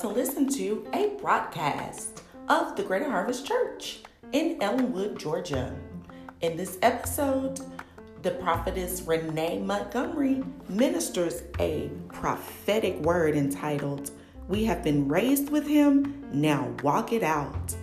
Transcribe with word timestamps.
to 0.00 0.08
listen 0.08 0.48
to 0.48 0.86
a 0.94 1.10
broadcast 1.20 2.22
of 2.48 2.74
the 2.74 2.82
Greater 2.82 3.10
Harvest 3.10 3.46
Church 3.46 4.00
in 4.32 4.56
Ellenwood, 4.62 5.18
Georgia. 5.18 5.76
In 6.40 6.56
this 6.56 6.78
episode, 6.80 7.60
the 8.22 8.30
prophetess 8.30 9.02
Renee 9.02 9.58
Montgomery 9.58 10.42
ministers 10.70 11.42
a 11.58 11.90
prophetic 12.08 12.96
word 13.00 13.36
entitled, 13.36 14.10
We 14.48 14.64
Have 14.64 14.82
Been 14.82 15.06
Raised 15.06 15.50
with 15.50 15.66
Him, 15.66 16.30
Now 16.32 16.74
Walk 16.82 17.12
It 17.12 17.22
Out. 17.22 17.76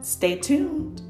Stay 0.00 0.36
tuned. 0.36 1.02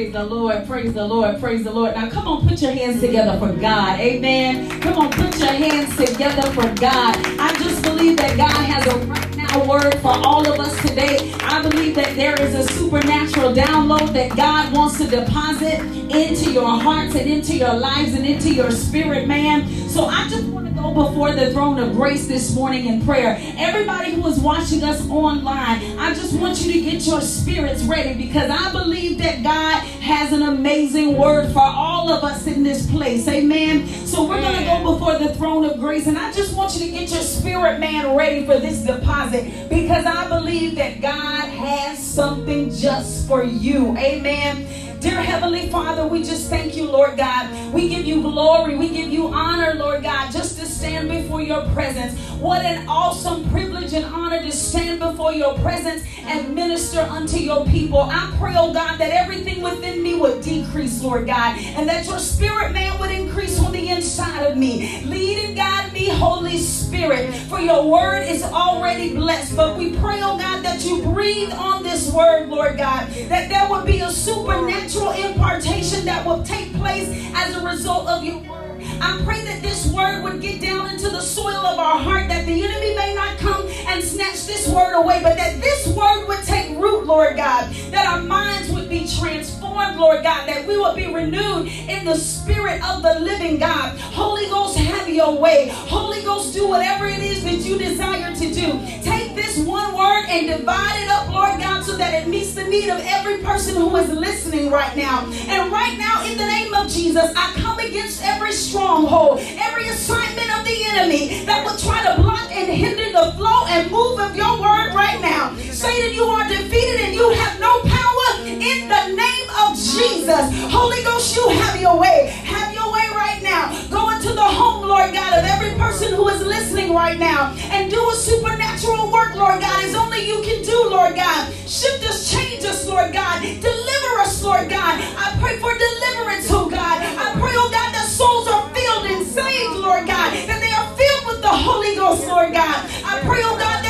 Praise 0.00 0.14
the 0.14 0.24
Lord, 0.24 0.66
praise 0.66 0.94
the 0.94 1.06
Lord, 1.06 1.40
praise 1.40 1.62
the 1.62 1.70
Lord. 1.70 1.94
Now 1.94 2.08
come 2.08 2.26
on, 2.26 2.48
put 2.48 2.62
your 2.62 2.72
hands 2.72 3.02
together 3.02 3.38
for 3.38 3.52
God. 3.60 4.00
Amen. 4.00 4.80
Come 4.80 4.96
on, 4.96 5.10
put 5.12 5.38
your 5.38 5.52
hands 5.52 5.94
together 5.94 6.50
for 6.52 6.62
God. 6.80 7.18
I 7.38 7.54
just 7.58 7.82
believe 7.82 8.16
that 8.16 8.34
God 8.34 8.50
has 8.50 8.86
a 8.86 8.96
right 9.04 9.36
now 9.36 9.68
word 9.68 9.94
for 9.96 10.12
all 10.12 10.50
of 10.50 10.58
us 10.58 10.74
today. 10.80 11.30
I 11.42 11.60
believe 11.60 11.94
that 11.96 12.16
there 12.16 12.40
is 12.40 12.54
a 12.54 12.66
supernatural 12.72 13.52
download 13.52 14.14
that 14.14 14.34
God 14.34 14.72
wants 14.74 14.96
to 15.00 15.06
deposit 15.06 15.80
into 16.10 16.50
your 16.50 16.80
hearts 16.80 17.14
and 17.14 17.28
into 17.28 17.54
your 17.54 17.74
lives 17.74 18.14
and 18.14 18.24
into 18.24 18.54
your 18.54 18.70
spirit, 18.70 19.28
man. 19.28 19.68
So 19.90 20.06
I 20.06 20.26
just 20.30 20.46
want 20.46 20.66
to 20.66 20.69
go 20.80 20.94
before 20.94 21.32
the 21.32 21.50
throne 21.52 21.78
of 21.78 21.92
grace 21.92 22.26
this 22.26 22.54
morning 22.54 22.86
in 22.86 23.04
prayer. 23.04 23.36
Everybody 23.58 24.12
who 24.12 24.26
is 24.26 24.38
watching 24.38 24.82
us 24.82 25.06
online, 25.08 25.98
I 25.98 26.14
just 26.14 26.38
want 26.38 26.60
you 26.64 26.72
to 26.72 26.80
get 26.80 27.06
your 27.06 27.20
spirits 27.20 27.82
ready 27.82 28.14
because 28.14 28.50
I 28.50 28.72
believe 28.72 29.18
that 29.18 29.42
God 29.42 29.82
has 30.00 30.32
an 30.32 30.42
amazing 30.42 31.16
word 31.16 31.52
for 31.52 31.62
all 31.62 32.10
of 32.10 32.24
us 32.24 32.46
in 32.46 32.62
this 32.62 32.90
place. 32.90 33.28
Amen. 33.28 33.86
So 34.06 34.26
we're 34.26 34.40
going 34.40 34.58
to 34.58 34.64
go 34.64 34.92
before 34.92 35.18
the 35.18 35.34
throne 35.34 35.64
of 35.64 35.78
grace 35.78 36.06
and 36.06 36.18
I 36.18 36.32
just 36.32 36.56
want 36.56 36.74
you 36.74 36.86
to 36.86 36.90
get 36.90 37.10
your 37.10 37.22
spirit 37.22 37.78
man 37.78 38.16
ready 38.16 38.46
for 38.46 38.58
this 38.58 38.82
deposit 38.82 39.68
because 39.68 40.06
I 40.06 40.28
believe 40.28 40.76
that 40.76 41.00
God 41.00 41.48
has 41.48 41.98
something 41.98 42.70
just 42.70 43.28
for 43.28 43.44
you. 43.44 43.96
Amen. 43.96 44.89
Dear 45.00 45.22
Heavenly 45.22 45.70
Father, 45.70 46.06
we 46.06 46.22
just 46.22 46.50
thank 46.50 46.76
you, 46.76 46.84
Lord 46.84 47.16
God. 47.16 47.72
We 47.72 47.88
give 47.88 48.04
you 48.04 48.20
glory. 48.20 48.76
We 48.76 48.90
give 48.90 49.08
you 49.08 49.28
honor, 49.28 49.72
Lord 49.72 50.02
God, 50.02 50.30
just 50.30 50.58
to 50.58 50.66
stand 50.66 51.08
before 51.08 51.40
your 51.40 51.62
presence. 51.70 52.20
What 52.38 52.66
an 52.66 52.86
awesome 52.86 53.48
privilege 53.48 53.94
and 53.94 54.04
honor 54.04 54.42
to 54.42 54.52
stand 54.52 55.00
before 55.00 55.32
your 55.32 55.54
presence 55.60 56.04
and 56.18 56.54
minister 56.54 57.00
unto 57.00 57.38
your 57.38 57.64
people. 57.64 58.00
I 58.00 58.34
pray, 58.38 58.54
oh 58.58 58.74
God, 58.74 58.98
that 58.98 59.10
everything 59.10 59.62
within 59.62 60.02
me 60.02 60.16
would 60.16 60.42
decrease, 60.42 61.02
Lord 61.02 61.26
God, 61.26 61.58
and 61.58 61.88
that 61.88 62.04
your 62.04 62.18
spirit 62.18 62.72
man 62.72 62.98
would 63.00 63.10
increase 63.10 63.58
on 63.58 63.72
the 63.72 63.88
inside 63.88 64.44
of 64.44 64.58
me. 64.58 65.02
Lead 65.06 65.46
and 65.46 65.56
guide 65.56 65.94
me, 65.94 66.10
Holy 66.10 66.58
Spirit, 66.58 67.34
for 67.48 67.58
your 67.58 67.90
word 67.90 68.20
is 68.22 68.42
already 68.42 69.14
blessed. 69.14 69.56
But 69.56 69.78
we 69.78 69.96
pray, 69.96 70.20
oh 70.22 70.36
God, 70.36 70.62
that 70.62 70.84
you 70.84 71.02
breathe 71.02 71.52
on 71.52 71.82
this 71.82 72.12
word, 72.12 72.50
Lord 72.50 72.76
God, 72.76 73.08
that 73.28 73.48
there 73.48 73.66
would 73.70 73.86
be 73.86 74.00
a 74.00 74.10
supernatural 74.10 74.89
impartation 74.98 76.04
that 76.04 76.26
will 76.26 76.42
take 76.42 76.72
place 76.74 77.08
as 77.34 77.56
a 77.56 77.64
result 77.64 78.08
of 78.08 78.24
your 78.24 78.38
word. 78.38 78.82
I 79.00 79.20
pray 79.24 79.44
that 79.44 79.62
this 79.62 79.92
word 79.92 80.22
would 80.24 80.40
get 80.40 80.60
down 80.60 80.90
into 80.90 81.08
the 81.10 81.20
soil 81.20 81.54
of 81.54 81.78
our 81.78 81.98
heart, 81.98 82.28
that 82.28 82.46
the 82.46 82.64
enemy 82.64 82.94
may 82.94 83.14
not 83.14 83.38
come 83.38 83.66
and 83.86 84.02
snatch 84.02 84.46
this 84.46 84.68
word 84.68 84.94
away, 84.94 85.20
but 85.22 85.36
that 85.36 85.60
this 85.60 85.86
word 85.88 86.26
would 86.26 86.42
take 86.44 86.76
root, 86.76 87.06
Lord 87.06 87.36
God, 87.36 87.72
that 87.90 88.06
our 88.06 88.22
minds 88.22 88.70
would 88.70 88.88
be 88.88 89.06
transformed, 89.06 89.98
Lord 89.98 90.22
God, 90.22 90.46
that 90.48 90.66
we 90.66 90.76
would 90.76 90.96
be 90.96 91.06
renewed 91.06 91.68
in 91.68 92.04
the 92.04 92.16
spirit 92.16 92.82
of 92.88 93.02
the 93.02 93.20
living 93.20 93.58
God. 93.58 93.98
Holy 93.98 94.46
Ghost, 94.46 94.76
have 94.78 95.08
your 95.08 95.36
way. 95.36 95.68
Holy 95.68 96.22
Ghost, 96.22 96.54
do 96.54 96.68
whatever 96.68 97.06
it 97.06 97.20
is 97.20 97.44
that 97.44 97.58
you 97.58 97.78
desire 97.78 98.34
to 98.34 98.54
do. 98.54 98.80
Take 99.02 99.34
one 99.60 99.94
word 99.96 100.26
and 100.28 100.46
divide 100.46 101.02
it 101.02 101.08
up, 101.08 101.28
Lord 101.28 101.60
God, 101.60 101.84
so 101.84 101.96
that 101.96 102.14
it 102.14 102.28
meets 102.28 102.54
the 102.54 102.64
need 102.64 102.88
of 102.88 103.00
every 103.04 103.38
person 103.38 103.76
who 103.76 103.94
is 103.96 104.08
listening 104.10 104.70
right 104.70 104.96
now. 104.96 105.26
And 105.48 105.70
right 105.72 105.96
now, 105.98 106.24
in 106.24 106.36
the 106.38 106.44
name 106.44 106.74
of 106.74 106.88
Jesus, 106.88 107.32
I 107.36 107.52
come 107.56 107.78
against 107.78 108.22
every 108.22 108.52
stronghold, 108.52 109.40
every 109.40 109.88
assignment 109.88 110.50
of 110.58 110.64
the 110.64 110.84
enemy 110.86 111.44
that 111.44 111.64
would 111.64 111.78
try 111.78 112.02
to 112.04 112.22
block 112.22 112.50
and 112.52 112.70
hinder 112.72 113.12
the 113.12 113.32
flow 113.36 113.66
and 113.66 113.90
move 113.90 114.18
of 114.18 114.36
your 114.36 114.60
word 114.60 114.94
right 114.94 115.20
now. 115.20 115.56
Satan, 115.70 116.14
you 116.14 116.24
are 116.24 116.48
defeated 116.48 117.00
and 117.00 117.14
you 117.14 117.30
have 117.30 117.60
no 117.60 117.80
power 117.82 118.19
in 118.58 118.88
the 118.88 119.04
name 119.14 119.48
of 119.62 119.76
Jesus. 119.76 120.50
Holy 120.72 121.02
Ghost, 121.04 121.36
you 121.36 121.48
have 121.48 121.80
your 121.80 121.98
way. 121.98 122.32
Have 122.44 122.74
your 122.74 122.90
way 122.92 123.06
right 123.14 123.40
now. 123.42 123.70
Go 123.88 124.10
into 124.10 124.32
the 124.32 124.42
home, 124.42 124.86
Lord 124.86 125.12
God, 125.12 125.38
of 125.38 125.44
every 125.44 125.78
person 125.78 126.12
who 126.14 126.28
is 126.28 126.42
listening 126.44 126.92
right 126.94 127.18
now 127.18 127.54
and 127.70 127.90
do 127.90 128.10
a 128.10 128.14
supernatural 128.14 129.10
work, 129.12 129.34
Lord 129.36 129.60
God, 129.60 129.84
as 129.84 129.94
only 129.94 130.26
you 130.26 130.42
can 130.42 130.62
do, 130.64 130.90
Lord 130.90 131.14
God. 131.14 131.52
Shift 131.66 132.04
us, 132.08 132.30
change 132.30 132.64
us, 132.64 132.86
Lord 132.86 133.12
God. 133.12 133.42
Deliver 133.42 134.12
us, 134.18 134.42
Lord 134.42 134.68
God. 134.68 135.00
I 135.00 135.36
pray 135.40 135.58
for 135.58 135.72
deliverance, 135.76 136.50
oh 136.50 136.68
God. 136.68 136.98
I 137.02 137.32
pray, 137.38 137.52
oh 137.54 137.70
God, 137.70 137.94
that 137.94 138.06
souls 138.06 138.48
are 138.48 138.68
filled 138.74 139.06
and 139.06 139.26
saved, 139.26 139.76
Lord 139.76 140.06
God, 140.06 140.34
that 140.34 140.60
they 140.60 140.72
are 140.72 140.88
filled 140.96 141.26
with 141.26 141.42
the 141.42 141.48
Holy 141.48 141.94
Ghost, 141.94 142.26
Lord 142.26 142.52
God. 142.52 142.90
I 143.04 143.20
pray, 143.24 143.40
oh 143.44 143.56
God, 143.56 143.84
that 143.84 143.89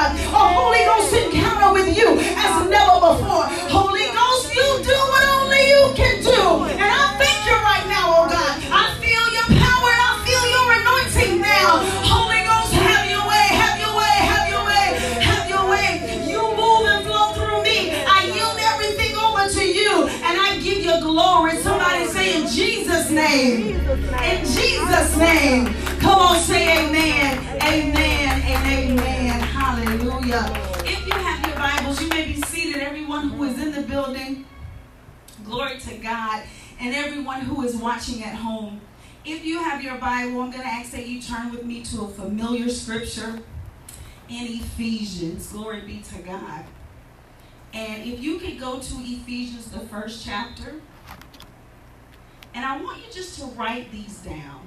God, 0.00 0.16
a 0.16 0.54
Holy 0.56 0.82
Ghost 0.88 1.12
encounter 1.12 1.72
with 1.76 1.92
you 1.92 2.08
as 2.16 2.54
never 2.72 2.96
before. 3.04 3.44
Holy 3.68 4.08
Ghost, 4.16 4.48
you 4.48 4.64
do 4.80 4.96
what 5.12 5.22
only 5.36 5.60
you 5.60 5.82
can 5.92 6.24
do, 6.24 6.64
and 6.72 6.88
I 6.88 7.20
thank 7.20 7.44
you 7.44 7.52
right 7.52 7.84
now, 7.84 8.08
oh 8.08 8.24
God. 8.24 8.54
I 8.72 8.96
feel 8.96 9.24
your 9.36 9.48
power 9.60 9.92
I 9.92 10.12
feel 10.24 10.44
your 10.56 10.68
anointing 10.80 11.44
now. 11.44 11.84
Holy 12.08 12.40
Ghost, 12.48 12.72
have 12.80 13.04
your 13.12 13.28
way, 13.28 13.46
have 13.60 13.76
your 13.76 13.92
way, 13.92 14.16
have 14.24 14.46
your 14.48 14.64
way, 14.64 14.86
have 15.20 15.44
your 15.52 15.64
way. 15.68 15.90
You 16.24 16.40
move 16.56 16.84
and 16.88 17.04
flow 17.04 17.36
through 17.36 17.60
me. 17.62 17.92
I 17.92 18.24
yield 18.32 18.56
everything 18.72 19.12
over 19.20 19.52
to 19.52 19.64
you 19.68 20.08
and 20.08 20.34
I 20.40 20.60
give 20.64 20.80
you 20.80 20.96
glory. 21.04 21.60
Somebody 21.60 22.06
say 22.06 22.40
in 22.40 22.48
Jesus' 22.48 23.10
name. 23.10 23.76
In 24.24 24.40
Jesus' 24.48 25.16
name. 25.18 25.74
Come 26.00 26.18
on, 26.18 26.40
say. 26.40 26.88
Amen 26.88 27.50
amen. 27.70 27.89
Hallelujah. 30.30 30.84
If 30.84 31.06
you 31.08 31.12
have 31.12 31.44
your 31.44 31.56
Bibles, 31.56 32.00
you 32.00 32.08
may 32.08 32.24
be 32.24 32.40
seated. 32.42 32.80
Everyone 32.80 33.30
who 33.30 33.42
is 33.44 33.60
in 33.60 33.72
the 33.72 33.82
building, 33.82 34.46
glory 35.44 35.78
to 35.80 35.96
God. 35.96 36.44
And 36.78 36.94
everyone 36.94 37.40
who 37.40 37.62
is 37.62 37.74
watching 37.74 38.22
at 38.22 38.36
home. 38.36 38.80
If 39.24 39.44
you 39.44 39.60
have 39.60 39.82
your 39.82 39.96
Bible, 39.98 40.40
I'm 40.40 40.52
going 40.52 40.62
to 40.62 40.68
ask 40.68 40.92
that 40.92 41.08
you 41.08 41.20
turn 41.20 41.50
with 41.50 41.64
me 41.64 41.82
to 41.86 42.02
a 42.02 42.08
familiar 42.08 42.68
scripture 42.68 43.40
in 44.28 44.46
Ephesians. 44.46 45.48
Glory 45.48 45.80
be 45.80 45.98
to 45.98 46.22
God. 46.22 46.64
And 47.74 48.08
if 48.08 48.20
you 48.20 48.38
could 48.38 48.58
go 48.58 48.78
to 48.78 48.94
Ephesians, 48.98 49.72
the 49.72 49.80
first 49.80 50.24
chapter, 50.24 50.76
and 52.54 52.64
I 52.64 52.80
want 52.80 52.98
you 52.98 53.12
just 53.12 53.36
to 53.40 53.46
write 53.46 53.90
these 53.90 54.18
down. 54.18 54.59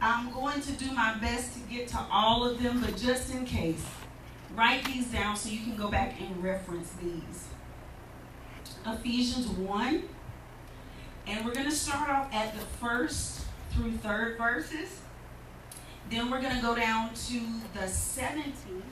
I'm 0.00 0.30
going 0.32 0.60
to 0.60 0.72
do 0.72 0.92
my 0.92 1.16
best 1.18 1.54
to 1.54 1.60
get 1.60 1.88
to 1.88 1.98
all 2.10 2.44
of 2.44 2.62
them, 2.62 2.80
but 2.80 2.96
just 2.96 3.34
in 3.34 3.44
case, 3.44 3.84
write 4.54 4.84
these 4.84 5.06
down 5.06 5.36
so 5.36 5.48
you 5.48 5.60
can 5.60 5.76
go 5.76 5.88
back 5.88 6.20
and 6.20 6.42
reference 6.42 6.92
these. 7.02 7.48
Ephesians 8.86 9.48
1, 9.48 10.02
and 11.26 11.44
we're 11.44 11.54
going 11.54 11.68
to 11.68 11.74
start 11.74 12.08
off 12.10 12.32
at 12.32 12.54
the 12.54 12.60
first 12.60 13.46
through 13.70 13.92
third 13.92 14.38
verses. 14.38 15.00
Then 16.10 16.30
we're 16.30 16.40
going 16.40 16.54
to 16.54 16.62
go 16.62 16.76
down 16.76 17.14
to 17.14 17.40
the 17.74 17.86
17th 17.86 18.82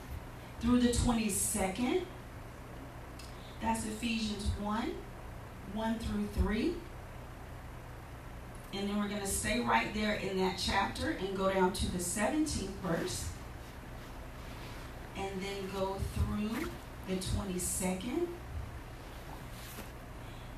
through 0.61 0.81
the 0.81 0.89
22nd. 0.89 2.03
That's 3.61 3.85
Ephesians 3.85 4.47
1, 4.61 4.95
1 5.75 5.99
through 5.99 6.29
3. 6.43 6.75
And 8.77 8.89
then 8.89 8.99
we're 8.99 9.09
going 9.09 9.21
to 9.21 9.27
stay 9.27 9.61
right 9.61 9.93
there 9.95 10.15
in 10.15 10.37
that 10.39 10.59
chapter 10.59 11.11
and 11.11 11.37
go 11.37 11.53
down 11.53 11.73
to 11.73 11.93
the 11.93 11.99
17th 11.99 12.71
verse. 12.83 13.29
And 15.17 15.31
then 15.41 15.71
go 15.73 15.97
through 16.15 16.69
the 17.09 17.15
22nd. 17.15 18.27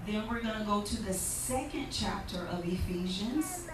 Then 0.06 0.28
we're 0.28 0.40
going 0.40 0.58
to 0.58 0.64
go 0.64 0.80
to 0.80 1.02
the 1.02 1.12
second 1.12 1.88
chapter 1.90 2.46
of 2.46 2.64
Ephesians 2.66 3.68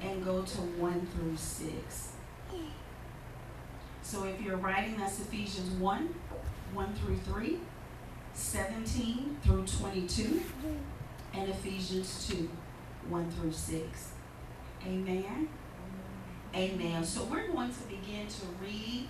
and 0.00 0.24
go 0.24 0.42
to 0.42 0.58
1 0.58 1.06
through 1.14 1.36
6. 1.36 2.12
So 4.02 4.24
if 4.24 4.40
you're 4.40 4.56
writing, 4.56 4.96
that's 4.96 5.20
Ephesians 5.20 5.68
1, 5.72 6.14
1 6.72 6.94
through 6.94 7.16
3, 7.18 7.58
17 8.32 9.36
through 9.42 9.66
22, 9.66 10.40
and 11.34 11.50
Ephesians 11.50 12.26
2, 12.30 12.48
1 13.08 13.30
through 13.30 13.52
6. 13.52 14.08
Amen. 14.86 15.48
Amen. 16.54 17.04
So 17.04 17.24
we're 17.24 17.48
going 17.48 17.70
to 17.70 17.82
begin 17.82 18.26
to 18.26 18.46
read, 18.62 19.08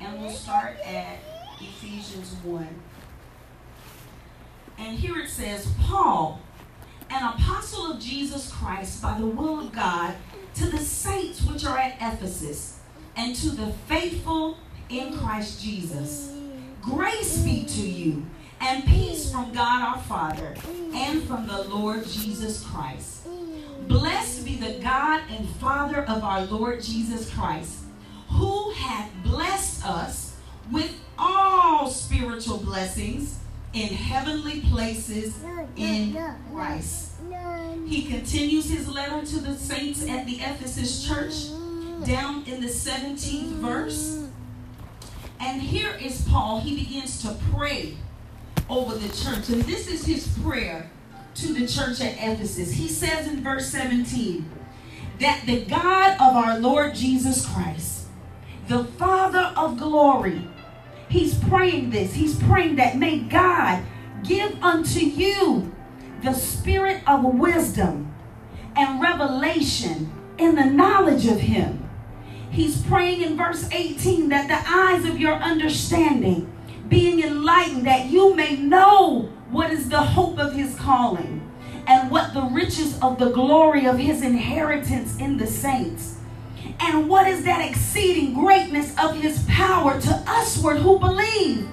and 0.00 0.20
we'll 0.20 0.30
start 0.30 0.78
at 0.84 1.18
Ephesians 1.60 2.34
1. 2.42 2.68
And 4.78 4.98
here 4.98 5.18
it 5.18 5.28
says, 5.28 5.72
Paul, 5.82 6.40
an 7.10 7.22
apostle 7.22 7.92
of 7.92 8.00
Jesus 8.00 8.50
Christ 8.50 9.02
by 9.02 9.18
the 9.18 9.26
will 9.26 9.60
of 9.60 9.72
God, 9.72 10.14
to 10.54 10.66
the 10.66 10.78
saints 10.78 11.42
which 11.42 11.64
are 11.64 11.78
at 11.78 11.96
Ephesus, 11.96 12.80
and 13.16 13.34
to 13.36 13.50
the 13.50 13.72
faithful 13.88 14.58
in 14.88 15.16
Christ 15.16 15.62
Jesus. 15.62 16.32
Grace 16.80 17.38
be 17.38 17.64
to 17.64 17.80
you, 17.80 18.26
and 18.60 18.84
peace 18.84 19.30
from 19.30 19.52
God 19.52 19.82
our 19.82 20.02
Father, 20.02 20.54
and 20.94 21.22
from 21.24 21.46
the 21.46 21.64
Lord 21.64 22.06
Jesus 22.06 22.64
Christ. 22.64 23.26
Blessed 23.88 24.44
be 24.44 24.56
the 24.56 24.80
God 24.82 25.22
and 25.30 25.48
Father 25.56 26.04
of 26.04 26.22
our 26.22 26.44
Lord 26.46 26.82
Jesus 26.82 27.32
Christ, 27.32 27.80
who 28.28 28.70
hath 28.70 29.10
blessed 29.22 29.86
us 29.86 30.36
with 30.72 30.98
all 31.18 31.88
spiritual 31.90 32.58
blessings 32.58 33.38
in 33.72 33.88
heavenly 33.88 34.60
places 34.60 35.36
in 35.76 36.16
Christ. 36.52 37.12
He 37.86 38.06
continues 38.06 38.70
his 38.70 38.88
letter 38.88 39.24
to 39.26 39.40
the 39.40 39.56
saints 39.56 40.08
at 40.08 40.26
the 40.26 40.36
Ephesus 40.36 41.06
church 41.06 41.48
down 42.06 42.44
in 42.46 42.60
the 42.60 42.68
17th 42.68 43.48
verse. 43.60 44.26
And 45.40 45.60
here 45.60 45.94
is 46.00 46.26
Paul. 46.28 46.60
He 46.60 46.76
begins 46.76 47.20
to 47.22 47.36
pray 47.52 47.96
over 48.68 48.94
the 48.94 49.08
church. 49.08 49.48
And 49.48 49.62
this 49.62 49.88
is 49.88 50.06
his 50.06 50.26
prayer 50.38 50.90
to 51.36 51.52
the 51.52 51.66
church 51.66 52.00
at 52.00 52.14
Ephesus. 52.14 52.72
He 52.72 52.88
says 52.88 53.26
in 53.26 53.42
verse 53.42 53.68
17 53.68 54.48
that 55.20 55.42
the 55.46 55.64
God 55.64 56.12
of 56.14 56.36
our 56.36 56.58
Lord 56.58 56.94
Jesus 56.94 57.46
Christ, 57.46 58.06
the 58.68 58.84
Father 58.84 59.52
of 59.56 59.78
glory, 59.78 60.48
he's 61.08 61.38
praying 61.44 61.90
this. 61.90 62.14
He's 62.14 62.40
praying 62.42 62.76
that 62.76 62.96
may 62.96 63.18
God 63.18 63.84
give 64.22 64.62
unto 64.62 65.00
you 65.00 65.74
the 66.22 66.32
spirit 66.32 67.02
of 67.06 67.24
wisdom 67.24 68.14
and 68.76 69.00
revelation 69.00 70.10
in 70.38 70.54
the 70.54 70.64
knowledge 70.64 71.26
of 71.26 71.40
him. 71.40 71.88
He's 72.50 72.82
praying 72.82 73.22
in 73.22 73.36
verse 73.36 73.68
18 73.70 74.28
that 74.28 74.48
the 74.48 74.70
eyes 74.72 75.04
of 75.04 75.18
your 75.18 75.34
understanding 75.34 76.53
being 76.88 77.22
enlightened, 77.22 77.86
that 77.86 78.06
you 78.06 78.34
may 78.34 78.56
know 78.56 79.28
what 79.50 79.70
is 79.70 79.88
the 79.88 80.00
hope 80.00 80.38
of 80.38 80.54
his 80.54 80.74
calling 80.76 81.50
and 81.86 82.10
what 82.10 82.34
the 82.34 82.42
riches 82.42 82.98
of 83.00 83.18
the 83.18 83.30
glory 83.30 83.86
of 83.86 83.98
his 83.98 84.22
inheritance 84.22 85.18
in 85.18 85.36
the 85.36 85.46
saints. 85.46 86.16
And 86.80 87.08
what 87.08 87.28
is 87.28 87.44
that 87.44 87.68
exceeding 87.68 88.34
greatness 88.34 88.94
of 88.98 89.16
his 89.16 89.44
power 89.48 90.00
to 90.00 90.24
usward 90.26 90.78
who 90.78 90.98
believe? 90.98 91.68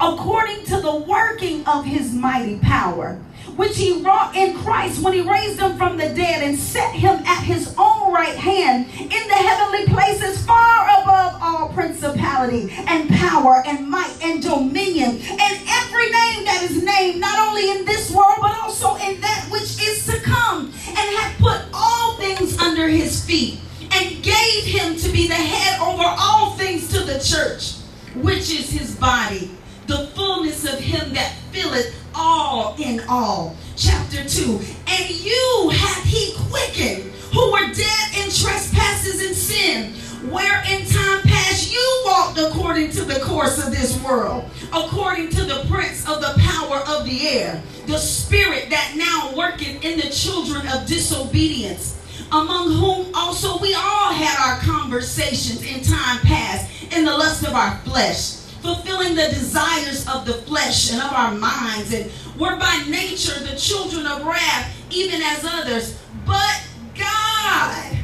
According 0.00 0.64
to 0.66 0.80
the 0.80 0.96
working 0.96 1.64
of 1.66 1.84
his 1.84 2.12
mighty 2.12 2.58
power 2.58 3.20
which 3.56 3.76
he 3.76 4.02
wrought 4.02 4.34
in 4.34 4.56
Christ 4.58 5.02
when 5.02 5.12
he 5.12 5.20
raised 5.20 5.60
him 5.60 5.76
from 5.76 5.96
the 5.96 6.08
dead 6.08 6.42
and 6.42 6.58
set 6.58 6.92
him 6.92 7.16
at 7.24 7.42
his 7.42 7.74
own 7.78 8.12
right 8.12 8.36
hand 8.36 8.86
in 8.98 9.08
the 9.08 9.34
heavenly 9.34 9.86
places 9.86 10.44
far 10.44 11.02
above 11.02 11.38
all 11.40 11.68
principality 11.72 12.70
and 12.86 13.08
power 13.10 13.62
and 13.66 13.88
might 13.88 14.16
and 14.22 14.42
dominion 14.42 15.10
and 15.10 15.58
every 15.68 16.10
name 16.10 16.44
that 16.44 16.60
is 16.68 16.82
named 16.82 17.20
not 17.20 17.38
only 17.48 17.70
in 17.70 17.84
this 17.84 18.10
world 18.10 18.36
but 18.40 18.56
also 18.58 18.96
in 18.96 19.20
that 19.20 19.46
which 19.50 19.80
is 19.82 20.04
to 20.06 20.18
come 20.20 20.66
and 20.66 21.16
hath 21.16 21.38
put 21.38 21.62
all 21.72 22.16
things 22.16 22.58
under 22.58 22.88
his 22.88 23.24
feet 23.24 23.60
and 23.92 24.22
gave 24.22 24.64
him 24.64 24.96
to 24.96 25.10
be 25.10 25.28
the 25.28 25.34
head 25.34 25.80
over 25.80 26.04
all 26.04 26.52
things 26.52 26.88
to 26.88 27.00
the 27.04 27.20
church 27.20 27.76
which 28.22 28.50
is 28.50 28.70
his 28.70 28.96
body 28.96 29.50
the 29.86 30.06
fullness 30.14 30.64
of 30.64 30.78
him 30.78 31.12
that 31.12 31.34
filleth 31.52 32.03
all 32.14 32.74
in 32.78 33.00
all. 33.08 33.56
Chapter 33.76 34.24
2. 34.24 34.60
And 34.86 35.10
you 35.10 35.70
hath 35.72 36.04
he 36.04 36.34
quickened 36.48 37.10
who 37.32 37.50
were 37.50 37.72
dead 37.72 38.16
in 38.16 38.30
trespasses 38.30 39.26
and 39.26 39.34
sin, 39.34 39.92
where 40.30 40.62
in 40.70 40.86
time 40.86 41.20
past 41.22 41.72
you 41.72 42.02
walked 42.06 42.38
according 42.38 42.90
to 42.92 43.04
the 43.04 43.18
course 43.20 43.64
of 43.64 43.72
this 43.72 44.00
world, 44.02 44.48
according 44.72 45.30
to 45.30 45.44
the 45.44 45.66
prince 45.68 46.08
of 46.08 46.20
the 46.20 46.32
power 46.38 46.78
of 46.86 47.04
the 47.04 47.28
air, 47.28 47.60
the 47.86 47.98
spirit 47.98 48.70
that 48.70 48.94
now 48.96 49.36
worketh 49.36 49.84
in 49.84 49.98
the 49.98 50.08
children 50.10 50.66
of 50.68 50.86
disobedience, 50.86 52.00
among 52.30 52.72
whom 52.72 53.12
also 53.14 53.58
we 53.58 53.74
all 53.74 54.12
had 54.12 54.38
our 54.38 54.60
conversations 54.60 55.62
in 55.64 55.82
time 55.82 56.18
past 56.20 56.70
in 56.92 57.04
the 57.04 57.10
lust 57.10 57.44
of 57.44 57.54
our 57.54 57.76
flesh 57.78 58.43
fulfilling 58.64 59.14
the 59.14 59.28
desires 59.28 60.08
of 60.08 60.24
the 60.24 60.32
flesh 60.32 60.90
and 60.90 61.02
of 61.02 61.12
our 61.12 61.34
minds, 61.34 61.92
and 61.92 62.10
were 62.40 62.56
by 62.56 62.82
nature 62.88 63.38
the 63.40 63.54
children 63.56 64.06
of 64.06 64.24
wrath, 64.24 64.74
even 64.90 65.20
as 65.20 65.44
others. 65.44 66.00
But 66.24 66.66
God, 66.98 67.98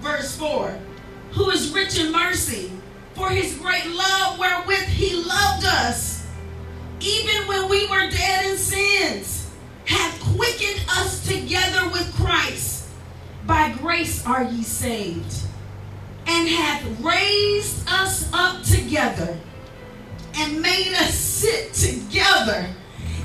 verse 0.00 0.36
4, 0.36 0.76
who 1.30 1.48
is 1.50 1.72
rich 1.72 1.96
in 2.00 2.10
mercy, 2.10 2.72
for 3.14 3.30
his 3.30 3.56
great 3.56 3.86
love 3.86 4.36
wherewith 4.36 4.88
he 4.88 5.14
loved 5.14 5.64
us, 5.64 6.26
even 6.98 7.46
when 7.46 7.68
we 7.68 7.86
were 7.86 8.10
dead 8.10 8.46
in 8.46 8.56
sins, 8.56 9.48
hath 9.84 10.20
quickened 10.34 10.84
us 10.88 11.24
together 11.24 11.88
with 11.90 12.12
Christ. 12.16 12.88
By 13.46 13.72
grace 13.78 14.26
are 14.26 14.42
ye 14.42 14.64
saved, 14.64 15.36
and 16.26 16.48
hath 16.48 16.82
raised 17.00 17.88
us 17.88 18.28
up 18.32 18.64
together 18.64 19.38
and 20.36 20.60
made 20.60 20.94
us 20.94 21.14
sit 21.14 21.72
together 21.72 22.68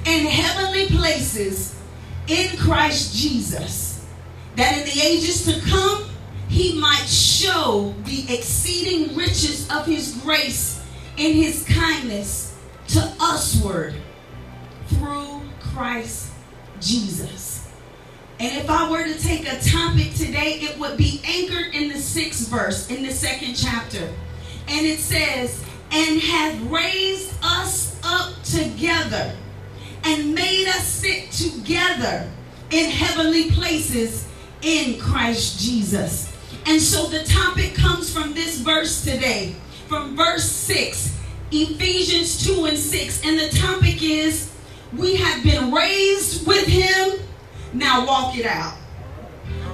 in 0.05 0.25
heavenly 0.25 0.87
places 0.87 1.75
in 2.27 2.57
Christ 2.57 3.15
Jesus, 3.15 4.05
that 4.55 4.77
in 4.77 4.85
the 4.85 5.01
ages 5.01 5.45
to 5.45 5.59
come 5.69 6.05
he 6.47 6.79
might 6.79 7.07
show 7.07 7.93
the 8.05 8.33
exceeding 8.33 9.15
riches 9.15 9.69
of 9.71 9.85
his 9.85 10.19
grace 10.23 10.83
in 11.17 11.33
his 11.33 11.63
kindness 11.65 12.57
to 12.87 13.13
usward 13.19 13.93
through 14.87 15.41
Christ 15.59 16.31
Jesus. 16.81 17.67
And 18.39 18.57
if 18.57 18.69
I 18.69 18.89
were 18.89 19.03
to 19.03 19.19
take 19.19 19.41
a 19.41 19.59
topic 19.59 20.13
today, 20.13 20.59
it 20.61 20.79
would 20.79 20.97
be 20.97 21.21
anchored 21.25 21.75
in 21.75 21.89
the 21.89 21.99
sixth 21.99 22.47
verse 22.47 22.89
in 22.89 23.03
the 23.03 23.11
second 23.11 23.53
chapter. 23.53 24.09
And 24.67 24.85
it 24.85 24.99
says, 24.99 25.63
and 25.91 26.21
hath 26.21 26.59
raised 26.63 27.33
us 27.43 27.99
up 28.03 28.41
together 28.43 29.35
and 30.03 30.33
made 30.33 30.67
us 30.67 30.85
sit 30.85 31.31
together 31.31 32.29
in 32.71 32.89
heavenly 32.89 33.51
places 33.51 34.27
in 34.61 34.99
Christ 34.99 35.59
Jesus. 35.59 36.33
And 36.65 36.81
so 36.81 37.07
the 37.07 37.23
topic 37.23 37.73
comes 37.73 38.13
from 38.13 38.33
this 38.33 38.59
verse 38.59 39.03
today, 39.03 39.55
from 39.87 40.15
verse 40.15 40.45
6, 40.45 41.17
Ephesians 41.51 42.45
2 42.45 42.65
and 42.65 42.77
6. 42.77 43.25
And 43.25 43.39
the 43.39 43.49
topic 43.49 44.03
is, 44.03 44.53
We 44.95 45.15
have 45.15 45.43
been 45.43 45.71
raised 45.71 46.45
with 46.45 46.67
him, 46.67 47.19
now 47.73 48.05
walk 48.05 48.37
it 48.37 48.45
out. 48.45 48.75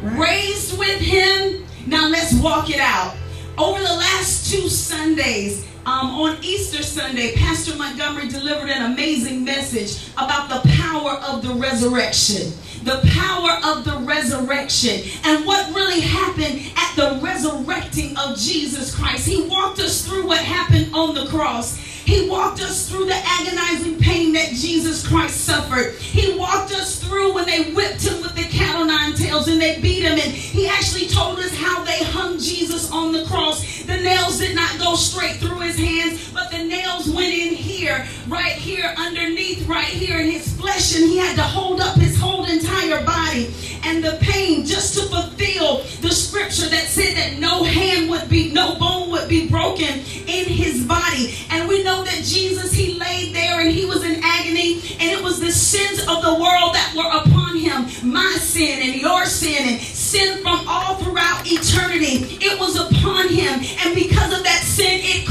Raised 0.02 0.78
with 0.78 1.00
him, 1.00 1.66
now 1.86 2.08
let's 2.08 2.34
walk 2.36 2.70
it 2.70 2.80
out. 2.80 3.16
Over 3.58 3.80
the 3.80 3.86
last 3.86 4.52
two 4.52 4.70
Sundays, 4.70 5.66
um, 5.86 6.10
on 6.16 6.44
Easter 6.44 6.82
Sunday, 6.82 7.36
Pastor 7.36 7.76
Montgomery 7.76 8.28
delivered 8.28 8.70
an 8.70 8.92
amazing 8.92 9.44
message 9.44 10.10
about 10.14 10.50
the 10.50 10.68
power 10.70 11.12
of 11.28 11.44
the 11.44 11.54
resurrection. 11.54 12.52
The 12.84 13.02
power 13.14 13.60
of 13.64 13.84
the 13.84 13.98
resurrection 14.00 15.02
and 15.24 15.46
what 15.46 15.74
really 15.76 16.02
happened 16.02 16.62
at 16.76 16.96
the 16.96 17.20
resurrecting 17.22 18.18
of 18.18 18.38
Jesus 18.38 18.96
Christ. 18.96 19.28
He 19.28 19.48
walked 19.48 19.80
us 19.80 20.08
through 20.08 20.28
what 20.28 20.40
happened 20.40 20.94
on 20.94 21.14
the 21.16 21.28
cross. 21.28 21.80
He 22.06 22.30
walked 22.30 22.62
us 22.62 22.88
through 22.88 23.06
the 23.06 23.16
agonizing 23.16 23.98
pain 23.98 24.34
that 24.34 24.50
Jesus 24.50 25.06
Christ 25.06 25.42
suffered. 25.42 25.96
He 25.96 26.38
walked 26.38 26.72
us 26.72 27.04
through 27.04 27.34
when 27.34 27.48
they 27.48 27.72
whipped 27.72 28.04
him 28.06 28.22
with 28.22 28.36
the 28.36 28.44
cat 28.44 28.76
o' 28.76 28.84
nine 28.84 29.16
tails 29.16 29.48
and 29.48 29.60
they 29.60 29.82
beat 29.82 30.04
him. 30.04 30.12
And 30.14 30.32
he 30.32 30.68
actually 30.68 31.08
told 31.08 31.40
us 31.40 31.56
how 31.56 31.84
they 31.84 32.04
hung 32.04 32.38
Jesus 32.38 32.92
on 32.92 33.12
the 33.12 33.26
cross. 33.26 33.84
The 33.84 33.98
nails 33.98 34.38
did 34.38 34.56
not 34.56 34.78
go 34.78 34.94
straight 34.94 35.38
through 35.38 35.60
his 35.62 35.78
hands, 35.78 36.32
but 36.32 36.52
the 36.52 36.64
nails 36.64 37.10
went 37.10 37.34
in 37.34 37.56
here, 37.56 38.06
right 38.28 38.54
here, 38.54 38.94
underneath, 38.98 39.68
right 39.68 39.88
here 39.88 40.20
in 40.20 40.30
his 40.30 40.54
flesh. 40.54 40.96
And 40.96 41.10
he 41.10 41.18
had 41.18 41.36
to 41.38 41.44
hold 41.44 41.82
up 41.82 41.96
his 41.98 42.20
whole 42.20 42.46
entire 42.46 43.04
body. 43.04 43.52
And 43.84 44.04
the 44.04 44.18
pain 44.22 44.64
just 44.64 44.94
to 45.00 45.06
fulfill 45.08 45.78
the 46.02 46.12
scripture 46.12 46.70
that 46.70 46.86
said 46.86 47.16
that 47.16 47.40
no 47.40 47.64
hand 47.64 48.12
would 48.12 48.30
be, 48.30 48.52
no 48.52 48.78
bone 48.78 49.10
would 49.10 49.28
be 49.28 49.50
broken 49.50 50.02
in 50.28 50.46
his 50.46 50.86
body. 50.86 51.36
And 51.50 51.68
we 51.68 51.84
know 51.84 52.04
that 52.04 52.24
Jesus, 52.24 52.72
he 52.74 53.00
laid 53.00 53.34
there 53.34 53.62
and 53.62 53.72
he 53.72 53.86
was 53.86 54.04
in 54.04 54.22
agony, 54.24 54.82
and 55.00 55.12
it 55.12 55.24
was 55.24 55.40
the 55.40 55.52
sins 55.52 56.00
of 56.02 56.22
the 56.22 56.34
world 56.34 56.76
that 56.76 56.94
were 56.96 57.10
upon 57.22 57.58
him 57.58 57.86
my 58.04 58.38
sin 58.40 58.82
and 58.82 59.02
your 59.02 59.26
sin, 59.26 59.68
and 59.68 59.82
sin 59.82 60.42
from 60.42 60.66
all 60.68 60.96
throughout 60.96 61.42
eternity. 61.46 62.38
It 62.42 62.60
was 62.60 62.76
upon 62.78 63.30
him, 63.30 63.62
and 63.84 63.96
because 63.96 64.38
of 64.38 64.44
that 64.44 64.62
sin, 64.64 65.02
it 65.02 65.28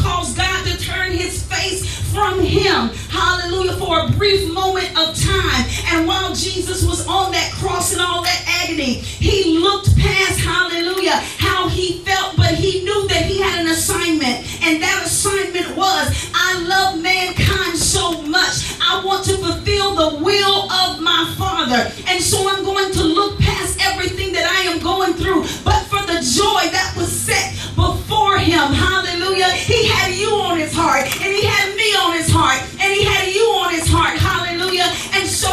from 2.14 2.40
him. 2.40 2.88
Hallelujah. 3.10 3.74
For 3.74 4.06
a 4.06 4.08
brief 4.12 4.50
moment 4.52 4.88
of 4.96 5.18
time. 5.18 5.66
And 5.92 6.06
while 6.06 6.34
Jesus 6.34 6.86
was 6.86 7.06
on 7.06 7.32
that 7.32 7.52
cross 7.52 7.92
and 7.92 8.00
all 8.00 8.22
that 8.22 8.62
agony, 8.62 8.94
he 8.94 9.58
looked 9.58 9.94
past, 9.98 10.38
hallelujah, 10.38 11.18
how 11.38 11.68
he 11.68 11.98
felt, 12.04 12.36
but 12.36 12.54
he 12.54 12.84
knew 12.84 13.08
that 13.08 13.26
he 13.26 13.40
had 13.40 13.60
an 13.60 13.66
assignment. 13.66 14.46
And 14.62 14.80
that 14.80 15.02
assignment 15.04 15.76
was, 15.76 16.30
I 16.32 16.62
love 16.62 17.02
mankind 17.02 17.76
so 17.76 18.22
much. 18.22 18.73
I 18.86 19.02
want 19.04 19.24
to 19.24 19.36
fulfill 19.38 19.94
the 19.94 20.22
will 20.22 20.70
of 20.70 21.00
my 21.00 21.32
Father. 21.38 21.90
And 22.06 22.22
so 22.22 22.48
I'm 22.48 22.64
going 22.64 22.92
to 22.92 23.02
look 23.02 23.40
past 23.40 23.80
everything 23.80 24.32
that 24.32 24.44
I 24.44 24.68
am 24.70 24.78
going 24.78 25.14
through. 25.14 25.42
But 25.64 25.80
for 25.88 26.04
the 26.04 26.20
joy 26.20 26.68
that 26.68 26.92
was 26.96 27.08
set 27.08 27.56
before 27.74 28.36
him, 28.38 28.76
hallelujah, 28.76 29.50
he 29.50 29.88
had 29.88 30.12
you 30.14 30.28
on 30.28 30.58
his 30.58 30.74
heart. 30.74 31.08
And 31.24 31.32
he 31.32 31.44
had 31.44 31.74
me 31.74 31.88
on 31.96 32.12
his 32.12 32.28
heart. 32.28 32.60
And 32.76 32.92
he 32.92 33.04
had 33.04 33.32
you 33.32 33.44
on 33.64 33.72
his 33.72 33.88
heart. 33.88 34.18
Hallelujah. 34.18 34.92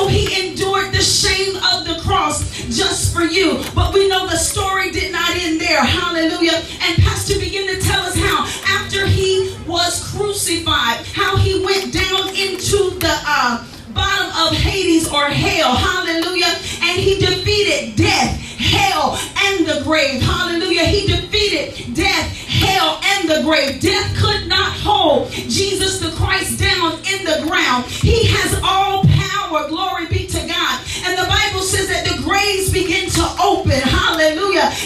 He 0.08 0.50
endured 0.50 0.94
the 0.94 1.02
shame 1.02 1.56
of 1.58 1.86
the 1.86 2.02
cross 2.04 2.44
just 2.76 3.14
for 3.14 3.24
you. 3.24 3.64
But 3.76 3.94
we 3.94 4.08
know 4.08 4.28
the 4.28 4.38
story 4.38 4.92
did 4.92 5.12
not 5.12 5.36
end 5.36 5.60
there. 5.60 5.84
Hallelujah. 5.84 6.62
And 6.82 6.98
Pastor 7.04 7.40
began 7.40 7.68
to 7.68 7.82
tell 7.82 8.02
us 8.02 8.16
how 8.16 8.46
after 8.78 9.06
he 9.06 9.56
was 9.68 10.12
crucified, 10.12 11.06
how 11.14 11.38
he 11.38 11.64
went 11.64 11.94
down 11.94 12.30
into 12.30 12.98
the 13.00 13.16
uh, 13.26 13.66
bottom 13.94 14.48
of 14.48 14.58
Hades 14.58 15.08
or 15.12 15.26
hell. 15.26 15.76
Hallelujah. 15.76 16.54
And 16.82 17.00
he 17.00 17.20
defeated 17.20 17.96
death, 17.96 18.38
hell, 18.58 19.18
and 19.46 19.66
the 19.66 19.82
grave. 19.84 20.22
Hallelujah. 20.22 20.86
He 20.86 21.08
defeated 21.08 21.94
death, 21.94 22.28
hell, 22.48 23.00
and 23.04 23.30
the 23.30 23.44
grave. 23.44 23.82
Death 23.82 24.16
could 24.18 24.48
not 24.48 24.72
hold 24.74 25.32
Jesus 25.32 26.00
the 26.00 26.12
Christ 26.12 26.60
down 26.60 26.94
in 27.12 27.26
the 27.26 27.44
ground. 27.48 27.86
He 27.86 28.28
has 28.28 28.60
all 28.64 29.04
power. 29.04 29.68
Glory 29.68 29.91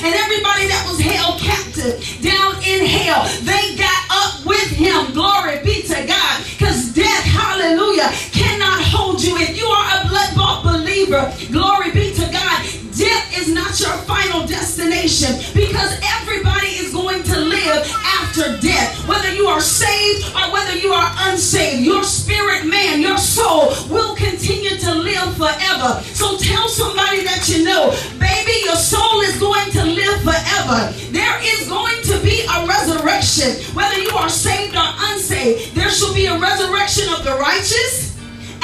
And 0.03 0.13
everybody 0.13 0.67
that 0.67 0.83
was 0.87 0.99
held 0.99 1.39
captive 1.39 2.01
down 2.21 2.55
in 2.63 2.85
hell, 2.85 3.23
they 3.43 3.75
got 3.75 4.01
up 4.11 4.45
with 4.45 4.69
him. 4.71 5.13
Glory 5.13 5.63
be 5.63 5.83
to 5.83 6.05
God. 6.05 6.35
Because 6.57 6.93
death, 6.93 7.23
hallelujah, 7.23 8.09
cannot 8.31 8.81
hold 8.83 9.23
you. 9.23 9.37
If 9.37 9.57
you 9.57 9.65
are 9.65 10.01
a 10.01 10.07
blood 10.07 10.35
bought 10.35 10.63
believer, 10.63 11.31
glory 11.51 11.91
be 11.91 12.13
to 12.15 12.25
God, 12.31 12.57
death 12.95 13.37
is 13.37 13.51
not 13.51 13.79
your 13.79 13.95
final 14.09 14.47
destination 14.47 15.35
because 15.53 15.99
everybody 16.19 16.64
saved 19.65 20.29
or 20.35 20.53
whether 20.53 20.75
you 20.77 20.93
are 20.93 21.11
unsaved, 21.27 21.83
your 21.83 22.03
spirit 22.03 22.65
man, 22.65 23.01
your 23.01 23.17
soul 23.17 23.73
will 23.89 24.15
continue 24.15 24.77
to 24.77 24.93
live 24.93 25.35
forever. 25.35 26.01
So 26.13 26.37
tell 26.37 26.69
somebody 26.69 27.23
that 27.25 27.49
you 27.49 27.65
know, 27.65 27.89
baby, 28.19 28.53
your 28.63 28.77
soul 28.77 29.21
is 29.21 29.37
going 29.39 29.71
to 29.71 29.83
live 29.83 30.21
forever. 30.21 30.93
There 31.11 31.37
is 31.41 31.67
going 31.67 32.01
to 32.03 32.19
be 32.23 32.45
a 32.45 32.65
resurrection. 32.67 33.57
Whether 33.75 33.99
you 33.99 34.11
are 34.11 34.29
saved 34.29 34.75
or 34.75 34.87
unsaved, 35.11 35.75
there 35.75 35.89
shall 35.89 36.13
be 36.13 36.27
a 36.27 36.37
resurrection 36.37 37.09
of 37.09 37.23
the 37.23 37.35
righteous 37.35 38.15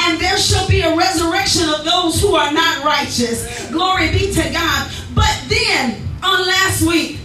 and 0.04 0.20
there 0.20 0.38
shall 0.38 0.68
be 0.68 0.82
a 0.82 0.96
resurrection 0.96 1.68
of 1.70 1.84
those 1.84 2.22
who 2.22 2.36
are 2.36 2.52
not 2.52 2.84
righteous. 2.84 3.70
Glory 3.72 4.12
be 4.12 4.32
to 4.34 4.50
God. 4.52 4.92
But 5.14 5.36
then, 5.48 6.02
on 6.24 6.48
last 6.48 6.82
week, 6.82 7.20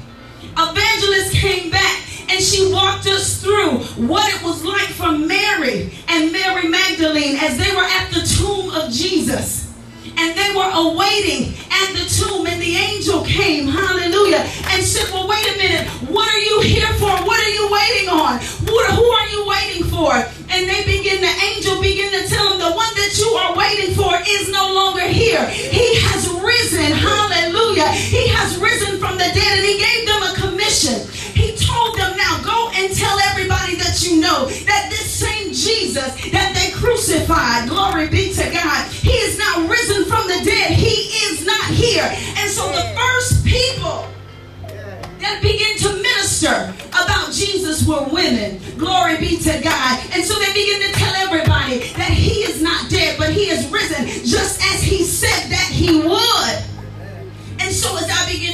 Evangelist 0.58 1.32
came 1.32 1.70
back 1.70 2.05
and 2.28 2.42
she 2.42 2.72
walked 2.72 3.06
us 3.06 3.40
through 3.42 3.78
what 4.06 4.26
it 4.34 4.42
was 4.42 4.64
like 4.64 4.88
for 4.88 5.12
Mary 5.12 5.92
and 6.08 6.32
Mary 6.32 6.68
Magdalene 6.68 7.36
as 7.36 7.56
they 7.56 7.70
were 7.74 7.84
at 7.84 8.10
the 8.12 8.20
tomb 8.20 8.70
of 8.70 8.92
Jesus. 8.92 9.66
And 10.18 10.32
they 10.32 10.56
were 10.56 10.70
awaiting 10.72 11.52
at 11.68 11.92
the 11.92 12.08
tomb, 12.08 12.46
and 12.46 12.56
the 12.60 12.74
angel 12.74 13.22
came, 13.24 13.68
hallelujah, 13.68 14.48
and 14.72 14.82
said, 14.82 15.12
Well, 15.12 15.28
wait 15.28 15.44
a 15.44 15.58
minute, 15.58 15.86
what 16.08 16.26
are 16.32 16.40
you 16.40 16.60
here 16.62 16.88
for? 16.94 17.12
What 17.20 17.36
are 17.36 17.52
you 17.52 17.68
waiting 17.70 18.08
on? 18.08 18.40
Who, 18.64 18.76
who 18.96 19.04
are 19.04 19.28
you 19.28 19.46
waiting 19.46 19.84
for? 19.92 20.14
And 20.48 20.64
they 20.64 20.88
begin, 20.88 21.20
the 21.20 21.34
angel 21.52 21.82
begin 21.82 22.10
to 22.16 22.28
tell 22.32 22.48
them, 22.48 22.58
The 22.64 22.74
one 22.74 22.94
that 22.96 23.12
you 23.18 23.28
are 23.28 23.56
waiting 23.56 23.94
for 23.94 24.16
is 24.26 24.48
no 24.48 24.72
longer 24.72 25.04
here. 25.04 25.44
He 25.50 26.00
has 26.08 26.32
risen, 26.32 26.96
hallelujah. 26.96 27.92
He 27.92 28.28
has 28.28 28.56
risen 28.56 28.98
from 28.98 29.18
the 29.20 29.28
dead, 29.36 29.52
and 29.58 29.66
he 29.66 29.76
gave 29.76 30.08
them 30.08 30.22
a 30.22 30.32
commission. 30.32 30.96
Now 32.16 32.40
go 32.42 32.70
and 32.74 32.94
tell 32.94 33.18
everybody 33.30 33.76
that 33.76 34.02
you 34.02 34.20
know 34.20 34.46
that 34.46 34.88
this 34.90 35.10
same 35.10 35.52
Jesus 35.52 36.14
that 36.32 36.52
they 36.54 36.72
crucified, 36.72 37.68
glory 37.68 38.08
be 38.08 38.32
to 38.34 38.50
God, 38.50 38.90
he 38.90 39.12
is 39.12 39.38
now 39.38 39.66
risen 39.68 40.04
from 40.04 40.26
the 40.28 40.40
dead. 40.44 40.72
He 40.72 41.12
is 41.28 41.44
not 41.44 41.64
here. 41.70 42.08
And 42.38 42.50
so 42.50 42.66
the 42.72 42.84
first 42.96 43.44
people 43.44 44.08
that 45.20 45.40
begin 45.42 45.76
to 45.78 45.90
minister 46.02 46.72
about 46.90 47.32
Jesus 47.32 47.86
were 47.86 48.06
women. 48.12 48.60
Glory 48.78 49.18
be 49.18 49.36
to 49.38 49.60
God. 49.60 50.00
And 50.12 50.24
so 50.24 50.38
they 50.38 50.52
begin 50.52 50.80
to 50.86 50.92
tell 50.92 51.14
everybody 51.16 51.78
that 51.98 52.10
he 52.10 52.42
is 52.42 52.62
not 52.62 52.90
dead, 52.90 53.18
but 53.18 53.32
he 53.32 53.50
is 53.50 53.66
risen, 53.70 54.06
just 54.24 54.62
as 54.72 54.82
he 54.82 55.02
said 55.02 55.50
that 55.50 55.68
he 55.72 56.00
would. 56.00 56.45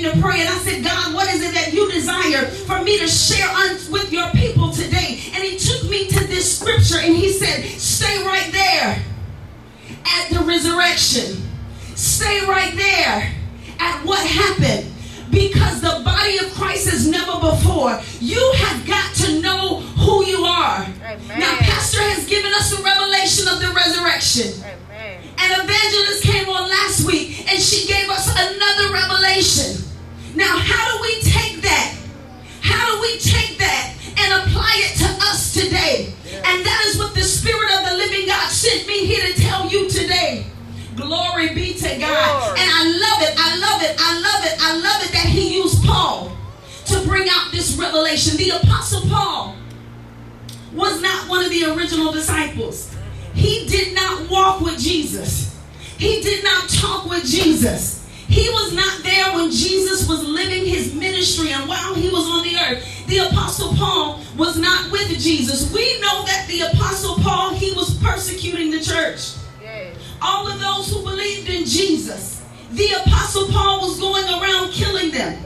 And 0.02 0.10
I 0.10 0.14
began 0.14 0.22
to 0.22 0.28
pray, 0.28 0.40
and 0.40 0.48
I 0.48 0.58
said, 0.58 0.84
God, 0.84 1.14
what 1.14 1.32
is 1.32 1.42
it 1.42 1.54
that 1.54 1.72
you 1.72 1.90
desire 1.90 2.46
for 2.66 2.82
me 2.82 2.98
to 2.98 3.06
share 3.06 3.48
with 3.90 4.12
your 4.12 4.28
people 4.30 4.72
today? 4.72 5.20
And 5.32 5.44
he 5.44 5.56
took 5.56 5.88
me 5.88 6.08
to 6.08 6.26
this 6.26 6.58
scripture 6.58 6.98
and 6.98 7.14
he 7.14 7.32
said, 7.32 7.64
stay 7.78 8.24
right 8.24 8.50
there 8.50 9.02
at 10.04 10.30
the 10.30 10.40
resurrection. 10.40 11.48
Stay 11.94 12.40
right 12.46 12.74
there 12.74 13.32
at 13.78 14.04
what 14.04 14.26
happened. 14.26 14.90
Because 15.30 15.80
the 15.80 16.02
body 16.04 16.38
of 16.38 16.52
Christ 16.52 16.92
is 16.92 17.08
never 17.08 17.38
before. 17.38 18.00
You 18.20 18.52
have 18.56 18.86
got 18.86 19.14
to 19.14 19.40
know 19.40 19.80
who 19.80 20.26
you 20.26 20.44
are. 20.44 20.82
Amen. 20.82 21.40
Now, 21.40 21.56
Pastor 21.58 22.02
has 22.02 22.26
given 22.26 22.52
us 22.54 22.78
a 22.78 22.82
revelation 22.82 23.48
of 23.48 23.60
the 23.60 23.72
resurrection. 23.72 24.52
Amen. 24.62 25.20
And 25.38 25.52
Evangelist 25.64 26.24
came 26.24 26.48
on 26.48 26.68
last 26.68 27.06
week 27.06 27.48
and 27.48 27.62
she 27.62 27.86
gave 27.86 28.10
us 28.10 28.28
another 28.28 28.92
revelation. 28.92 29.91
Now, 30.34 30.56
how 30.58 30.96
do 30.96 31.02
we 31.02 31.20
take 31.20 31.60
that? 31.62 31.96
How 32.60 32.94
do 32.94 33.00
we 33.00 33.18
take 33.18 33.58
that 33.58 33.94
and 34.16 34.42
apply 34.42 34.72
it 34.76 34.98
to 34.98 35.08
us 35.28 35.52
today? 35.52 36.14
And 36.44 36.64
that 36.64 36.84
is 36.86 36.98
what 36.98 37.14
the 37.14 37.22
Spirit 37.22 37.70
of 37.78 37.90
the 37.90 37.96
living 37.96 38.26
God 38.26 38.48
sent 38.50 38.86
me 38.86 39.04
here 39.06 39.26
to 39.26 39.40
tell 39.40 39.68
you 39.68 39.88
today. 39.90 40.46
Glory 40.96 41.54
be 41.54 41.74
to 41.74 41.98
God. 41.98 42.58
And 42.58 42.70
I 42.70 42.84
love 42.84 43.22
it. 43.22 43.34
I 43.38 43.56
love 43.58 43.82
it. 43.82 43.96
I 43.98 44.20
love 44.20 44.44
it. 44.44 44.56
I 44.60 44.76
love 44.76 45.02
it 45.04 45.12
that 45.12 45.26
he 45.26 45.56
used 45.56 45.84
Paul 45.84 46.36
to 46.86 47.00
bring 47.06 47.28
out 47.30 47.52
this 47.52 47.76
revelation. 47.76 48.36
The 48.36 48.50
Apostle 48.50 49.02
Paul 49.08 49.56
was 50.72 51.00
not 51.02 51.28
one 51.28 51.44
of 51.44 51.50
the 51.50 51.64
original 51.64 52.12
disciples. 52.12 52.94
He 53.34 53.66
did 53.66 53.94
not 53.94 54.30
walk 54.30 54.60
with 54.60 54.78
Jesus. 54.78 55.58
He 55.98 56.20
did 56.20 56.44
not 56.44 56.68
talk 56.68 57.08
with 57.08 57.24
Jesus. 57.24 58.01
He 58.32 58.48
was 58.48 58.72
not 58.72 59.02
there 59.02 59.32
when 59.34 59.50
Jesus 59.50 60.08
was 60.08 60.24
living 60.24 60.64
his 60.64 60.94
ministry 60.94 61.52
and 61.52 61.68
while 61.68 61.94
he 61.94 62.08
was 62.08 62.26
on 62.26 62.42
the 62.42 62.56
earth. 62.56 63.06
The 63.06 63.18
apostle 63.18 63.74
Paul 63.76 64.20
was 64.38 64.56
not 64.58 64.90
with 64.90 65.08
Jesus. 65.20 65.70
We 65.72 66.00
know 66.00 66.24
that 66.24 66.46
the 66.48 66.62
apostle 66.62 67.16
Paul, 67.16 67.50
he 67.52 67.72
was 67.72 67.94
persecuting 67.98 68.70
the 68.70 68.80
church 68.80 69.32
Yes. 69.62 69.94
all 70.22 70.48
of 70.50 70.58
those 70.58 70.88
who 70.90 71.02
believed 71.02 71.48
in 71.50 71.66
Jesus. 71.66 72.40
The 72.70 72.88
apostle 73.04 73.48
Paul 73.48 73.82
was 73.86 74.00
going 74.00 74.24
around 74.26 74.72
killing 74.72 75.10
them, 75.10 75.44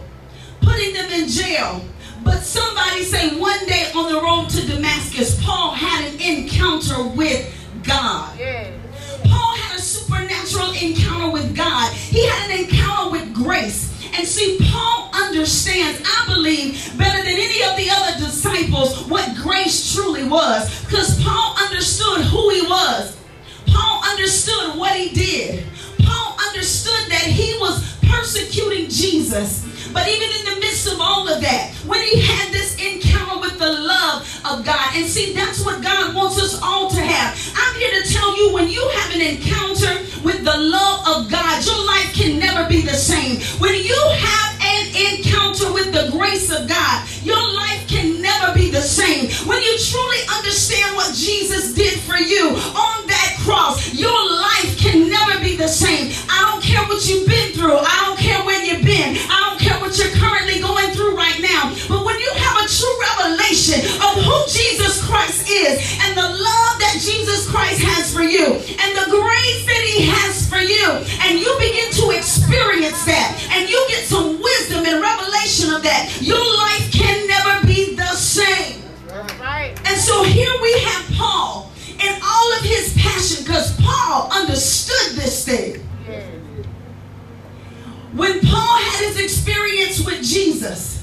putting 0.60 0.94
them 0.94 1.10
in 1.10 1.28
jail. 1.28 1.84
But 2.22 2.42
somebody 2.44 3.02
say 3.02 3.36
one 3.36 3.66
day 3.66 3.90
on 3.96 4.12
the 4.12 4.20
road 4.20 4.48
to 4.50 4.64
Damascus, 4.64 5.42
Paul 5.44 5.72
had 5.72 6.04
an 6.12 6.20
encounter 6.20 7.02
with 7.02 7.52
God. 7.82 8.38
Yes. 8.38 8.75
Encounter 10.80 11.30
with 11.30 11.56
God. 11.56 11.92
He 11.92 12.26
had 12.26 12.50
an 12.50 12.64
encounter 12.64 13.10
with 13.10 13.34
grace. 13.34 13.92
And 14.16 14.26
see, 14.26 14.58
Paul 14.62 15.10
understands, 15.12 16.02
I 16.04 16.24
believe, 16.26 16.96
better 16.98 17.18
than 17.18 17.34
any 17.34 17.62
of 17.64 17.76
the 17.76 17.88
other 17.90 18.24
disciples, 18.24 19.06
what 19.08 19.36
grace 19.36 19.94
truly 19.94 20.24
was. 20.24 20.84
Because 20.84 21.22
Paul 21.22 21.56
understood 21.58 22.24
who 22.24 22.50
he 22.50 22.62
was. 22.62 23.16
Paul 23.66 24.02
understood 24.04 24.78
what 24.78 24.96
he 24.96 25.10
did. 25.10 25.66
Paul 26.02 26.36
understood 26.48 27.10
that 27.10 27.24
he 27.24 27.58
was 27.58 27.98
persecuting 28.08 28.88
Jesus. 28.88 29.64
But 29.92 30.08
even 30.08 30.28
in 30.28 30.54
the 30.54 30.60
midst 30.60 30.86
of 30.92 31.00
all 31.00 31.28
of 31.28 31.40
that, 31.40 31.74
when 31.86 32.02
he 32.02 32.20
had 32.20 32.52
this 32.52 32.76
encounter 32.76 33.05
the 33.58 33.72
love 33.72 34.22
of 34.44 34.64
God, 34.64 34.94
and 34.94 35.06
see, 35.06 35.32
that's 35.32 35.64
what 35.64 35.82
God 35.82 36.14
wants 36.14 36.40
us 36.40 36.60
all 36.62 36.90
to 36.90 37.00
have. 37.00 37.36
I'm 37.56 37.74
here 37.76 38.02
to 38.02 38.12
tell 38.12 38.36
you 38.36 38.52
when 38.52 38.68
you 38.68 38.86
have 38.94 39.14
an 39.14 39.20
encounter 39.20 39.94
with 40.22 40.44
the 40.44 40.56
love 40.56 41.06
of 41.08 41.30
God, 41.30 41.64
your 41.64 41.84
life 41.86 42.12
can 42.14 42.38
never 42.38 42.68
be 42.68 42.82
the 42.82 42.94
same. 42.94 43.40
When 43.60 43.74
you 43.74 43.98
have 44.18 44.60
an 44.60 44.86
encounter 44.96 45.72
with 45.72 45.92
the 45.92 46.10
grace 46.10 46.50
of 46.50 46.68
God, 46.68 47.08
your 47.22 47.40
life 47.54 47.86
can 47.88 48.20
never 48.20 48.54
be 48.54 48.70
the 48.70 48.80
same. 48.80 49.30
When 49.48 49.62
you 49.62 49.78
truly 49.78 50.22
understand 50.36 50.96
what 50.96 51.14
Jesus 51.14 51.74
did 51.74 51.98
for 52.00 52.16
you 52.16 52.50
on 52.50 53.06
that 53.06 53.36
cross, 53.40 53.94
your 53.94 54.10
life 54.10 54.78
can 54.78 55.08
never 55.08 55.40
be 55.40 55.56
the 55.56 55.68
same. 55.68 56.12
I 56.28 56.50
don't 56.50 56.62
care 56.62 56.84
what 56.86 57.06
you've 57.08 57.28
been 57.28 57.52
through. 57.52 57.78
I 57.78 58.04
don't 58.06 58.18
care 58.18 58.44
where 58.44 58.62
you've 58.64 58.84
been. 58.84 59.16
I 59.30 59.50
don't 59.50 59.60
care 59.60 59.80
what 59.80 59.96
you're 59.98 60.14
currently 60.18 60.60
going 60.60 60.65
right 61.36 61.50
now. 61.50 61.74
But 61.88 62.04
when 62.04 62.18
you 62.18 62.30
have 62.34 62.64
a 62.64 62.68
true 62.68 62.96
revelation 63.00 63.80
of 64.00 64.22
who 64.22 64.38
Jesus 64.48 65.04
Christ 65.04 65.48
is 65.48 65.98
and 66.02 66.16
the 66.16 66.22
love 66.22 66.74
that 66.80 66.98
Jesus 67.00 67.48
Christ 67.50 67.82
has 67.82 68.12
for 68.12 68.22
you 68.22 68.46
and 68.46 68.90
the 68.96 69.10
grace 69.10 69.66
that 69.66 69.82
he 69.84 70.06
has 70.06 70.48
for 70.48 70.58
you, 70.58 70.86
and 71.22 71.38
you 71.38 71.54
begin 71.58 71.90
to 71.92 72.10
experience 72.10 73.04
that 73.04 73.48
and 73.52 73.68
you 73.68 73.84
get 73.88 74.04
some 74.04 74.40
wisdom 74.40 74.84
and 74.86 75.00
revelation 75.00 75.72
of 75.72 75.82
that, 75.82 76.18
your 76.20 76.38
life 76.38 76.92
can 76.92 77.26
never 77.26 77.66
be 77.66 77.94
the 77.94 78.14
same. 78.14 78.82
Right. 79.40 79.74
And 79.86 80.00
so 80.00 80.22
here 80.22 80.52
we 80.62 80.72
have 80.80 81.10
Paul 81.16 81.72
and 82.00 82.22
all 82.22 82.52
of 82.58 82.62
his 82.62 82.94
passion 82.98 83.44
because 83.44 83.76
Paul 83.80 84.28
understood 84.32 85.16
this 85.16 85.44
thing. 85.44 85.82
When 88.14 88.40
Paul 88.40 88.78
had 88.78 89.04
his 89.04 89.20
experience 89.20 90.02
with 90.06 90.24
Jesus, 90.24 90.95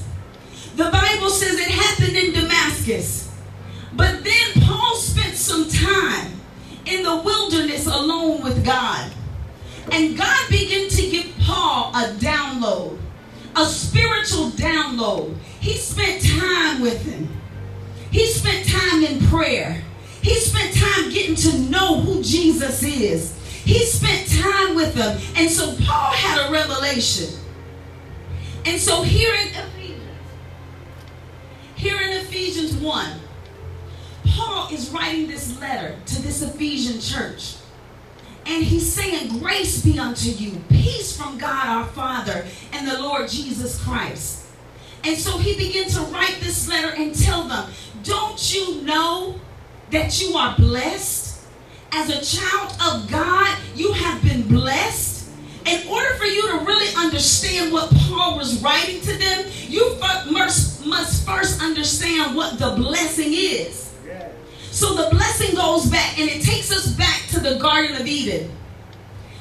the 0.76 0.90
Bible 0.90 1.30
says 1.30 1.58
it 1.58 1.70
happened 1.70 2.16
in 2.16 2.32
Damascus. 2.32 3.30
But 3.92 4.24
then 4.24 4.62
Paul 4.62 4.96
spent 4.96 5.34
some 5.36 5.68
time 5.68 6.32
in 6.84 7.02
the 7.02 7.16
wilderness 7.16 7.86
alone 7.86 8.42
with 8.42 8.64
God. 8.64 9.10
And 9.92 10.16
God 10.16 10.50
began 10.50 10.88
to 10.88 11.10
give 11.10 11.32
Paul 11.40 11.90
a 11.94 12.14
download, 12.14 12.98
a 13.54 13.64
spiritual 13.66 14.50
download. 14.50 15.36
He 15.60 15.74
spent 15.74 16.24
time 16.24 16.80
with 16.80 17.04
him. 17.04 17.28
He 18.10 18.26
spent 18.26 18.66
time 18.68 19.04
in 19.04 19.24
prayer. 19.28 19.82
He 20.22 20.34
spent 20.36 20.74
time 20.74 21.10
getting 21.10 21.36
to 21.36 21.58
know 21.70 22.00
who 22.00 22.22
Jesus 22.22 22.82
is. 22.82 23.38
He 23.64 23.78
spent 23.84 24.28
time 24.28 24.74
with 24.74 24.94
them. 24.94 25.20
And 25.36 25.48
so 25.50 25.76
Paul 25.84 26.12
had 26.12 26.48
a 26.48 26.52
revelation. 26.52 27.28
And 28.64 28.80
so 28.80 29.02
here 29.02 29.34
in 29.34 29.48
here 31.76 32.00
in 32.00 32.10
Ephesians 32.12 32.74
1, 32.74 33.10
Paul 34.26 34.72
is 34.72 34.90
writing 34.90 35.26
this 35.26 35.58
letter 35.60 35.96
to 36.06 36.22
this 36.22 36.42
Ephesian 36.42 37.00
church. 37.00 37.56
And 38.46 38.62
he's 38.62 38.92
saying, 38.92 39.38
Grace 39.38 39.82
be 39.82 39.98
unto 39.98 40.30
you, 40.30 40.60
peace 40.68 41.16
from 41.16 41.38
God 41.38 41.66
our 41.66 41.86
Father 41.86 42.44
and 42.72 42.86
the 42.86 43.00
Lord 43.00 43.28
Jesus 43.28 43.82
Christ. 43.82 44.46
And 45.02 45.16
so 45.16 45.38
he 45.38 45.56
began 45.56 45.88
to 45.90 46.00
write 46.12 46.38
this 46.40 46.68
letter 46.68 46.94
and 46.94 47.14
tell 47.14 47.44
them, 47.44 47.70
Don't 48.02 48.54
you 48.54 48.82
know 48.82 49.40
that 49.90 50.20
you 50.20 50.36
are 50.36 50.54
blessed? 50.56 51.24
as 51.94 52.10
a 52.10 52.38
child 52.38 52.72
of 52.84 53.10
God, 53.10 53.56
you 53.74 53.92
have 53.92 54.22
been 54.22 54.42
blessed. 54.42 55.30
In 55.64 55.88
order 55.88 56.14
for 56.14 56.24
you 56.24 56.42
to 56.50 56.64
really 56.64 56.94
understand 56.96 57.72
what 57.72 57.90
Paul 57.90 58.36
was 58.36 58.60
writing 58.62 59.00
to 59.00 59.16
them, 59.16 59.46
you 59.68 59.96
must, 60.30 60.73
must 60.86 61.26
first 61.26 61.62
understand 61.62 62.36
what 62.36 62.58
the 62.58 62.70
blessing 62.76 63.32
is. 63.32 63.94
So 64.70 64.94
the 64.94 65.08
blessing 65.10 65.54
goes 65.54 65.86
back, 65.86 66.18
and 66.18 66.28
it 66.28 66.42
takes 66.42 66.72
us 66.72 66.88
back 66.94 67.22
to 67.28 67.40
the 67.40 67.58
Garden 67.58 68.00
of 68.00 68.06
Eden. 68.06 68.50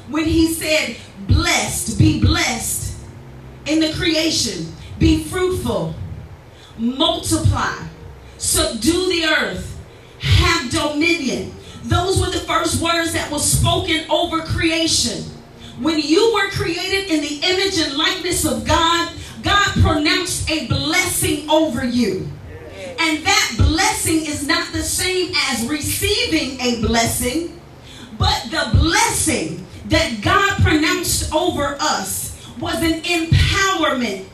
When 0.09 0.25
he 0.25 0.53
said, 0.53 0.97
Blessed, 1.27 1.97
be 1.97 2.19
blessed 2.19 2.95
in 3.65 3.79
the 3.79 3.93
creation, 3.93 4.71
be 4.99 5.23
fruitful, 5.23 5.95
multiply, 6.77 7.75
subdue 8.37 9.09
the 9.09 9.25
earth, 9.25 9.79
have 10.19 10.69
dominion. 10.69 11.53
Those 11.83 12.19
were 12.19 12.29
the 12.29 12.39
first 12.39 12.81
words 12.81 13.13
that 13.13 13.31
were 13.31 13.39
spoken 13.39 14.05
over 14.09 14.41
creation. 14.41 15.23
When 15.79 15.99
you 15.99 16.33
were 16.33 16.49
created 16.51 17.09
in 17.09 17.21
the 17.21 17.41
image 17.43 17.79
and 17.79 17.97
likeness 17.97 18.45
of 18.45 18.65
God, 18.65 19.11
God 19.43 19.73
pronounced 19.81 20.49
a 20.49 20.67
blessing 20.67 21.49
over 21.49 21.85
you. 21.85 22.27
And 22.99 23.25
that 23.25 23.53
blessing 23.57 24.25
is 24.25 24.47
not 24.47 24.71
the 24.71 24.81
same 24.81 25.33
as 25.49 25.65
receiving 25.67 26.59
a 26.61 26.81
blessing, 26.81 27.59
but 28.17 28.43
the 28.49 28.77
blessing 28.77 29.65
that 29.85 30.21
God 30.21 30.61
pronounced 30.63 31.33
over 31.33 31.75
us 31.79 32.39
was 32.59 32.75
an 32.81 33.01
empowerment. 33.01 34.25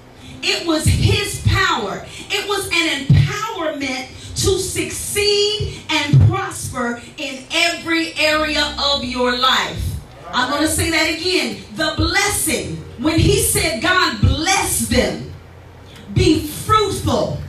It 0.43 0.67
was 0.67 0.85
His 0.85 1.43
power, 1.47 2.05
it 2.29 2.47
was 2.47 2.67
an 2.71 3.05
empowerment 3.05 4.07
to 4.35 4.57
succeed 4.57 5.81
and 5.89 6.29
prosper 6.29 7.01
in 7.17 7.43
every 7.51 8.13
area 8.15 8.75
of 8.81 9.03
your 9.03 9.37
life. 9.37 9.88
I'm 10.31 10.49
going 10.51 10.61
to 10.61 10.67
say 10.67 10.89
that 10.91 11.19
again. 11.19 11.63
The 11.75 11.93
blessing, 11.97 12.77
when 12.99 13.19
he 13.19 13.39
said, 13.41 13.81
God 13.81 14.21
bless 14.21 14.87
them, 14.87 15.33
be 16.13 16.45
fruitful, 16.47 17.39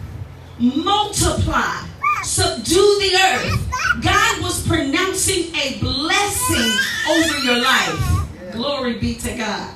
multiply, 0.58 1.84
subdue 2.22 2.98
the 3.00 3.18
earth. 3.22 4.02
God 4.02 4.42
was 4.42 4.66
pronouncing 4.66 5.54
a 5.54 5.78
blessing 5.80 6.72
over 7.10 7.38
your 7.38 7.58
life. 7.60 8.52
Glory 8.52 8.94
be 8.94 9.14
to 9.16 9.36
God. 9.36 9.74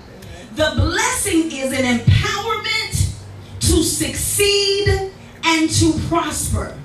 The 0.54 0.72
blessing 0.76 1.50
is 1.50 1.72
an 1.72 1.98
empowerment 1.98 3.18
to 3.60 3.82
succeed 3.82 5.12
and 5.44 5.70
to 5.70 5.92
prosper. 6.08 6.78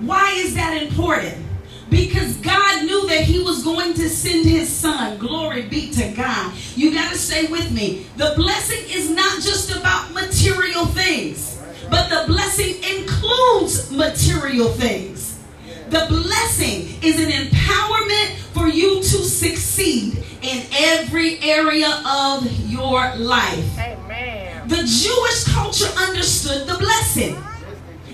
Why 0.00 0.32
is 0.32 0.54
that 0.54 0.82
important? 0.82 1.47
Because 1.90 2.36
God 2.36 2.84
knew 2.84 3.08
that 3.08 3.22
he 3.22 3.42
was 3.42 3.64
going 3.64 3.94
to 3.94 4.08
send 4.08 4.46
his 4.46 4.68
son. 4.68 5.18
Glory 5.18 5.62
be 5.62 5.90
to 5.92 6.12
God. 6.12 6.54
You 6.74 6.92
got 6.92 7.12
to 7.12 7.18
stay 7.18 7.46
with 7.46 7.70
me. 7.72 8.06
The 8.16 8.34
blessing 8.36 8.84
is 8.90 9.10
not 9.10 9.40
just 9.40 9.74
about 9.74 10.12
material 10.12 10.86
things, 10.86 11.60
but 11.90 12.08
the 12.08 12.24
blessing 12.26 12.76
includes 12.84 13.90
material 13.90 14.68
things. 14.68 15.38
The 15.88 16.04
blessing 16.08 17.02
is 17.02 17.18
an 17.18 17.30
empowerment 17.30 18.36
for 18.52 18.68
you 18.68 18.96
to 18.96 19.18
succeed 19.24 20.22
in 20.42 20.66
every 20.72 21.40
area 21.40 22.02
of 22.06 22.46
your 22.68 23.14
life. 23.16 23.78
Amen. 23.78 24.68
The 24.68 24.76
Jewish 24.76 25.44
culture 25.44 25.90
understood 25.98 26.66
the 26.66 26.76
blessing. 26.76 27.42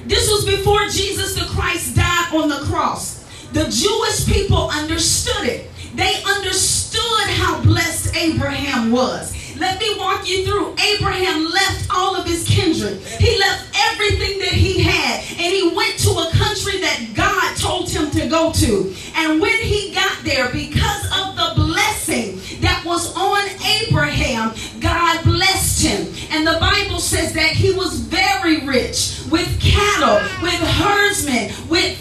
This 0.06 0.30
was 0.30 0.44
before 0.44 0.86
Jesus 0.88 1.34
the 1.34 1.46
Christ 1.46 1.96
died 1.96 2.32
on 2.32 2.48
the 2.48 2.64
cross. 2.66 3.13
The 3.54 3.70
Jewish 3.70 4.26
people 4.26 4.68
understood 4.68 5.46
it. 5.46 5.70
They 5.94 6.20
understood 6.24 7.28
how 7.38 7.62
blessed 7.62 8.16
Abraham 8.16 8.90
was. 8.90 9.32
Let 9.56 9.78
me 9.78 9.96
walk 9.96 10.28
you 10.28 10.44
through. 10.44 10.74
Abraham 10.82 11.44
left 11.44 11.86
all 11.94 12.16
of 12.16 12.26
his 12.26 12.48
kindred. 12.48 12.98
He 13.00 13.38
left 13.38 13.68
everything 13.92 14.40
that 14.40 14.48
he 14.48 14.82
had 14.82 15.20
and 15.38 15.54
he 15.54 15.70
went 15.72 16.00
to 16.00 16.10
a 16.10 16.30
country 16.32 16.80
that 16.80 17.12
God 17.14 17.56
told 17.56 17.88
him 17.88 18.10
to 18.10 18.28
go 18.28 18.50
to. 18.54 18.92
And 19.14 19.40
when 19.40 19.56
he 19.60 19.94
got 19.94 20.18
there, 20.24 20.50
because 20.50 21.04
of 21.16 21.36
the 21.36 21.52
blessing 21.54 22.40
that 22.60 22.84
was 22.84 23.16
on 23.16 23.48
Abraham, 23.64 24.52
God 24.80 25.22
blessed 25.22 25.86
him. 25.86 26.12
And 26.30 26.44
the 26.44 26.58
Bible 26.58 26.98
says 26.98 27.32
that 27.34 27.52
he 27.52 27.72
was 27.72 28.00
very 28.00 28.66
rich 28.66 29.20
with 29.30 29.60
cattle, 29.60 30.16
with 30.42 30.54
herdsmen, 30.54 31.52
with 31.68 31.96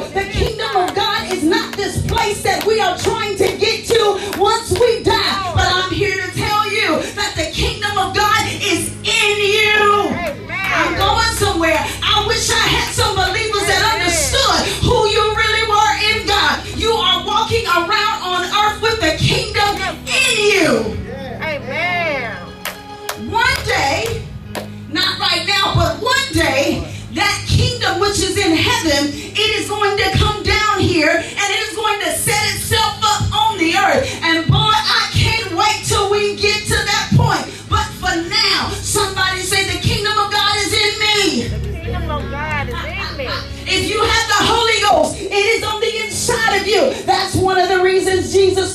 The 0.00 0.28
kingdom 0.32 0.76
of 0.76 0.94
God 0.94 1.30
is 1.32 1.44
not 1.44 1.76
this 1.76 2.04
place 2.06 2.42
that 2.42 2.66
we 2.66 2.80
are 2.80 2.98
trying 2.98 3.36
to 3.36 3.43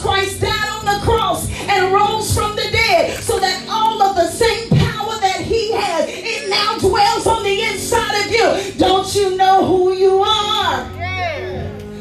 Christ 0.10 0.42
died 0.42 0.70
on 0.72 0.86
the 0.86 1.06
cross 1.06 1.48
and 1.70 1.94
rose 1.94 2.34
from 2.34 2.56
the 2.56 2.68
dead 2.72 3.22
so 3.22 3.40
that 3.40 3.64
all 3.70 4.02
of 4.02 4.16
the 4.16 4.26
same 4.26 4.68
power 4.70 5.20
that 5.22 5.40
he 5.40 5.72
had, 5.72 6.10
it 6.10 6.50
now 6.50 6.80
dwells 6.80 7.28
on 7.28 7.44
the 7.44 7.62
inside 7.62 8.26
of 8.26 8.32
you. 8.32 8.74
Don't 8.80 9.14
you 9.14 9.38
know 9.38 9.64
who 9.64 9.94
you 9.94 10.24
are? 10.24 10.90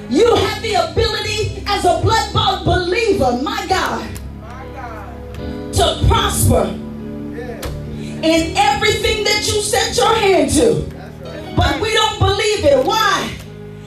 You 0.09 0.35
have 0.35 0.62
the 0.62 0.90
ability 0.90 1.62
as 1.66 1.85
a 1.85 2.01
blood 2.01 2.33
bought 2.33 2.64
believer, 2.64 3.42
my 3.42 3.66
God, 3.68 4.09
to 5.75 6.07
prosper 6.09 6.64
in 8.25 8.57
everything 8.57 9.23
that 9.25 9.44
you 9.47 9.61
set 9.61 9.94
your 9.99 10.14
hand 10.14 10.51
to. 10.53 10.88
But 11.55 11.79
we 11.79 11.92
don't 11.92 12.18
believe 12.18 12.64
it. 12.64 12.87
Why? 12.87 13.37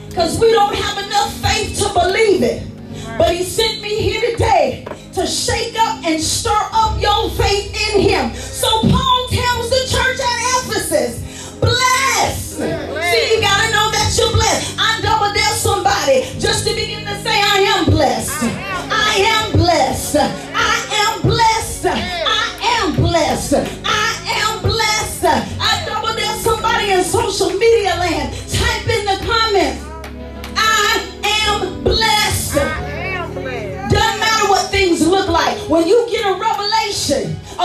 Because 0.08 0.38
we 0.38 0.52
don't 0.52 0.76
have 0.76 1.04
enough 1.06 1.32
faith 1.38 1.76
to 1.80 1.92
believe 1.92 2.44
it. 2.44 2.71
But 3.22 3.36
he 3.36 3.44
sent 3.44 3.80
me 3.80 4.02
here 4.02 4.32
today 4.32 4.84
to 5.14 5.24
shake 5.28 5.78
up 5.78 6.04
and 6.04 6.20
stir 6.20 6.50
up 6.72 7.00
your 7.00 7.30
faith 7.30 7.70
in 7.94 8.00
him. 8.00 8.34
So 8.34 8.66
Paul 8.66 9.28
tells 9.30 9.70
the 9.70 9.86
church 9.94 10.18
at 10.18 10.38
Ephesus, 10.58 11.54
bless. 11.60 12.56
See, 12.56 12.64
you 12.66 13.40
gotta 13.40 13.70
know 13.70 13.92
that 13.94 14.12
you're 14.18 14.32
blessed. 14.32 14.74
I 14.76 15.00
double 15.02 15.32
dare 15.32 15.54
somebody 15.54 16.22
just 16.40 16.66
to 16.66 16.74
begin 16.74 17.04
to 17.04 17.14
say, 17.22 17.40
I 17.40 17.78
am 17.78 17.84
blessed. 17.84 18.42
I 18.42 19.14
am 19.22 19.52
blessed. 19.52 20.16
I 20.16 20.18
am 20.18 20.51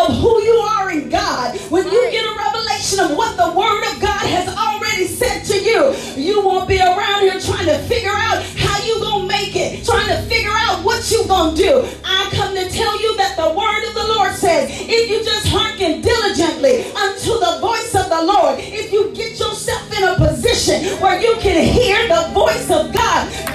of 0.05 0.15
who 0.17 0.41
you 0.41 0.53
are 0.53 0.91
in 0.91 1.09
God, 1.09 1.57
when 1.69 1.85
you 1.85 2.11
get 2.11 2.25
a 2.25 2.35
revelation 2.37 2.99
of 2.99 3.17
what 3.17 3.35
the 3.37 3.49
Word 3.57 3.83
of 3.91 3.99
God 4.01 4.25
has 4.29 4.47
already 4.53 5.07
said 5.07 5.43
to 5.45 5.57
you, 5.57 5.95
you 6.15 6.45
won't 6.45 6.67
be 6.67 6.79
around 6.79 7.21
here 7.21 7.39
trying 7.39 7.65
to 7.65 7.77
figure 7.87 8.13
out 8.13 8.43
how 8.57 8.77
you 8.85 8.99
gonna 8.99 9.27
make 9.27 9.55
it, 9.55 9.85
trying 9.85 10.07
to 10.07 10.21
figure 10.29 10.53
out 10.53 10.83
what 10.83 11.09
you 11.09 11.25
gonna 11.27 11.55
do. 11.55 11.87
I 12.03 12.29
come 12.31 12.53
to 12.55 12.69
tell 12.69 13.01
you 13.01 13.17
that 13.17 13.35
the 13.37 13.49
Word 13.49 13.83
of 13.89 13.93
the 13.95 14.07
Lord 14.13 14.33
says, 14.33 14.69
if 14.71 15.09
you 15.09 15.23
just 15.23 15.47
hearken 15.47 16.01
diligently 16.01 16.85
unto 16.93 17.39
the 17.39 17.57
voice 17.59 17.95
of 17.95 18.09
the 18.09 18.21
Lord, 18.21 18.59
if 18.59 18.91
you 18.91 19.11
get 19.15 19.39
yourself 19.39 19.91
in 19.97 20.03
a 20.03 20.15
position 20.15 20.99
where 21.01 21.19
you 21.19 21.35
can 21.39 21.63
hear 21.63 22.07
the 22.07 22.29
voice 22.33 22.69
of 22.69 22.93
God, 22.93 23.07
God 23.17 23.46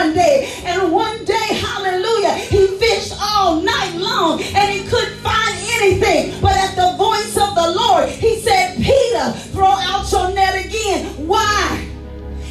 one 0.00 0.14
day. 0.14 0.50
And 0.64 0.92
one 0.92 1.24
day, 1.26 1.48
hallelujah, 1.50 2.34
he 2.34 2.66
fished 2.78 3.12
all 3.20 3.60
night 3.60 3.94
long 3.96 4.40
and 4.42 4.72
he 4.72 4.88
couldn't 4.88 5.18
find 5.18 5.54
anything. 5.76 6.40
But 6.40 6.52
at 6.56 6.74
the 6.74 6.96
voice 6.96 7.36
of 7.36 7.54
the 7.54 7.70
Lord, 7.76 8.08
he 8.08 8.40
said, 8.40 8.76
Peter, 8.76 9.32
throw 9.52 9.66
out 9.66 10.10
your 10.10 10.32
net 10.32 10.64
again. 10.64 11.04
Why? 11.28 11.86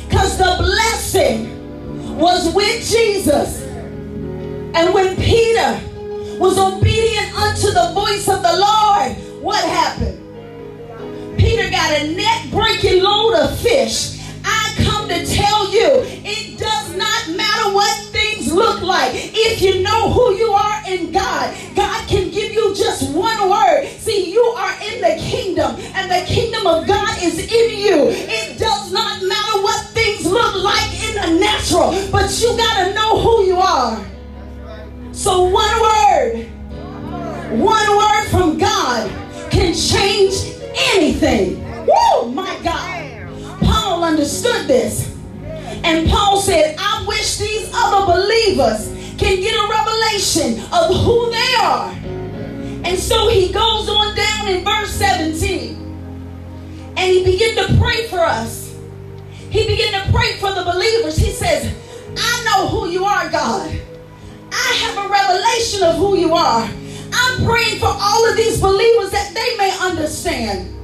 Because 0.07 0.37
the 0.37 0.55
blessing 0.59 2.17
was 2.19 2.53
with 2.53 2.87
Jesus. 2.87 3.63
And 4.75 4.93
when 4.93 5.15
Peter 5.15 5.81
was 6.37 6.59
obedient 6.59 7.33
unto 7.35 7.71
the 7.71 7.91
voice 7.95 8.27
of 8.27 8.43
the 8.43 8.57
Lord, 8.67 9.41
what 9.41 9.63
happened? 9.67 10.17
Peter 11.39 11.67
got 11.71 11.99
a 11.99 12.15
net 12.15 12.51
breaking 12.51 13.01
load 13.01 13.33
of 13.39 13.59
fish. 13.59 14.19
I 14.45 14.73
come 14.83 15.07
to 15.09 15.25
tell 15.25 15.71
you, 15.71 16.03
it 16.23 16.48
look 18.51 18.81
like. 18.81 19.11
If 19.13 19.61
you 19.61 19.81
know 19.81 20.11
who 20.11 20.33
you 20.35 20.51
are 20.51 20.81
in 20.87 21.11
God, 21.11 21.55
God 21.75 22.07
can 22.07 22.29
give 22.31 22.51
you 22.53 22.75
just 22.75 23.13
one 23.13 23.49
word. 23.49 23.87
See, 23.97 24.31
you 24.31 24.41
are 24.41 24.73
in 24.83 25.01
the 25.01 25.21
kingdom, 25.21 25.75
and 25.95 26.09
the 26.09 26.25
kingdom 26.27 26.67
of 26.67 26.87
God 26.87 27.21
is 27.21 27.39
in 27.39 27.79
you. 27.79 28.07
It 28.09 28.57
does 28.57 28.91
not 28.91 29.23
matter 29.23 29.61
what 29.63 29.85
things 29.87 30.25
look 30.25 30.55
like 30.55 30.91
in 31.03 31.15
the 31.15 31.39
natural, 31.39 31.91
but 32.11 32.29
you 32.41 32.55
got 32.57 32.87
to 32.87 32.93
know 32.93 33.19
who 33.19 33.43
you 33.43 33.57
are. 33.57 34.05
So, 35.11 35.43
one 35.43 35.81
word, 35.81 36.47
one 37.59 37.97
word 37.97 38.25
from 38.29 38.57
God 38.57 39.09
can 39.51 39.73
change 39.73 40.33
anything. 40.93 41.59
Woo, 41.85 42.31
my 42.31 42.57
God. 42.63 43.59
Paul 43.61 44.03
understood 44.03 44.67
this. 44.67 45.15
And 45.83 46.09
Paul 46.09 46.39
said, 46.41 46.75
these 47.39 47.71
other 47.73 48.05
believers 48.13 48.87
can 49.17 49.39
get 49.39 49.53
a 49.53 49.67
revelation 49.67 50.59
of 50.71 50.95
who 51.03 51.31
they 51.31 51.55
are. 51.61 51.91
And 52.85 52.97
so 52.97 53.29
he 53.29 53.51
goes 53.51 53.89
on 53.89 54.15
down 54.15 54.47
in 54.47 54.63
verse 54.63 54.91
17 54.91 55.75
and 56.97 57.11
he 57.11 57.23
began 57.23 57.67
to 57.67 57.77
pray 57.77 58.07
for 58.07 58.19
us. 58.19 58.75
He 59.49 59.65
began 59.67 60.05
to 60.05 60.11
pray 60.11 60.37
for 60.37 60.53
the 60.53 60.63
believers. 60.63 61.17
He 61.17 61.31
says, 61.31 61.75
I 62.17 62.43
know 62.45 62.67
who 62.67 62.89
you 62.89 63.05
are, 63.05 63.29
God. 63.29 63.79
I 64.51 64.73
have 64.83 65.05
a 65.05 65.09
revelation 65.09 65.83
of 65.83 65.95
who 65.95 66.17
you 66.17 66.33
are. 66.33 66.69
I'm 67.11 67.45
praying 67.45 67.79
for 67.79 67.87
all 67.89 68.29
of 68.29 68.37
these 68.37 68.61
believers 68.61 69.11
that 69.11 69.33
they 69.33 69.57
may 69.57 69.75
understand. 69.79 70.75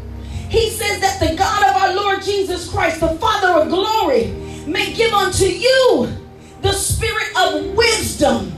He 0.50 0.70
says 0.70 1.00
that 1.02 1.20
the 1.20 1.36
God 1.36 1.64
of 1.70 1.82
our 1.82 1.96
Lord 1.96 2.24
Jesus 2.24 2.70
Christ, 2.70 3.00
the 3.00 3.10
Father 3.16 3.62
of 3.62 3.70
glory, 3.70 4.28
may 4.66 4.94
give 4.94 5.14
unto 5.14 5.46
you 5.46 6.25
the 6.62 6.72
spirit 6.72 7.28
of 7.38 7.76
wisdom 7.76 8.52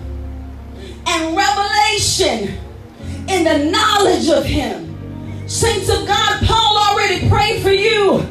and 1.07 1.36
revelation 1.36 2.57
in 3.29 3.43
the 3.43 3.69
knowledge 3.71 4.29
of 4.29 4.45
Him. 4.45 4.88
Saints 5.47 5.89
of 5.89 6.05
God, 6.05 6.43
Paul 6.45 6.77
already 6.77 7.29
prayed 7.29 7.62
for 7.62 7.71
you. 7.71 8.25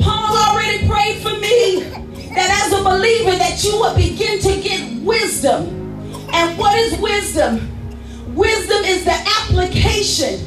Paul 0.00 0.36
already 0.36 0.86
prayed 0.88 1.22
for 1.22 1.38
me 1.38 1.80
that 2.34 2.64
as 2.64 2.72
a 2.72 2.82
believer 2.82 3.36
that 3.36 3.62
you 3.62 3.72
will 3.72 3.94
begin 3.94 4.38
to 4.40 4.60
get 4.60 5.02
wisdom. 5.02 5.68
And 6.32 6.58
what 6.58 6.76
is 6.78 6.98
wisdom? 6.98 7.70
Wisdom 8.34 8.84
is 8.84 9.04
the 9.04 9.16
application 9.40 10.40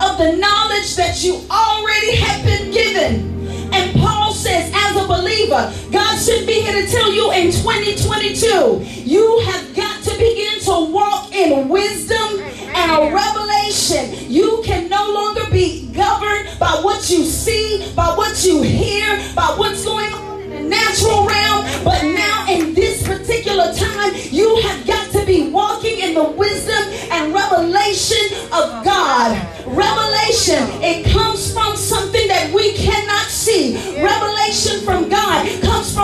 of 0.00 0.18
the 0.18 0.36
knowledge 0.36 0.96
that 0.96 1.22
you 1.22 1.40
already 1.50 2.16
have 2.16 2.44
been 2.44 2.70
given. 2.70 3.48
And 3.72 4.00
Paul 4.00 4.13
says, 4.44 4.70
as 4.74 4.96
a 5.02 5.08
believer, 5.08 5.72
God 5.90 6.18
should 6.18 6.46
be 6.46 6.60
here 6.60 6.82
to 6.82 6.86
tell 6.86 7.10
you 7.10 7.32
in 7.32 7.50
2022, 7.50 8.84
you 9.02 9.40
have 9.46 9.74
got 9.74 10.04
to 10.04 10.10
begin 10.18 10.60
to 10.60 10.92
walk 10.92 11.34
in 11.34 11.66
wisdom 11.70 12.40
and 12.76 12.90
a 12.90 13.14
revelation. 13.14 14.30
You 14.30 14.60
can 14.62 14.90
no 14.90 15.12
longer 15.14 15.50
be 15.50 15.86
governed 15.94 16.58
by 16.58 16.78
what 16.82 17.08
you 17.08 17.24
see, 17.24 17.90
by 17.96 18.08
what 18.08 18.44
you 18.44 18.60
hear, 18.60 19.16
by 19.34 19.54
what's 19.56 19.82
going 19.82 20.12
on 20.12 20.33
the 20.64 20.70
natural 20.70 21.26
realm. 21.26 21.84
But 21.84 22.02
now, 22.02 22.46
in 22.48 22.74
this 22.74 23.06
particular 23.06 23.72
time, 23.72 24.12
you 24.30 24.56
have 24.62 24.86
got 24.86 25.10
to 25.12 25.24
be 25.26 25.50
walking 25.50 25.98
in 26.00 26.14
the 26.14 26.24
wisdom 26.24 26.82
and 27.10 27.32
revelation 27.32 28.36
of 28.52 28.84
God. 28.84 29.36
Revelation, 29.66 30.62
it 30.82 31.06
comes 31.06 31.52
from 31.52 31.76
something 31.76 32.28
that 32.28 32.52
we 32.54 32.74
cannot 32.74 33.26
see. 33.26 33.76
Revelation 34.02 34.84
from 34.84 35.08
God 35.08 35.46
comes 35.62 35.94
from 35.94 36.03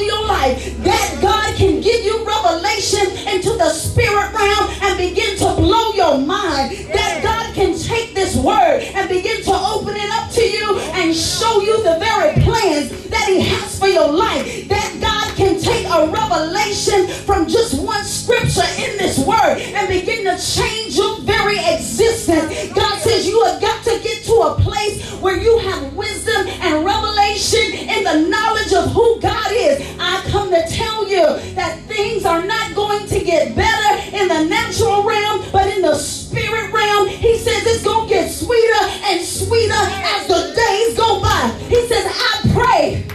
of 0.00 0.06
your 0.06 0.26
life. 0.26 0.78
That 0.84 1.18
God 1.20 1.56
can 1.56 1.80
give 1.80 2.04
you 2.04 2.24
revelation 2.24 3.06
into 3.28 3.56
the 3.56 3.70
spirit 3.70 4.32
realm 4.32 4.70
and 4.82 4.96
begin 4.96 5.36
to 5.38 5.54
blow 5.56 5.92
your 5.92 6.18
mind. 6.18 6.72
That 6.92 7.20
God 7.22 7.54
can 7.54 7.78
take 7.78 8.14
this 8.14 8.36
word 8.36 8.82
and 8.94 9.08
begin 9.08 9.42
to 9.44 9.52
open 9.52 9.96
it 9.96 10.10
up 10.10 10.30
to 10.32 10.42
you 10.42 10.78
and 10.96 11.14
show 11.14 11.60
you 11.60 11.82
the 11.82 11.98
very 11.98 12.34
plans 12.42 13.08
that 13.08 13.28
He 13.28 13.40
has 13.40 13.78
for 13.78 13.88
your 13.88 14.08
life. 14.08 14.68
That 14.68 14.98
God 15.00 15.36
can 15.36 15.60
take 15.60 15.86
a 15.86 16.10
revelation 16.10 17.08
from 17.24 17.48
just 17.48 17.82
one 17.82 18.04
scripture 18.04 18.68
in 18.78 18.96
this 18.98 19.18
word 19.18 19.58
and 19.60 19.88
begin 19.88 20.24
to 20.24 20.36
change 20.40 20.96
your 20.96 21.20
very 21.20 21.58
existence. 21.58 22.72
God 22.74 22.98
says 23.00 23.26
you 23.26 23.42
have 23.44 23.60
got 23.60 23.84
to 23.84 24.00
get 24.02 24.24
to 24.24 24.32
a 24.32 24.54
place 24.60 25.10
where 25.20 25.36
you 25.36 25.58
have 25.58 25.94
wisdom 25.94 26.46
and 26.46 26.84
revelation 26.84 27.88
the 28.10 28.28
knowledge 28.28 28.72
of 28.72 28.90
who 28.92 29.20
God 29.20 29.52
is, 29.52 29.80
I 29.98 30.22
come 30.30 30.50
to 30.50 30.62
tell 30.68 31.06
you 31.08 31.24
that 31.54 31.80
things 31.86 32.24
are 32.24 32.44
not 32.44 32.74
going 32.74 33.06
to 33.06 33.24
get 33.24 33.54
better 33.54 34.16
in 34.16 34.26
the 34.28 34.44
natural 34.44 35.04
realm, 35.04 35.44
but 35.52 35.68
in 35.68 35.82
the 35.82 35.94
spirit 35.94 36.72
realm, 36.72 37.06
he 37.08 37.36
says 37.38 37.64
it's 37.66 37.84
going 37.84 38.08
to 38.08 38.14
get 38.14 38.30
sweeter 38.30 38.84
and 39.04 39.24
sweeter 39.24 39.74
as 39.74 40.26
the 40.26 40.52
days 40.54 40.96
go 40.96 41.20
by. 41.20 41.56
He 41.68 41.86
says, 41.86 42.04
I 42.06 42.50
pray, 42.52 43.06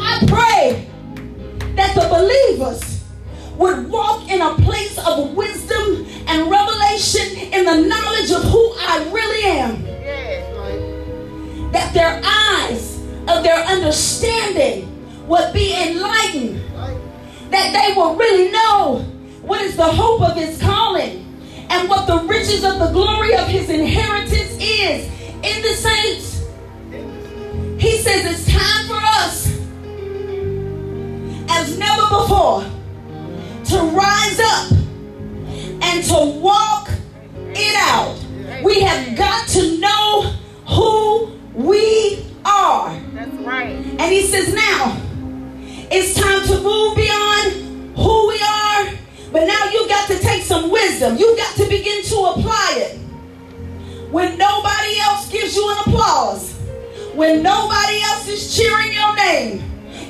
I 0.00 0.24
pray 0.26 0.88
that 1.76 1.94
the 1.94 2.08
believers 2.08 3.04
would 3.56 3.88
walk 3.88 4.28
in 4.28 4.40
a 4.40 4.54
place 4.56 4.98
of 5.06 5.34
wisdom 5.34 6.06
and 6.26 6.50
revelation 6.50 7.36
in 7.52 7.64
the 7.64 7.86
knowledge 7.86 8.32
of 8.32 8.42
who 8.50 8.74
I 8.80 9.08
really 9.12 9.44
am. 9.44 9.84
That 11.72 11.92
their 11.92 12.20
eyes 12.24 12.93
of 13.28 13.42
their 13.42 13.64
understanding 13.64 14.90
would 15.26 15.52
be 15.52 15.74
enlightened. 15.74 16.60
That 17.50 17.72
they 17.72 17.94
will 17.94 18.16
really 18.16 18.50
know 18.50 19.06
what 19.42 19.60
is 19.60 19.76
the 19.76 19.84
hope 19.84 20.22
of 20.22 20.36
his 20.36 20.60
calling 20.60 21.24
and 21.70 21.88
what 21.88 22.06
the 22.06 22.18
riches 22.24 22.64
of 22.64 22.78
the 22.78 22.90
glory 22.90 23.34
of 23.34 23.46
his 23.46 23.70
inheritance 23.70 24.56
is 24.60 25.06
in 25.42 25.62
the 25.62 25.74
saints. 25.74 26.44
He 27.78 27.98
says 27.98 28.24
it's 28.24 28.46
time 28.52 28.86
for 28.86 28.96
us, 28.96 29.46
as 31.50 31.78
never 31.78 32.02
before, 32.08 32.64
to 33.64 33.82
rise 33.96 34.40
up 34.40 34.72
and 35.82 36.04
to 36.04 36.40
walk 36.40 36.88
it 37.54 37.76
out. 37.76 38.16
We 38.62 38.80
have 38.80 39.16
got 39.16 39.48
to 39.48 39.78
know 39.78 40.32
who 40.66 41.32
we. 41.54 42.03
And 44.04 44.12
he 44.12 44.20
says, 44.20 44.52
now 44.52 45.00
it's 45.90 46.12
time 46.12 46.42
to 46.48 46.60
move 46.60 46.94
beyond 46.94 47.96
who 47.96 48.28
we 48.28 48.36
are, 48.36 48.92
but 49.32 49.46
now 49.46 49.64
you 49.72 49.88
got 49.88 50.06
to 50.08 50.18
take 50.18 50.42
some 50.42 50.70
wisdom. 50.70 51.16
You 51.16 51.34
got 51.38 51.56
to 51.56 51.66
begin 51.70 52.02
to 52.04 52.16
apply 52.16 52.74
it. 52.84 52.98
When 54.12 54.36
nobody 54.36 55.00
else 55.00 55.30
gives 55.30 55.56
you 55.56 55.70
an 55.70 55.78
applause, 55.86 56.52
when 57.14 57.42
nobody 57.42 58.02
else 58.02 58.28
is 58.28 58.54
cheering 58.54 58.92
your 58.92 59.16
name, 59.16 59.62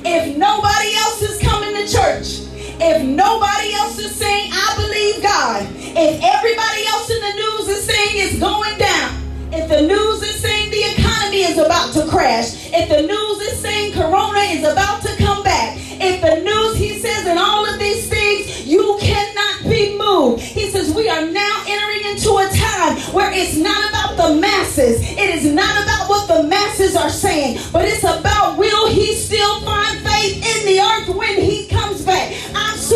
if 0.03 0.35
nobody 0.35 0.93
else 0.95 1.21
is 1.21 1.39
coming 1.39 1.73
to 1.75 1.87
church, 1.87 2.51
if 2.81 3.01
nobody 3.01 3.75
else 3.75 3.97
is 3.97 4.13
saying, 4.13 4.51
I 4.51 4.73
believe 4.75 5.23
God, 5.23 5.65
if 5.79 6.21
everybody 6.21 6.85
else 6.87 7.09
in 7.09 7.21
the 7.21 7.33
news 7.33 7.69
is 7.69 7.85
saying 7.85 8.27
it's 8.27 8.39
going 8.39 8.77
down, 8.77 9.21
if 9.53 9.69
the 9.69 9.87
news 9.87 10.21
is 10.21 10.35
saying 10.41 10.69
the 10.69 10.83
economy 10.83 11.14
is 11.43 11.57
about 11.57 11.93
to 11.93 12.05
crash, 12.07 12.69
if 12.73 12.89
the 12.89 13.01
news 13.01 13.41
is 13.41 13.59
saying 13.59 13.93
Corona 13.93 14.39
is 14.39 14.63
about 14.63 15.01
to 15.03 15.15
come 15.17 15.43
back, 15.43 15.77
if 16.01 16.21
the 16.21 16.41
news, 16.41 16.77
he 16.77 16.99
says, 16.99 17.25
and 17.25 17.39
all 17.39 17.65
of 17.65 17.79
these 17.79 18.07
things, 18.09 18.65
you 18.65 18.97
cannot 18.99 19.63
be 19.63 19.97
moved. 19.97 20.41
He 20.41 20.69
says, 20.69 20.93
we 20.93 21.09
are 21.09 21.25
now 21.25 21.63
entering 21.67 22.11
into 22.11 22.29
a 22.37 22.49
time 22.51 22.97
where 23.13 23.31
it's 23.31 23.55
not 23.55 23.89
about 23.89 24.17
the 24.17 24.35
masses. 24.35 25.01
It 25.01 25.35
is 25.35 25.45
not 25.45 25.83
about 25.83 26.09
what 26.09 26.27
the 26.27 26.43
masses 26.43 26.95
are 26.95 27.09
saying, 27.09 27.59
but 27.71 27.85
it's 27.85 28.03
about 28.03 28.57
will 28.57 28.89
he 28.89 29.15
still 29.15 29.61
find 29.61 29.99
faith 30.01 30.35
in 30.35 30.65
the 30.65 30.81
earth 30.81 31.15
when 31.15 31.41
he 31.41 31.67
comes 31.67 31.84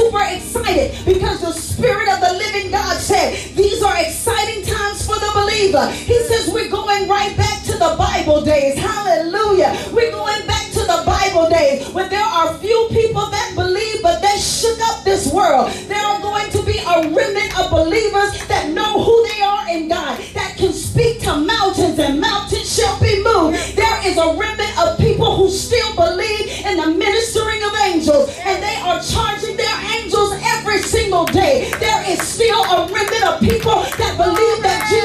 super 0.10 0.26
excited 0.26 1.06
because 1.06 1.42
the 1.42 1.52
Spirit 1.52 2.10
of 2.10 2.20
the 2.20 2.34
living 2.34 2.72
God 2.72 2.98
said, 2.98 3.38
these 3.56 3.84
are 3.84 3.96
exciting 4.00 4.66
times 4.66 5.06
for 5.06 5.16
the 5.16 5.32
believer. 5.36 5.86
He 5.92 6.18
says, 6.24 6.50
we're 6.52 6.70
going 6.70 7.08
right 7.08 7.36
back 7.38 7.64
to 7.66 7.74
the 7.74 7.96
Bible 7.98 8.42
days. 8.42 8.78
Hallelujah. 8.78 9.78
We're 9.94 10.12
going 10.12 10.48
back 10.48 10.72
to 10.72 10.80
the 10.80 11.04
Bible 11.06 11.50
days 11.50 11.88
when 11.90 12.10
there 12.10 12.26
are 12.26 12.58
few 12.58 12.88
people 12.90 13.30
that 13.30 13.54
believe, 13.56 14.02
but 14.02 14.22
they 14.22 14.38
shook 14.40 14.80
up 14.90 15.04
this 15.04 15.32
world. 15.32 15.72
There 15.88 16.04
are 16.04 16.22
going 16.22 16.50
to 16.52 16.64
be 16.64 16.80
a 16.80 17.14
remnant 17.14 17.60
of 17.60 17.70
believers 17.70 18.48
that 18.48 18.72
know 18.74 19.04
who 19.04 19.28
they 19.30 19.42
are 19.44 19.70
in 19.70 19.90
God, 19.90 20.20
that 20.34 20.58
can 20.58 20.74
speak 20.74 21.22
to 21.22 21.38
mountains 21.38 22.00
and 22.00 22.20
mountains 22.20 22.76
shall 22.76 23.00
be 23.00 23.22
moved. 23.22 23.78
There 23.78 24.08
is 24.08 24.18
a 24.18 24.34
remnant 24.36 24.74
of 24.80 24.98
people 24.98 25.36
who 25.36 25.50
still 25.52 25.94
believe 25.96 26.66
in 26.66 26.78
the 26.78 26.88
ministering 26.98 27.62
of 27.64 27.76
angels, 27.86 28.36
and 28.42 28.64
they 28.64 28.76
are 28.82 29.00
every 29.00 29.39
single 31.20 31.42
day. 31.42 31.72
There 31.80 32.12
is 32.12 32.22
still 32.22 32.64
a 32.64 32.88
remnant 32.92 33.26
of 33.26 33.40
people 33.40 33.84
that 33.98 34.16
believe 34.18 34.64
that 34.64 34.88
Jesus 34.90 34.99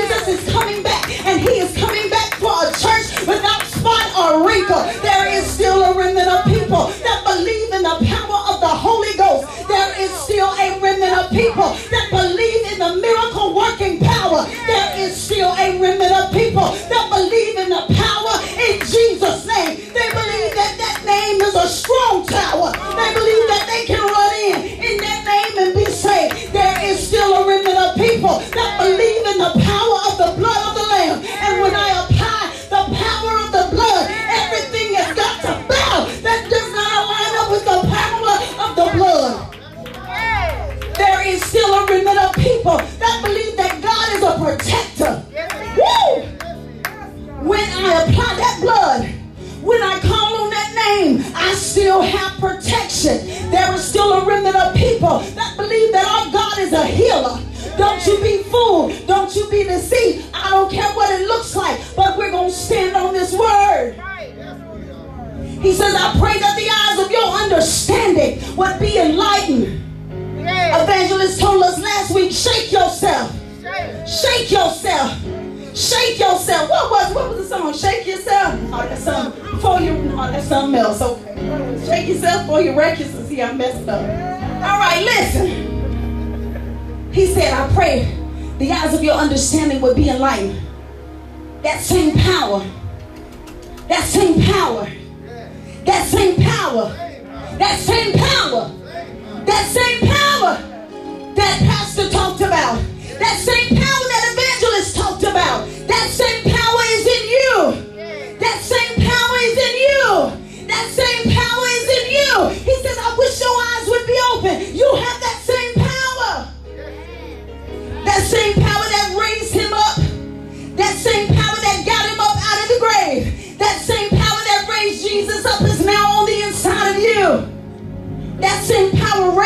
understanding 89.35 89.81
would 89.81 89.97
be 89.97 90.09
enlightened. 90.09 90.55
That 90.55 90.63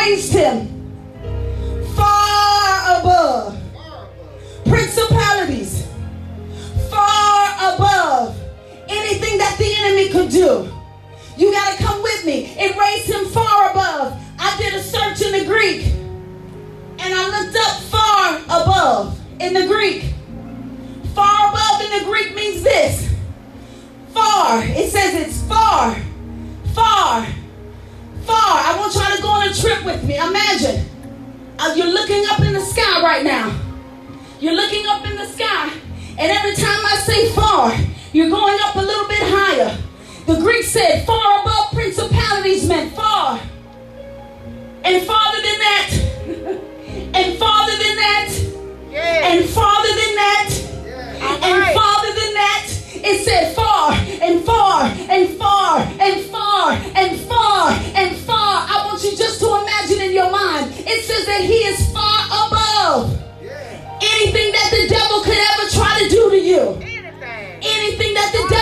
raised 0.09 0.33
him 0.33 0.67
far 1.95 2.99
above 2.99 3.55
principalities, 4.65 5.87
far 6.89 7.75
above 7.75 8.35
anything 8.87 9.37
that 9.37 9.55
the 9.59 9.71
enemy 9.77 10.09
could 10.09 10.31
do. 10.31 10.67
You 11.37 11.51
got 11.51 11.77
to 11.77 11.83
come 11.83 12.01
with 12.01 12.25
me. 12.25 12.55
It 12.57 12.75
raised 12.75 13.07
him 13.07 13.25
far 13.25 13.69
above. 13.69 14.19
I 14.39 14.57
did 14.57 14.73
a 14.73 14.81
search 14.81 15.21
in 15.21 15.31
the 15.31 15.45
Greek 15.45 15.85
and 16.97 17.13
I 17.13 17.43
looked 17.43 17.55
up 17.55 17.81
far 17.83 18.37
above 18.45 19.19
in 19.39 19.53
the 19.53 19.67
Greek. 19.67 20.05
Far 21.13 21.49
above 21.49 21.81
in 21.81 21.99
the 21.99 22.05
Greek 22.05 22.33
means 22.33 22.63
this 22.63 23.13
far. 24.09 24.63
It 24.63 24.89
says 24.89 25.13
it's 25.27 25.43
far, 25.43 26.01
far, 26.73 27.27
far. 28.21 28.35
I 28.37 28.75
want 28.77 28.93
y'all 28.93 29.15
to 29.15 29.21
go 29.21 29.29
on 29.29 29.47
a 29.47 29.53
trip 29.53 29.83
with 29.85 30.03
me. 30.03 30.17
Imagine 30.17 30.85
uh, 31.59 31.73
you're 31.75 31.91
looking 31.91 32.25
up 32.27 32.39
in 32.41 32.53
the 32.53 32.61
sky 32.61 33.01
right 33.01 33.23
now. 33.23 33.57
You're 34.39 34.55
looking 34.55 34.85
up 34.87 35.05
in 35.05 35.15
the 35.17 35.25
sky, 35.27 35.73
and 36.17 36.31
every 36.31 36.55
time 36.55 36.85
I 36.85 37.01
say 37.05 37.31
far, 37.33 37.75
you're 38.13 38.29
going 38.29 38.57
up 38.63 38.75
a 38.75 38.81
little 38.81 39.07
bit 39.07 39.19
higher. 39.21 39.77
The 40.25 40.39
Greek 40.39 40.63
said 40.63 41.05
far 41.05 41.41
above 41.41 41.71
principalities 41.73 42.67
meant 42.67 42.95
far. 42.95 43.39
And 44.83 45.05
farther 45.05 45.41
than 45.41 45.59
that. 45.59 45.89
and 47.15 47.37
farther 47.37 47.71
than 47.71 47.95
that. 47.95 48.29
Yeah. 48.91 49.33
And 49.33 49.49
farther 49.49 49.89
than 49.89 50.15
that. 50.15 50.49
Yeah. 50.85 51.33
And 51.43 51.59
right. 51.59 51.75
farther 51.75 52.08
it 53.03 53.23
said 53.25 53.55
far 53.55 53.93
and 53.93 54.43
far 54.43 54.85
and 54.85 55.29
far 55.37 55.79
and 55.79 56.21
far 56.25 56.71
and 56.73 57.19
far 57.21 57.71
and 57.95 58.17
far. 58.17 58.65
I 58.67 58.85
want 58.85 59.03
you 59.03 59.15
just 59.15 59.39
to 59.39 59.47
imagine 59.47 60.01
in 60.01 60.13
your 60.13 60.31
mind. 60.31 60.73
It 60.75 61.03
says 61.05 61.25
that 61.25 61.41
he 61.41 61.63
is 61.65 61.91
far 61.91 62.25
above 62.27 63.19
anything 64.01 64.51
that 64.51 64.69
the 64.71 64.87
devil 64.87 65.21
could 65.23 65.37
ever 65.37 65.65
try 65.71 65.99
to 66.03 66.09
do 66.09 66.29
to 66.29 66.39
you. 66.39 66.63
Anything, 66.79 67.59
anything 67.63 68.13
that 68.13 68.31
the 68.31 68.43
devil 68.49 68.58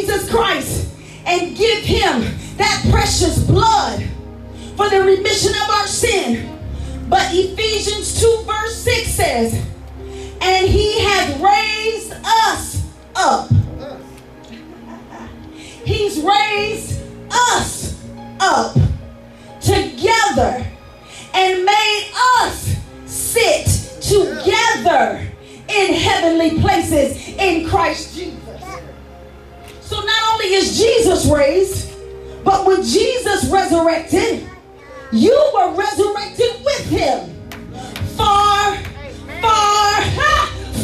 Jesus 0.00 0.30
Christ 0.30 0.88
and 1.26 1.54
give 1.54 1.82
him 1.82 2.22
that 2.56 2.86
precious 2.90 3.44
blood 3.44 4.02
for 4.76 4.88
the 4.88 5.02
remission 5.02 5.52
of 5.62 5.70
our 5.70 5.86
sin, 5.86 6.58
but 7.10 7.28
Ephesians 7.32 8.18
2 8.18 8.44
verse 8.46 8.76
6 8.76 9.08
says, 9.08 9.66
and 10.40 10.66
he 10.66 11.00
has 11.00 11.38
raised 11.38 12.14
us 12.24 12.82
up. 13.14 13.50
He's 15.84 16.18
raised 16.20 17.02
us 17.30 18.02
up 18.40 18.74
together 19.60 20.66
and 21.34 21.64
made 21.64 22.10
us 22.40 22.74
sit 23.04 23.66
together 24.00 25.30
in 25.68 25.92
heavenly 25.92 26.58
places 26.58 27.28
in 27.36 27.68
Christ 27.68 28.16
Jesus. 28.16 28.49
So 29.90 29.96
not 29.96 30.34
only 30.34 30.54
is 30.54 30.78
Jesus 30.78 31.26
raised, 31.26 31.90
but 32.44 32.64
when 32.64 32.80
Jesus 32.84 33.50
resurrected, 33.50 34.48
you 35.10 35.50
were 35.52 35.74
resurrected 35.74 36.52
with 36.64 36.86
him. 36.88 37.34
Far, 38.16 38.76
far, 39.42 40.02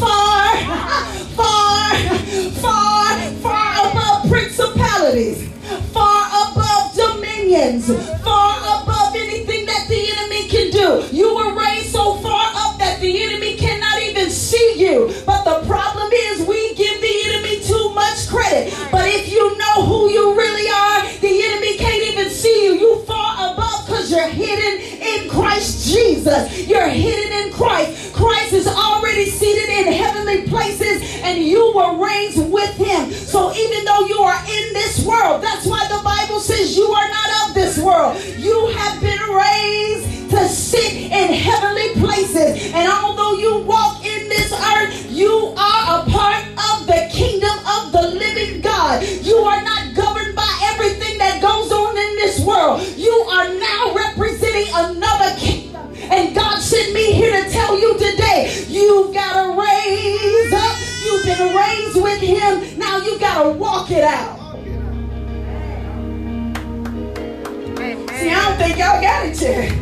far, 0.00 0.56
far, 1.36 1.94
far, 2.58 3.30
far 3.44 3.90
above 3.92 4.28
principalities, 4.28 5.52
far 5.92 6.50
above 6.50 6.92
dominions, 6.96 7.86
far 8.24 8.58
above 8.82 9.14
anything 9.14 9.66
that 9.66 9.86
the 9.88 10.10
enemy 10.18 10.48
can 10.48 10.72
do. 10.72 11.16
You 11.16 11.32
were 11.32 11.54
raised 11.54 11.92
so 11.92 12.16
far 12.16 12.50
up 12.56 12.80
that 12.80 13.00
the 13.00 13.22
enemy 13.22 13.54
cannot 13.54 14.02
even 14.02 14.30
see 14.30 14.74
you. 14.78 15.12
You 19.46 19.58
know 19.58 19.86
who 19.86 20.10
you 20.10 20.34
really 20.36 20.68
are, 20.68 21.02
the 21.20 21.42
enemy 21.46 21.76
can't 21.76 22.02
even 22.02 22.30
see 22.30 22.66
you. 22.66 22.74
You 22.74 23.02
far 23.04 23.52
above 23.52 23.86
because 23.86 24.10
you're 24.10 24.28
hidden 24.28 24.80
in 25.00 25.30
Christ 25.30 25.92
Jesus. 25.92 26.66
You're 26.66 26.88
hidden 26.88 27.46
in 27.46 27.52
Christ. 27.52 28.14
Christ 28.14 28.52
is 28.52 28.66
already 28.66 29.26
seated 29.26 29.68
in 29.68 29.92
heavenly 29.92 30.48
places 30.48 31.02
and 31.22 31.38
you 31.44 31.72
were 31.74 32.04
raised 32.04 32.50
with 32.50 32.74
him. 32.76 33.12
So 33.12 33.52
even 33.54 33.84
though 33.84 34.06
you 34.06 34.18
are 34.18 34.40
in 34.40 34.72
this 34.72 35.04
world, 35.04 35.42
that's 35.42 35.66
why 35.66 35.86
the 35.88 36.02
Bible 36.02 36.40
says 36.40 36.76
you 36.76 36.86
are 36.86 37.08
not 37.08 37.48
of 37.48 37.54
this 37.54 37.78
world. 37.78 38.20
You 38.38 38.68
have 38.68 39.00
been 39.00 39.20
raised 39.30 40.30
to 40.30 40.48
sit 40.48 40.92
in 40.92 41.32
heavenly 41.32 41.94
places. 41.94 42.72
And 42.74 42.90
although 42.90 43.38
you 43.38 43.58
walk 43.60 44.04
in 44.04 44.28
this 44.28 44.52
earth, 44.52 45.10
you 45.10 45.54
are 45.56 46.00
a 46.00 46.10
part 46.10 46.44
of 46.72 46.86
the 46.86 47.08
kingdom 47.12 47.56
of 47.66 47.92
the 47.92 48.02
living 48.02 48.35
You 49.02 49.36
are 49.36 49.62
not 49.62 49.94
governed 49.94 50.34
by 50.34 50.70
everything 50.72 51.18
that 51.18 51.42
goes 51.42 51.70
on 51.72 51.96
in 51.96 52.16
this 52.16 52.40
world. 52.40 52.82
You 52.96 53.12
are 53.12 53.52
now 53.54 53.94
representing 53.94 54.68
another 54.74 55.36
kingdom. 55.38 55.94
And 56.10 56.34
God 56.34 56.60
sent 56.60 56.92
me 56.94 57.12
here 57.12 57.42
to 57.42 57.50
tell 57.50 57.78
you 57.78 57.94
today, 57.94 58.64
you've 58.68 59.12
got 59.12 59.42
to 59.42 59.60
raise 59.60 60.52
up. 60.52 60.76
You've 61.04 61.24
been 61.24 61.56
raised 61.56 61.96
with 61.96 62.20
him. 62.20 62.78
Now 62.78 62.98
you've 62.98 63.20
got 63.20 63.42
to 63.42 63.50
walk 63.50 63.90
it 63.90 64.04
out. 64.04 64.36
See, 68.18 68.30
I 68.30 68.48
don't 68.48 68.58
think 68.58 68.78
y'all 68.78 69.00
got 69.00 69.26
it 69.26 69.40
yet. 69.40 69.72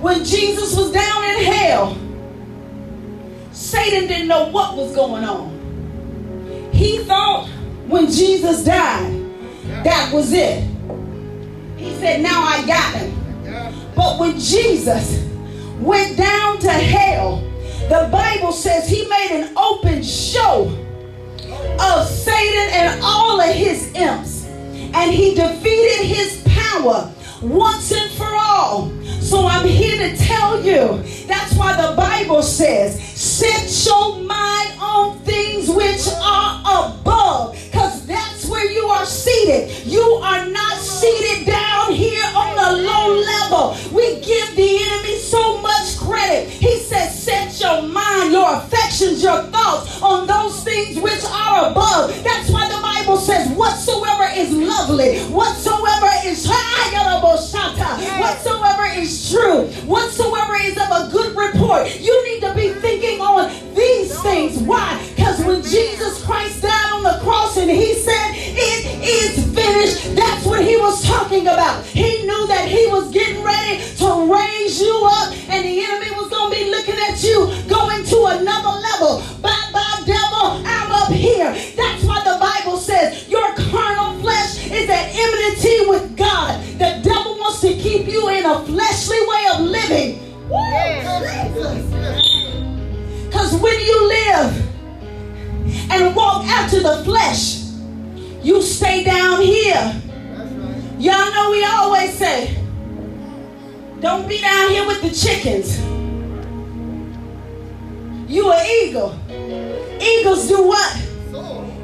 when 0.00 0.24
Jesus 0.24 0.76
was 0.76 0.92
down 0.92 1.24
in 1.24 1.44
hell, 1.44 1.98
Satan 3.52 4.06
didn't 4.08 4.28
know 4.28 4.48
what 4.50 4.76
was 4.76 4.94
going 4.94 5.24
on. 5.24 5.55
He 6.86 6.98
thought 6.98 7.48
when 7.88 8.08
Jesus 8.08 8.62
died, 8.62 9.12
that 9.82 10.12
was 10.14 10.32
it. 10.32 10.62
He 11.76 11.92
said, 11.96 12.22
Now 12.22 12.40
I 12.44 12.64
got 12.64 12.94
him. 12.94 13.12
But 13.96 14.20
when 14.20 14.38
Jesus 14.38 15.28
went 15.80 16.16
down 16.16 16.60
to 16.60 16.70
hell, 16.70 17.38
the 17.88 18.08
Bible 18.12 18.52
says 18.52 18.88
he 18.88 19.04
made 19.08 19.30
an 19.32 19.56
open 19.56 20.00
show 20.04 20.66
of 21.80 22.06
Satan 22.06 22.68
and 22.70 23.00
all 23.02 23.40
of 23.40 23.52
his 23.52 23.92
imps. 23.94 24.44
And 24.46 25.10
he 25.10 25.34
defeated 25.34 26.06
his 26.06 26.40
power 26.46 27.12
once 27.42 27.90
and 27.90 28.12
for 28.12 28.32
all. 28.32 28.92
So 29.26 29.44
I'm 29.44 29.66
here 29.66 30.08
to 30.08 30.16
tell 30.16 30.62
you 30.62 31.02
that's 31.26 31.52
why 31.54 31.74
the 31.74 31.96
Bible 31.96 32.44
says, 32.44 33.02
set 33.02 33.84
your 33.84 34.20
mind 34.20 34.78
on 34.80 35.18
things 35.24 35.68
which 35.68 36.06
are 36.22 36.60
above, 36.94 37.58
because 37.64 38.06
that's 38.06 38.35
where 38.56 38.72
you 38.72 38.86
are 38.86 39.04
seated. 39.04 39.68
You 39.84 40.00
are 40.00 40.48
not 40.48 40.78
seated 40.78 41.44
down 41.44 41.92
here 41.92 42.24
on 42.34 42.56
the 42.56 42.88
low 42.88 43.06
level. 43.12 43.76
We 43.92 44.18
give 44.20 44.56
the 44.56 44.70
enemy 44.80 45.18
so 45.18 45.60
much 45.60 45.98
credit. 45.98 46.48
He 46.48 46.78
says, 46.78 47.12
set 47.22 47.60
your 47.60 47.82
mind, 47.82 48.32
your 48.32 48.56
affections, 48.56 49.22
your 49.22 49.42
thoughts 49.52 50.00
on 50.00 50.26
those 50.26 50.64
things 50.64 50.98
which 50.98 51.22
are 51.26 51.70
above. 51.70 52.08
That's 52.24 52.48
why 52.48 52.66
the 52.68 52.80
Bible 52.80 53.18
says, 53.18 53.46
whatsoever 53.50 54.26
is 54.34 54.50
lovely, 54.52 55.20
whatsoever 55.24 56.08
is 56.24 56.48
whatsoever 58.18 58.84
is 58.94 59.30
true, 59.30 59.66
whatsoever 59.84 60.56
is 60.62 60.76
of 60.78 60.88
a 60.90 61.10
good 61.12 61.36
report, 61.36 62.00
you 62.00 62.14
need 62.24 62.40
to 62.40 62.54
be 62.54 62.70
thinking 62.80 63.20
on 63.20 63.50
these 63.74 64.18
things. 64.22 64.58
Why? 64.58 64.96
Because 65.26 65.44
when 65.44 65.62
Jesus 65.62 66.24
Christ 66.24 66.62
died 66.62 66.92
on 66.92 67.02
the 67.02 67.18
cross 67.20 67.56
and 67.56 67.68
he 67.68 67.94
said, 67.94 68.30
It 68.32 69.02
is 69.02 69.42
finished, 69.52 70.14
that's 70.14 70.46
what 70.46 70.64
he 70.64 70.76
was 70.76 71.04
talking 71.04 71.48
about. 71.48 71.84
He 71.84 72.22
knew 72.22 72.46
that 72.46 72.68
he 72.68 72.86
was 72.86 73.10
getting 73.10 73.42
ready 73.42 73.82
to 73.96 74.32
raise 74.32 74.80
you 74.80 74.94
up, 75.02 75.34
and 75.50 75.66
the 75.66 75.82
enemy 75.82 76.14
was 76.14 76.30
going 76.30 76.52
to 76.52 76.56
be 76.56 76.70
looking 76.70 76.94
at 77.10 77.24
you 77.24 77.50
going 77.66 78.04
to 78.04 78.38
another 78.38 78.78
level. 78.78 79.18
Bye 79.42 79.70
bye, 79.72 80.02
devil, 80.06 80.62
I'm 80.62 80.92
up 80.92 81.10
here. 81.10 81.50
That's 81.74 82.04
why 82.04 82.22
the 82.22 82.38
Bible 82.38 82.78
says 82.78 83.28
your 83.28 83.52
carnal 83.54 84.20
flesh 84.20 84.64
is 84.70 84.88
at 84.88 85.10
enmity 85.10 85.90
with 85.90 86.16
God. 86.16 86.62
The 86.78 87.02
devil 87.02 87.36
wants 87.40 87.62
to 87.62 87.74
keep 87.74 88.06
you 88.06 88.28
in 88.28 88.46
a 88.46 88.64
fleshly 88.64 89.18
way 89.26 89.46
of 89.54 89.60
living. 89.62 90.22
Because 93.26 93.60
when 93.60 93.78
you 93.80 94.08
live 94.08 94.25
and 94.25 94.25
walk 94.25 94.25
after 94.25 94.25
the 96.86 97.02
flesh, 97.02 97.64
you 98.44 98.62
stay 98.62 99.02
down 99.02 99.42
here. 99.42 100.02
Y'all 101.00 101.32
know 101.32 101.50
we 101.50 101.64
always 101.64 102.12
say, 102.14 102.56
don't 103.98 104.28
be 104.28 104.40
down 104.40 104.70
here 104.70 104.86
with 104.86 105.02
the 105.02 105.10
chickens. 105.10 105.80
You 108.30 108.52
an 108.52 108.66
eagle. 108.82 109.18
Eagles 110.00 110.46
do 110.46 110.62
what? 110.62 111.02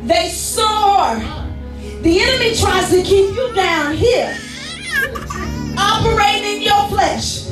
They 0.05 0.29
soar. 0.29 1.17
The 2.03 2.21
enemy 2.21 2.55
tries 2.55 2.91
to 2.91 3.03
keep 3.03 3.35
you 3.35 3.53
down 3.55 3.95
here, 3.95 4.37
operating 5.79 6.57
in 6.57 6.63
your 6.63 6.89
flesh, 6.89 7.43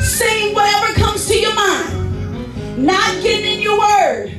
saying 0.00 0.52
whatever 0.52 0.94
comes 0.94 1.26
to 1.28 1.38
your 1.38 1.54
mind, 1.54 2.84
not 2.84 3.22
getting 3.22 3.56
in 3.56 3.60
your 3.60 3.78
word, 3.78 4.33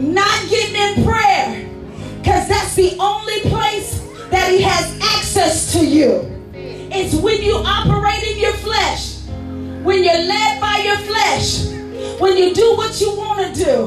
not 0.00 0.48
getting 0.48 0.76
in 0.76 1.04
prayer, 1.04 1.68
because 2.18 2.48
that's 2.48 2.74
the 2.74 2.96
only 2.98 3.40
place 3.40 4.00
that 4.30 4.50
he 4.50 4.62
has 4.62 4.98
access 5.02 5.72
to 5.72 5.86
you. 5.86 6.26
It's 6.92 7.14
when 7.14 7.42
you 7.42 7.54
operate 7.56 8.22
in 8.24 8.38
your 8.38 8.52
flesh, 8.54 9.18
when 9.82 10.02
you're 10.02 10.24
led 10.26 10.60
by 10.60 10.78
your 10.84 10.98
flesh, 10.98 11.66
when 12.20 12.36
you 12.36 12.54
do 12.54 12.76
what 12.76 13.00
you 13.00 13.16
want 13.16 13.54
to 13.54 13.64
do, 13.64 13.86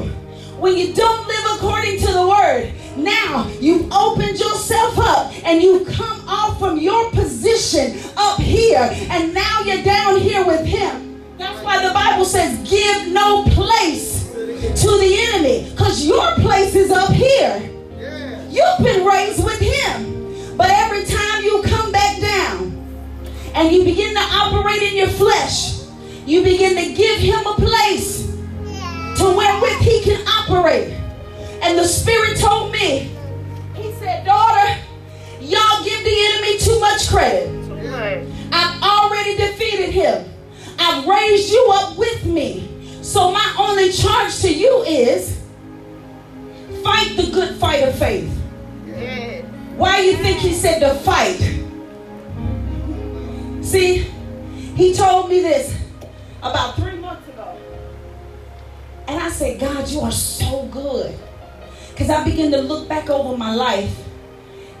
when 0.58 0.76
you 0.76 0.92
don't 0.94 1.26
live 1.26 1.44
according 1.56 1.98
to 2.00 2.12
the 2.12 2.26
word. 2.28 2.72
Now 2.96 3.48
you've 3.60 3.92
opened 3.92 4.38
yourself 4.38 4.98
up 4.98 5.32
and 5.44 5.60
you've 5.60 5.88
come 5.88 6.28
off 6.28 6.58
from 6.58 6.78
your 6.78 7.10
position 7.10 7.98
up 8.16 8.40
here, 8.40 8.88
and 9.10 9.34
now 9.34 9.60
you're 9.64 9.82
down 9.82 10.20
here 10.20 10.46
with 10.46 10.64
him. 10.64 11.22
That's 11.38 11.62
why 11.64 11.86
the 11.86 11.92
Bible 11.92 12.24
says, 12.24 12.56
give 12.68 13.12
no 13.12 13.44
place 13.50 14.23
to 14.72 14.98
the 14.98 15.16
enemy, 15.28 15.70
because 15.70 16.06
your 16.06 16.34
place 16.36 16.74
is 16.74 16.90
up 16.90 17.10
here. 17.10 17.70
You've 18.50 18.84
been 18.84 19.04
raised 19.04 19.42
with 19.44 19.58
him. 19.58 20.56
But 20.56 20.70
every 20.70 21.04
time 21.04 21.42
you 21.42 21.62
come 21.64 21.90
back 21.90 22.20
down 22.20 22.70
and 23.54 23.72
you 23.72 23.84
begin 23.84 24.14
to 24.14 24.20
operate 24.20 24.82
in 24.82 24.96
your 24.96 25.08
flesh, 25.08 25.80
you 26.24 26.44
begin 26.44 26.76
to 26.76 26.94
give 26.94 27.18
him 27.18 27.44
a 27.46 27.54
place 27.54 28.26
to 29.18 29.24
wherewith 29.36 29.80
he 29.80 30.02
can 30.02 30.26
operate. 30.26 30.92
And 31.62 31.76
the 31.76 31.84
Spirit 31.84 32.38
told 32.38 32.72
me, 32.72 33.10
He 33.74 33.92
said, 33.94 34.24
Daughter, 34.24 34.78
y'all 35.40 35.84
give 35.84 36.04
the 36.04 36.16
enemy 36.30 36.58
too 36.58 36.78
much 36.78 37.08
credit. 37.08 37.48
I've 38.52 38.82
already 38.82 39.36
defeated 39.36 39.90
him. 39.90 40.24
I've 40.78 41.06
raised 41.06 41.50
you 41.50 41.66
up 41.74 41.98
with 41.98 42.24
me. 42.24 42.68
So 43.14 43.30
my 43.30 43.54
only 43.60 43.92
charge 43.92 44.40
to 44.40 44.52
you 44.52 44.82
is 44.82 45.40
fight 46.82 47.16
the 47.16 47.30
good 47.30 47.54
fight 47.60 47.84
of 47.84 47.96
faith. 47.96 48.28
Why 49.76 50.00
you 50.00 50.16
think 50.16 50.38
he 50.38 50.52
said 50.52 50.80
to 50.80 50.96
fight? 50.96 51.38
See, 53.62 53.98
he 54.74 54.94
told 54.94 55.28
me 55.28 55.42
this 55.42 55.80
about 56.42 56.74
three 56.74 56.96
months 56.96 57.28
ago. 57.28 57.56
And 59.06 59.22
I 59.22 59.30
said, 59.30 59.60
God, 59.60 59.88
you 59.88 60.00
are 60.00 60.10
so 60.10 60.66
good. 60.72 61.16
Because 61.90 62.10
I 62.10 62.24
began 62.24 62.50
to 62.50 62.62
look 62.62 62.88
back 62.88 63.10
over 63.10 63.38
my 63.38 63.54
life. 63.54 63.96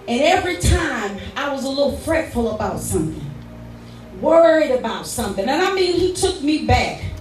And 0.08 0.20
every 0.20 0.56
time 0.56 1.20
I 1.36 1.52
was 1.52 1.62
a 1.62 1.68
little 1.68 1.96
fretful 1.98 2.52
about 2.56 2.80
something, 2.80 3.30
worried 4.20 4.72
about 4.72 5.06
something. 5.06 5.48
And 5.48 5.62
I 5.62 5.72
mean, 5.72 6.00
he 6.00 6.12
took 6.12 6.42
me 6.42 6.66
back 6.66 7.13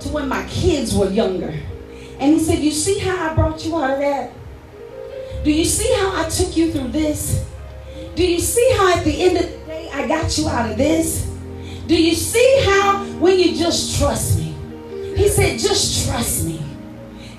to 0.00 0.08
when 0.08 0.28
my 0.28 0.44
kids 0.46 0.94
were 0.94 1.10
younger. 1.10 1.54
And 2.18 2.34
he 2.34 2.38
said, 2.38 2.58
You 2.58 2.70
see 2.70 2.98
how 2.98 3.30
I 3.30 3.34
brought 3.34 3.64
you 3.64 3.76
out 3.76 3.90
of 3.90 3.98
that? 3.98 4.32
Do 5.44 5.52
you 5.52 5.64
see 5.64 5.92
how 5.94 6.24
I 6.24 6.28
took 6.28 6.56
you 6.56 6.72
through 6.72 6.88
this? 6.88 7.46
Do 8.14 8.26
you 8.26 8.40
see 8.40 8.72
how 8.76 8.96
at 8.96 9.04
the 9.04 9.22
end 9.22 9.36
of 9.38 9.50
the 9.50 9.58
day 9.66 9.90
I 9.92 10.06
got 10.06 10.36
you 10.36 10.48
out 10.48 10.70
of 10.70 10.76
this? 10.76 11.24
Do 11.86 12.00
you 12.00 12.14
see 12.14 12.64
how 12.66 13.04
when 13.18 13.38
you 13.38 13.56
just 13.56 13.98
trust 13.98 14.38
me? 14.38 14.54
He 15.16 15.28
said, 15.28 15.58
Just 15.58 16.06
trust 16.06 16.44
me. 16.44 16.60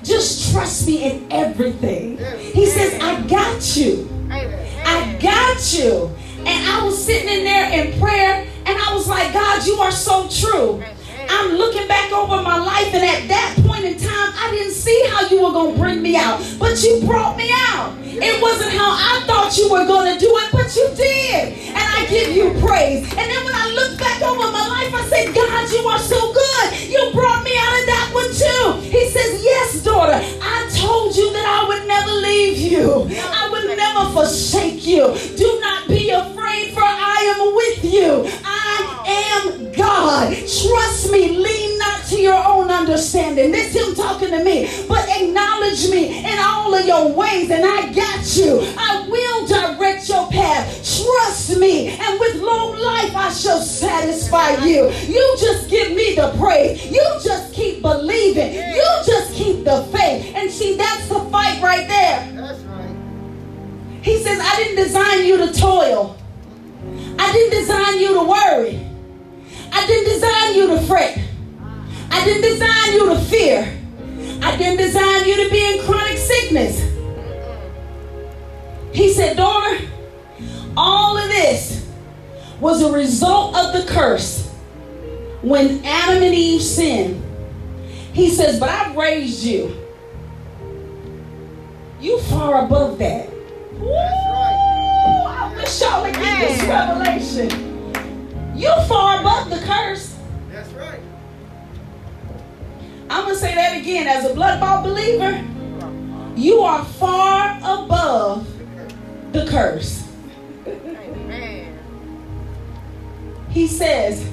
Just 0.03 0.51
trust 0.51 0.88
me 0.88 1.03
in 1.03 1.32
everything. 1.32 2.18
He 2.39 2.66
says, 2.66 2.99
I 3.01 3.22
got 3.28 3.76
you. 3.76 4.10
I 4.32 5.18
got 5.22 5.74
you. 5.74 6.10
And 6.39 6.68
I 6.68 6.84
was 6.84 7.03
sitting 7.03 7.30
in 7.30 7.43
there 7.43 7.72
in 7.72 7.99
prayer 7.99 8.47
and 8.66 8.78
I 8.78 8.93
was 8.93 9.07
like, 9.07 9.34
God, 9.34 9.66
you 9.68 9.76
are 9.76 9.91
so 9.91 10.28
true. 10.30 10.84
I'm 11.30 11.53
looking 11.53 11.88
back 11.88 12.11
over 12.11 12.41
my 12.41 12.57
life, 12.57 12.93
and 12.93 13.03
at 13.05 13.27
that 13.30 13.55
point 13.65 13.86
in 13.86 13.97
time, 13.97 14.34
I 14.36 14.49
didn't 14.51 14.73
see 14.73 14.97
how 15.11 15.27
you 15.30 15.43
were 15.43 15.51
going 15.51 15.73
to 15.75 15.80
bring 15.80 16.01
me 16.01 16.15
out, 16.17 16.41
but 16.59 16.82
you 16.84 17.01
brought 17.05 17.38
me 17.38 17.49
out. 17.69 17.95
It 18.03 18.41
wasn't 18.41 18.73
how 18.73 18.91
I 18.91 19.23
thought 19.25 19.55
you 19.57 19.71
were 19.71 19.86
going 19.86 20.11
to 20.11 20.19
do 20.19 20.27
it, 20.27 20.51
but 20.51 20.75
you 20.75 20.89
did. 20.97 21.53
And 21.69 21.77
I 21.77 22.05
give 22.09 22.36
you 22.36 22.51
praise. 22.59 23.05
And 23.05 23.25
then 23.30 23.41
when 23.45 23.53
I 23.55 23.71
look 23.71 23.97
back 23.99 24.21
over 24.21 24.51
my 24.51 24.65
life, 24.67 24.91
I 24.91 25.05
say, 25.07 25.32
God, 25.32 25.71
you 25.71 25.86
are 25.88 25.99
so 25.99 26.19
good. 26.34 26.89
You 26.89 27.11
brought 27.13 27.43
me 27.43 27.55
out 27.55 27.75
of 27.80 27.86
that 27.88 28.09
one 28.11 28.32
too. 28.34 28.89
He 28.89 29.07
says, 29.07 29.39
Yes, 29.43 29.84
daughter, 29.84 30.19
I 30.19 30.67
told 30.75 31.15
you 31.15 31.32
that 31.32 31.45
I 31.45 31.67
would 31.69 31.88
never 31.88 32.11
leave 32.11 32.57
you, 32.57 33.07
I 33.15 33.47
would 33.51 33.77
never 33.77 34.11
forsake 34.11 34.86
you. 34.86 35.15
Do 35.38 35.59
not 35.61 35.88
be 35.88 36.09
afraid, 36.09 36.73
for 36.73 36.84
I 36.84 37.36
am 37.38 37.55
with 37.55 37.86
you. 37.86 38.27
I 38.43 38.78
am 39.10 39.72
God. 39.72 40.34
Trust 40.34 41.12
me. 41.12 41.38
Lean 41.38 41.78
not 41.80 42.05
to 42.05 42.20
your 42.20 42.43
own 42.47 42.70
understanding. 42.70 43.51
This 43.51 43.74
him 43.74 43.95
talking 43.95 44.30
to 44.30 44.43
me. 44.43 44.70
But 44.88 45.07
acknowledge 45.10 45.89
me 45.89 46.20
in 46.20 46.39
all 46.39 46.74
of 46.74 46.86
your 46.86 47.14
ways, 47.14 47.49
and 47.49 47.66
I 47.66 47.91
got 47.93 48.36
you. 48.36 48.60
I 48.78 49.07
will 49.10 49.47
direct 49.47 50.07
your 50.10 50.30
path. 50.30 50.68
Trust 51.03 51.57
me, 51.57 51.89
and 51.89 52.20
with 52.20 52.36
long 52.41 52.78
life 52.80 53.16
I 53.16 53.32
shall 53.32 53.62
satisfy 53.62 54.64
you. 54.66 54.89
You 54.89 55.36
just 55.39 55.70
give 55.70 55.91
me 55.91 56.16
the 56.16 56.34
praise. 56.38 56.86
You 56.86 57.03
just 57.24 57.53
keep 57.53 57.82
believing. 57.82 58.53
You 58.53 58.86
just 59.05 59.34
keep 59.34 59.64
the 59.64 59.84
faith. 59.91 60.34
And 60.36 60.51
see, 60.51 60.76
that's 60.76 61.07
the 61.07 61.20
fight 61.32 61.62
right 61.62 61.88
there. 61.88 62.32
That's 62.36 62.60
right. 62.62 62.95
He 64.01 64.22
says, 64.24 64.39
I 64.41 64.55
didn't 64.57 64.84
design 64.84 65.26
you 65.26 65.38
to 65.38 65.53
toil. 65.53 66.18
I 67.18 67.32
didn't 67.32 67.60
design 67.60 67.99
you 67.99 68.14
to 68.14 68.24
worry. 68.24 68.88
I 69.72 69.86
didn't 69.88 70.13
design 70.13 70.55
you 70.55 70.67
to 70.67 70.82
fret. 70.88 71.20
I 72.11 72.26
didn't 72.26 72.41
design 72.41 72.93
you 72.93 73.05
to 73.07 73.20
fear. 73.20 73.80
I 74.41 74.57
didn't 74.57 74.78
design 74.78 75.26
you 75.28 75.43
to 75.43 75.49
be 75.49 75.74
in 75.74 75.86
chronic 75.86 76.17
sickness. 76.17 76.82
He 78.93 79.13
said, 79.13 79.38
Daughter, 79.38 79.86
all 80.76 81.17
of 81.17 81.28
this 81.30 81.88
was 82.59 82.82
a 82.82 82.91
result 82.91 83.55
of 83.55 83.74
the 83.74 83.91
curse 83.91 84.47
when 85.41 85.84
Adam 85.86 86.24
and 86.24 86.36
Eve 86.36 86.61
sinned. 86.61 87.24
He 88.13 88.30
says, 88.30 88.59
But 88.59 88.70
I've 88.70 88.95
raised 88.95 89.43
you. 89.43 89.76
You 92.01 92.20
far 92.22 92.65
above 92.65 92.97
that. 92.99 93.30
Woo! 93.74 93.89
I 93.91 95.53
wish 95.55 95.82
y'all 95.82 96.03
would 96.03 96.13
get 96.13 96.47
this 96.47 96.63
revelation. 96.63 97.68
You 98.60 98.74
far 98.89 99.22
above 99.22 99.49
the 99.49 99.60
curse. 99.60 100.18
That's 100.51 100.70
right. 100.72 100.99
I'm 103.10 103.24
gonna 103.24 103.36
say 103.36 103.55
that 103.55 103.78
again. 103.78 104.05
As 104.05 104.30
a 104.30 104.34
blood 104.34 104.60
bought 104.60 104.84
believer, 104.84 105.45
you 106.36 106.60
are 106.60 106.84
far 106.84 107.57
above 107.60 108.45
the 109.32 109.45
curse. 109.45 110.05
Amen. 110.68 111.80
He 113.49 113.66
says, 113.66 114.30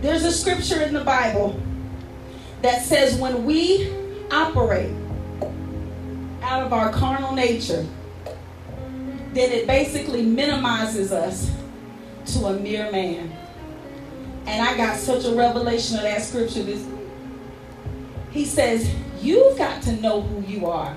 there's 0.00 0.24
a 0.24 0.32
scripture 0.32 0.80
in 0.80 0.94
the 0.94 1.04
Bible 1.04 1.60
that 2.62 2.80
says 2.80 3.18
when 3.18 3.44
we 3.44 3.92
operate 4.30 4.94
out 6.40 6.62
of 6.62 6.72
our 6.72 6.90
carnal 6.90 7.34
nature, 7.34 7.86
then 9.34 9.52
it 9.52 9.66
basically 9.66 10.22
minimizes 10.22 11.12
us 11.12 11.54
to 12.26 12.46
a 12.46 12.58
mere 12.58 12.90
man. 12.90 13.32
And 14.46 14.62
I 14.62 14.76
got 14.76 14.98
such 14.98 15.24
a 15.24 15.34
revelation 15.34 15.96
of 15.96 16.02
that 16.02 16.22
scripture 16.22 16.62
this. 16.62 16.86
He 18.30 18.44
says, 18.44 18.92
You've 19.20 19.56
got 19.56 19.82
to 19.82 19.92
know 19.96 20.20
who 20.20 20.42
you 20.46 20.66
are. 20.66 20.94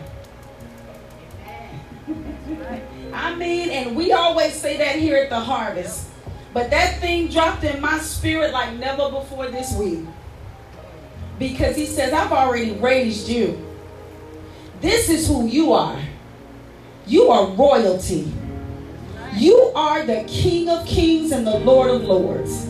I 3.14 3.36
mean, 3.36 3.70
and 3.70 3.96
we 3.96 4.12
always 4.12 4.54
say 4.54 4.78
that 4.78 4.98
here 4.98 5.18
at 5.18 5.30
the 5.30 5.40
harvest. 5.40 6.10
But 6.54 6.72
that 6.72 7.00
thing 7.00 7.30
dropped 7.30 7.64
in 7.64 7.80
my 7.80 8.00
spirit 8.00 8.52
like 8.52 8.74
never 8.78 9.10
before 9.10 9.48
this 9.48 9.74
week. 9.76 10.00
Because 11.40 11.76
he 11.76 11.86
says, 11.86 12.14
I've 12.14 12.32
already 12.32 12.72
raised 12.72 13.30
you. 13.30 13.64
This 14.82 15.10
is 15.10 15.28
who 15.28 15.48
you 15.48 15.74
are. 15.74 16.00
You 17.06 17.30
are 17.30 17.48
royalty. 17.52 18.34
You 19.38 19.72
are 19.76 20.04
the 20.04 20.24
King 20.28 20.68
of 20.68 20.86
Kings 20.88 21.32
and 21.32 21.46
the 21.46 21.60
Lord 21.60 21.92
of 21.92 22.04
Lords. 22.04 22.68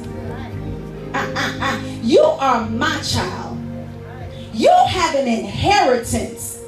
Ah, 1.13 1.32
ah, 1.36 1.57
ah. 1.61 1.86
You 2.03 2.22
are 2.22 2.70
my 2.70 2.99
child. 3.01 3.57
You 4.53 4.74
have 4.88 5.15
an 5.15 5.28
inheritance. 5.28 6.61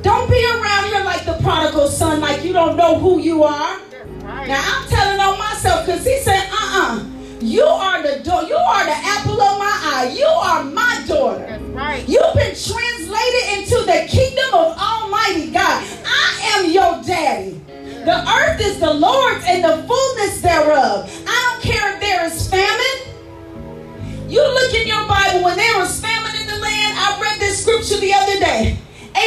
Don't 0.00 0.30
be 0.30 0.42
around 0.42 0.84
here 0.86 1.04
like 1.04 1.26
the 1.26 1.34
prodigal 1.42 1.88
son, 1.88 2.20
like 2.20 2.42
you 2.42 2.54
don't 2.54 2.76
know 2.76 2.98
who 2.98 3.20
you 3.20 3.42
are. 3.44 3.78
Now 4.24 4.62
I'm 4.64 4.88
telling 4.88 5.20
on 5.20 5.38
myself 5.38 5.84
because 5.84 6.04
he 6.04 6.18
said, 6.20 6.48
uh-uh. 6.50 7.04
You 7.40 7.64
are 7.64 8.02
the 8.02 8.22
door, 8.22 8.42
you 8.44 8.56
are 8.56 8.84
the 8.84 8.96
apple 8.96 9.40
of 9.40 9.58
my 9.58 9.80
eye. 9.82 10.14
You 10.16 10.26
are 10.26 10.64
my 10.64 11.04
daughter. 11.06 11.40
That's 11.40 11.62
right. 11.62 12.08
You've 12.08 12.34
been 12.34 12.54
translated 12.54 13.58
into 13.58 13.84
the 13.84 14.06
kingdom 14.08 14.54
of 14.54 14.78
Almighty 14.78 15.50
God. 15.50 15.86
I 16.06 16.56
am 16.56 16.70
your 16.70 17.02
daddy. 17.02 17.60
The 18.04 18.28
earth 18.28 18.60
is 18.60 18.80
the 18.80 18.92
Lord's 18.92 19.44
and 19.46 19.62
the 19.62 19.84
fullness 19.86 20.40
thereof. 20.40 21.24
I 21.26 21.50
don't 21.52 21.62
care 21.62 21.94
if 21.94 22.00
there 22.00 22.24
is 22.24 22.48
famine. 22.48 24.30
You 24.30 24.42
look 24.42 24.74
in 24.74 24.86
your 24.86 25.06
Bible 25.06 25.44
when 25.44 25.56
there 25.56 25.78
was 25.78 26.00
famine 26.00 26.40
in 26.40 26.46
the 26.46 26.56
land. 26.56 26.96
I 26.96 27.18
read 27.20 27.40
this 27.40 27.62
scripture 27.62 28.00
the 28.00 28.14
other 28.14 28.38
day. 28.38 28.78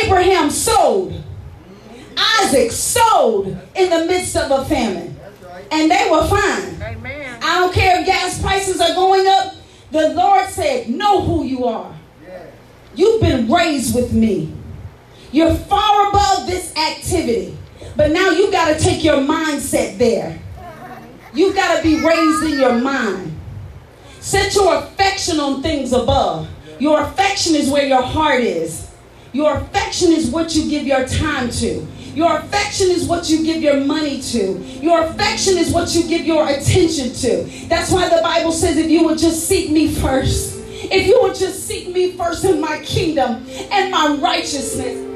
Abraham 0.03 0.49
sold. 0.49 1.23
Isaac 2.41 2.71
sold 2.71 3.47
in 3.75 3.89
the 3.89 4.05
midst 4.05 4.35
of 4.35 4.49
a 4.49 4.65
famine. 4.65 5.19
And 5.71 5.91
they 5.91 6.07
were 6.09 6.25
fine. 6.27 6.81
Amen. 6.81 7.39
I 7.43 7.59
don't 7.59 7.73
care 7.73 7.99
if 7.99 8.05
gas 8.07 8.41
prices 8.41 8.81
are 8.81 8.95
going 8.95 9.27
up. 9.27 9.55
The 9.91 10.09
Lord 10.15 10.49
said, 10.49 10.89
Know 10.89 11.21
who 11.21 11.43
you 11.43 11.65
are. 11.65 11.93
You've 12.95 13.21
been 13.21 13.51
raised 13.51 13.93
with 13.93 14.13
me. 14.13 14.53
You're 15.31 15.53
far 15.53 16.09
above 16.09 16.47
this 16.47 16.75
activity. 16.75 17.57
But 17.95 18.11
now 18.11 18.29
you've 18.29 18.51
got 18.51 18.75
to 18.75 18.83
take 18.83 19.03
your 19.03 19.17
mindset 19.17 19.97
there. 19.97 20.39
You've 21.33 21.55
got 21.55 21.77
to 21.77 21.83
be 21.83 22.03
raised 22.03 22.43
in 22.43 22.59
your 22.59 22.75
mind. 22.75 23.39
Set 24.19 24.55
your 24.55 24.75
affection 24.75 25.39
on 25.39 25.61
things 25.61 25.93
above. 25.93 26.47
Your 26.79 27.01
affection 27.01 27.55
is 27.55 27.69
where 27.69 27.85
your 27.85 28.01
heart 28.01 28.41
is. 28.41 28.89
Your 29.31 29.57
affection 29.57 30.11
is 30.11 30.29
what 30.29 30.55
you 30.55 30.69
give 30.69 30.85
your 30.85 31.07
time 31.07 31.49
to. 31.49 31.87
Your 32.13 32.37
affection 32.37 32.91
is 32.91 33.05
what 33.07 33.29
you 33.29 33.43
give 33.43 33.61
your 33.61 33.83
money 33.83 34.21
to. 34.21 34.59
Your 34.81 35.03
affection 35.03 35.57
is 35.57 35.71
what 35.71 35.95
you 35.95 36.07
give 36.07 36.25
your 36.25 36.47
attention 36.47 37.11
to. 37.13 37.67
That's 37.67 37.91
why 37.91 38.09
the 38.09 38.21
Bible 38.21 38.51
says 38.51 38.77
if 38.77 38.89
you 38.89 39.03
would 39.05 39.17
just 39.17 39.47
seek 39.47 39.71
me 39.71 39.87
first, 39.87 40.59
if 40.69 41.07
you 41.07 41.19
would 41.23 41.35
just 41.35 41.67
seek 41.67 41.89
me 41.89 42.11
first 42.11 42.45
in 42.45 42.61
my 42.61 42.79
kingdom 42.79 43.45
and 43.71 43.89
my 43.91 44.15
righteousness, 44.21 45.12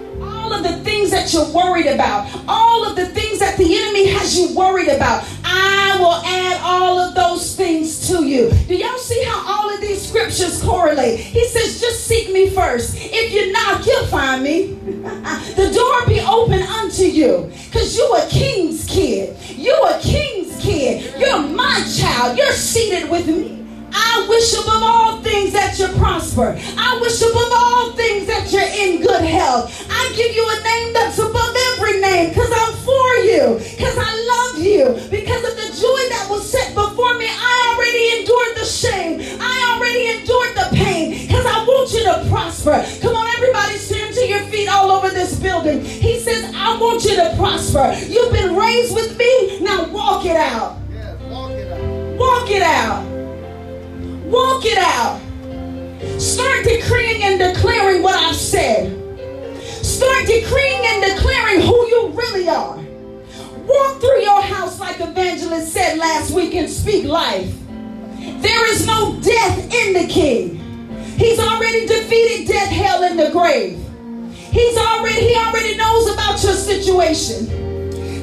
all 0.48 0.54
of 0.54 0.64
the 0.64 0.78
things 0.84 1.12
that 1.12 1.34
you're 1.34 1.50
worried 1.50 1.88
about, 1.88 2.26
all 2.48 2.88
of 2.88 2.96
the 2.96 3.06
things 3.08 3.40
that 3.40 3.58
the 3.58 3.76
enemy 3.76 4.08
has 4.08 4.40
you 4.40 4.56
worried 4.56 4.88
about, 4.88 5.28
I 5.44 5.98
will 6.00 6.16
add 6.24 6.62
all 6.64 6.98
of 7.00 7.16
those 7.16 7.54
things 7.54 8.08
to 8.08 8.24
you. 8.24 8.50
Do 8.70 8.76
y'all 8.76 8.98
see 8.98 9.22
how 9.26 9.44
all 9.46 9.74
of 9.74 9.82
these 9.82 10.08
scriptures 10.08 10.62
correlate? 10.62 11.20
He 11.20 11.46
says, 11.50 11.82
just 11.82 12.08
seek 12.08 12.32
me 12.32 12.50
first. 12.50 12.96
If 12.98 13.34
you 13.34 13.52
knock, 13.52 13.86
you'll 13.86 14.08
find 14.08 14.42
me. 14.42 14.68
the 15.58 15.70
door 15.76 16.08
be 16.08 16.22
open 16.22 16.62
unto 16.62 17.04
you 17.04 17.52
because 17.66 17.98
you 17.98 18.10
a 18.16 18.26
king's 18.30 18.86
kid. 18.86 19.38
You 19.50 19.74
a 19.74 20.00
king's 20.00 20.58
kid. 20.62 21.14
You're 21.20 21.42
my 21.42 21.86
child. 21.94 22.38
You're 22.38 22.54
seated 22.54 23.10
with 23.10 23.28
me. 23.28 23.57
I 23.98 24.26
wish 24.30 24.54
above 24.54 24.84
all 24.84 25.22
things 25.22 25.54
that 25.54 25.80
you 25.80 25.88
prosper. 25.98 26.54
I 26.78 27.00
wish 27.02 27.22
above 27.22 27.52
all 27.52 27.92
things 27.94 28.28
that 28.28 28.52
you're 28.54 28.62
in 28.62 29.02
good 29.02 29.26
health. 29.26 29.74
I 29.90 30.14
give 30.16 30.36
you 30.36 30.46
a 30.46 30.58
name 30.62 30.94
that's 30.94 31.18
above 31.18 31.56
every 31.74 32.00
name 32.00 32.30
because 32.30 32.52
I'm 32.54 32.74
for 32.86 33.10
you, 33.26 33.58
because 33.58 33.98
I 33.98 34.12
love 34.14 34.62
you, 34.62 34.86
because 35.10 35.44
of 35.50 35.56
the 35.58 35.70
joy 35.74 36.02
that 36.14 36.28
was 36.30 36.46
set 36.46 36.76
before 36.76 37.18
me. 37.18 37.26
I 37.28 37.74
already 37.74 38.22
endured 38.22 38.54
the 38.58 38.66
shame. 38.66 39.42
I 39.42 39.74
already 39.74 40.22
endured 40.22 40.54
the 40.54 40.70
pain 40.78 41.28
because 41.28 41.46
I 41.46 41.66
want 41.66 41.92
you 41.94 42.04
to 42.06 42.30
prosper. 42.30 42.86
Come 43.02 43.16
on, 43.16 43.28
everybody, 43.36 43.78
stand 43.78 44.14
to 44.14 44.28
your 44.28 44.42
feet 44.54 44.70
all 44.70 44.92
over 44.92 45.10
this 45.10 45.40
building. 45.40 45.84
He 45.84 46.20
says, 46.20 46.54
I 46.56 46.78
want 46.78 47.04
you 47.04 47.16
to 47.16 47.34
prosper. 47.36 47.98
You've 48.06 48.32
been 48.32 48.56
raised 48.56 48.94
with 48.94 49.18
me. 49.18 49.60
Now 49.62 49.90
walk 49.92 50.26
it 50.26 50.38
out. 50.38 50.78
Yes, 50.92 51.20
walk 51.24 51.52
it 51.52 51.72
out. 51.72 52.18
Walk 52.18 52.52
it 52.52 52.62
out. 52.62 53.17
Walk 54.28 54.66
it 54.66 54.78
out. 54.78 55.22
Start 56.20 56.66
decreeing 56.66 57.24
and 57.24 57.40
declaring 57.40 58.02
what 58.04 58.14
I've 58.14 58.36
said. 58.36 58.92
Start 59.86 60.28
decreeing 60.28 60.82
and 60.84 61.16
declaring 61.16 61.62
who 61.62 61.88
you 61.88 62.10
really 62.10 62.50
are. 62.50 62.76
Walk 62.76 64.02
through 64.02 64.22
your 64.22 64.42
house 64.42 64.82
like 64.82 65.00
Evangelist 65.00 65.72
said 65.72 65.98
last 65.98 66.32
week 66.32 66.56
and 66.56 66.70
speak 66.70 67.06
life. 67.06 67.56
There 68.20 68.72
is 68.74 68.86
no 68.86 69.18
death 69.22 69.74
in 69.74 69.94
the 69.94 70.08
king. 70.12 70.58
He's 71.18 71.40
already 71.40 71.88
defeated 71.88 72.48
death, 72.48 72.70
hell, 72.70 73.04
and 73.06 73.18
the 73.18 73.30
grave. 73.32 73.80
He's 74.34 74.78
already, 74.78 75.22
he 75.22 75.36
already 75.38 75.78
knows 75.78 76.12
about 76.14 76.44
your 76.44 76.54
situation. 76.54 77.46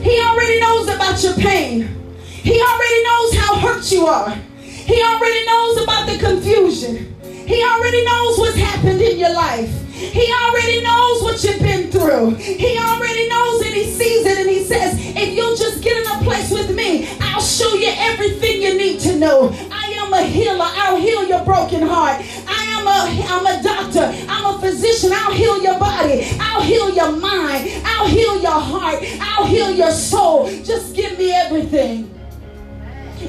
He 0.03 0.21
already 0.21 0.61
knows 0.61 0.89
about 0.89 1.23
your 1.23 1.35
pain. 1.35 1.89
He 2.21 2.61
already 2.61 3.03
knows 3.05 3.35
how 3.39 3.59
hurt 3.59 3.91
you 3.91 4.07
are. 4.07 4.37
He 4.85 5.03
already 5.03 5.47
knows 5.47 5.83
about 5.83 6.07
the 6.07 6.19
confusion. 6.19 7.15
He 7.23 7.63
already 7.63 8.05
knows 8.05 8.39
what's 8.39 8.57
happened 8.57 9.01
in 9.01 9.19
your 9.19 9.33
life. 9.33 9.71
He 9.95 10.31
already 10.45 10.83
knows 10.83 11.23
what 11.23 11.43
you've 11.43 11.61
been 11.61 11.91
through. 11.91 12.35
He 12.35 12.79
already 12.79 13.29
knows 13.29 13.63
and 13.63 13.75
he 13.75 13.85
sees 13.85 14.27
it 14.27 14.39
and 14.39 14.49
he 14.49 14.63
says, 14.65 14.99
if 15.17 15.35
you'll 15.35 15.57
just 15.57 15.83
get 15.83 15.97
in 15.97 16.21
a 16.21 16.23
place 16.23 16.51
with 16.51 16.75
me, 16.75 17.09
I'll 17.21 17.41
show 17.41 17.75
you 17.75 17.93
everything 17.97 18.61
you 18.61 18.77
need 18.77 19.01
to 19.01 19.19
know. 19.19 19.55
I 19.73 19.93
am 19.97 20.13
a 20.13 20.23
healer. 20.23 20.67
I'll 20.67 21.01
heal 21.01 21.27
your 21.27 21.45
broken 21.45 21.83
heart. 21.83 22.21
I 22.47 22.65
am 22.77 22.87
a 22.87 23.25
I'm 23.27 23.47
a 23.47 23.63
doctor. 23.63 24.13
I'm 24.29 24.55
a 24.55 24.61
physician. 24.61 25.13
I'll 25.13 25.33
heal 25.33 25.63
your 25.63 25.79
body. 25.79 26.29
I'll 26.39 26.63
heal 26.63 26.95
your 26.95 27.13
mind. 27.13 27.71
I'll 27.85 28.09
heal 28.09 28.41
your 28.43 28.61
heart. 28.61 29.03
I'll 29.21 29.47
heal 29.47 29.71
your 29.71 29.93
soul. 29.93 30.49
Just 30.63 30.95
give 30.95 31.19
me 31.19 31.33
everything. 31.33 32.14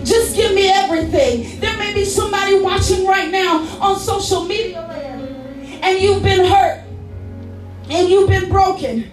Just 0.03 0.35
give 0.35 0.53
me 0.53 0.69
everything. 0.69 1.59
There 1.59 1.77
may 1.77 1.93
be 1.93 2.05
somebody 2.05 2.59
watching 2.59 3.05
right 3.05 3.31
now 3.31 3.59
on 3.79 3.99
social 3.99 4.45
media 4.45 4.81
and 5.85 5.99
you've 5.99 6.23
been 6.23 6.45
hurt 6.45 6.83
and 7.89 8.09
you've 8.09 8.29
been 8.29 8.49
broken. 8.49 9.11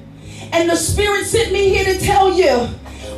And 0.53 0.69
the 0.69 0.77
Spirit 0.77 1.27
sent 1.27 1.53
me 1.53 1.69
here 1.69 1.85
to 1.85 1.99
tell 1.99 2.33
you 2.33 2.67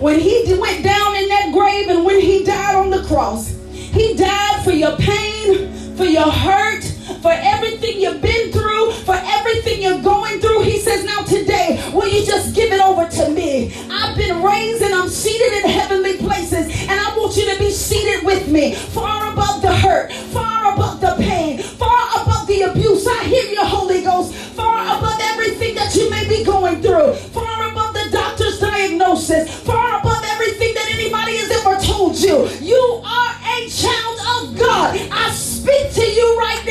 when 0.00 0.18
He 0.18 0.54
went 0.58 0.84
down 0.84 1.16
in 1.16 1.28
that 1.28 1.50
grave 1.52 1.88
and 1.88 2.04
when 2.04 2.20
He 2.20 2.44
died 2.44 2.74
on 2.74 2.90
the 2.90 3.02
cross, 3.04 3.56
He 3.70 4.14
died 4.14 4.64
for 4.64 4.72
your 4.72 4.96
pain, 4.96 5.72
for 5.96 6.04
your 6.04 6.30
hurt, 6.30 6.84
for 7.22 7.32
everything 7.32 8.00
you've 8.00 8.20
been 8.20 8.52
through, 8.52 8.92
for 9.04 9.14
everything 9.14 9.82
you're 9.82 10.02
going 10.02 10.40
through. 10.40 10.62
He 10.62 10.78
says, 10.78 11.04
Now 11.04 11.22
today, 11.22 11.82
will 11.92 12.08
you 12.08 12.24
just 12.24 12.54
give 12.54 12.72
it 12.72 12.80
over 12.80 13.08
to 13.08 13.30
me? 13.30 13.74
I've 13.90 14.16
been 14.16 14.42
raised 14.42 14.82
and 14.82 14.94
I'm 14.94 15.08
seated 15.08 15.64
in 15.64 15.70
heavenly 15.70 16.16
places, 16.18 16.66
and 16.88 16.92
I 16.92 17.16
want 17.16 17.36
you 17.36 17.52
to 17.52 17.58
be 17.58 17.70
seated 17.70 18.24
with 18.24 18.48
me, 18.48 18.74
far 18.74 19.32
above 19.32 19.62
the 19.62 19.74
hurt, 19.74 20.12
far 20.12 20.74
above 20.74 21.00
the 21.00 21.14
pain, 21.18 21.58
far 21.58 22.22
above 22.22 22.46
the 22.46 22.62
abuse. 22.62 23.06
I 23.06 23.24
hear 23.24 23.44
you, 23.44 23.64
Holy 23.64 24.02
Ghost, 24.02 24.34
far 24.34 24.82
above 24.98 25.18
everything 25.20 25.74
that 25.74 25.94
you 25.94 26.10
may 26.10 26.28
be 26.28 26.44
going 26.44 26.80
through, 26.82 27.14
far 27.14 27.70
above 27.70 27.94
the 27.94 28.08
doctor's 28.10 28.60
diagnosis, 28.60 29.52
far 29.62 30.00
above 30.00 30.22
everything 30.24 30.74
that 30.74 30.88
anybody 30.90 31.36
has 31.36 31.50
ever 31.50 31.80
told 31.80 32.16
you. 32.18 32.48
You 32.60 33.02
are 33.04 33.34
a 33.44 33.68
child 33.68 34.18
of 34.36 34.58
God. 34.58 34.96
I 35.10 35.30
speak 35.30 35.92
to 35.92 36.04
you 36.04 36.38
right 36.38 36.63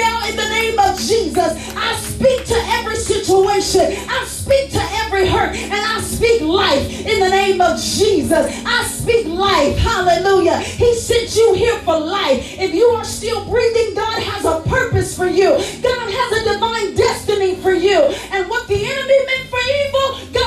name 0.64 0.80
of 0.80 0.97
Jesus. 0.97 1.51
I 1.76 1.95
speak 1.95 2.45
to 2.45 2.55
every 2.78 2.95
situation. 2.95 3.82
I 4.07 4.26
speak 4.26 4.72
to 4.72 4.82
every 5.03 5.28
hurt. 5.28 5.55
And 5.55 5.74
I 5.74 5.99
speak 6.01 6.41
life 6.41 7.05
in 7.05 7.20
the 7.20 7.30
name 7.30 7.59
of 7.59 7.80
Jesus. 7.80 8.45
I 8.66 8.84
speak 8.86 9.28
life. 9.28 9.78
Hallelujah. 9.78 10.57
He 10.59 10.95
sent 10.95 11.36
you 11.36 11.53
here 11.53 11.78
for 11.80 11.99
life. 11.99 12.57
If 12.57 12.74
you 12.74 12.86
are 12.86 13.03
still 13.03 13.43
breathing, 13.45 13.93
God 13.95 14.24
has 14.24 14.45
a 14.45 14.61
purpose 14.70 15.16
for 15.18 15.28
you. 15.28 15.49
God 15.49 16.07
has 16.20 16.30
a 16.39 16.53
divine 16.53 16.95
destiny 16.95 17.55
for 17.57 17.74
you. 17.74 17.99
And 18.32 18.49
what 18.49 18.68
the 18.68 18.80
enemy 18.80 19.20
meant 19.26 19.49
for 19.49 19.64
evil, 19.82 20.07
God 20.32 20.43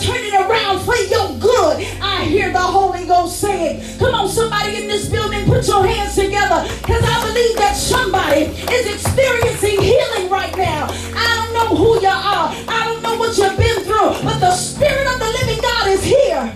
turn 0.00 0.24
it 0.24 0.34
around 0.34 0.80
for 0.80 0.96
your 0.96 1.28
good. 1.38 1.84
I 2.00 2.24
hear 2.24 2.52
the 2.52 2.58
Holy 2.58 3.06
Ghost 3.06 3.38
saying, 3.40 3.98
Come 3.98 4.14
on, 4.14 4.28
somebody 4.28 4.76
in 4.76 4.88
this 4.88 5.08
building, 5.08 5.44
put 5.46 5.66
your 5.66 5.86
hands 5.86 6.14
together. 6.14 6.64
Because 6.80 7.04
I 7.04 7.26
believe 7.28 7.56
that 7.56 7.76
somebody 7.76 8.48
is 8.72 8.86
experiencing 8.86 9.80
healing 9.80 10.30
right 10.30 10.56
now. 10.56 10.88
I 11.14 11.26
don't 11.36 11.52
know 11.52 11.76
who 11.76 12.00
you 12.00 12.08
are. 12.08 12.48
I 12.68 12.84
don't 12.86 13.02
know 13.02 13.16
what 13.16 13.36
you've 13.36 13.58
been 13.58 13.84
through. 13.84 14.24
But 14.24 14.40
the 14.40 14.52
Spirit 14.52 15.06
of 15.06 15.18
the 15.18 15.30
living 15.40 15.60
God 15.60 15.88
is 15.88 16.02
here. 16.02 16.54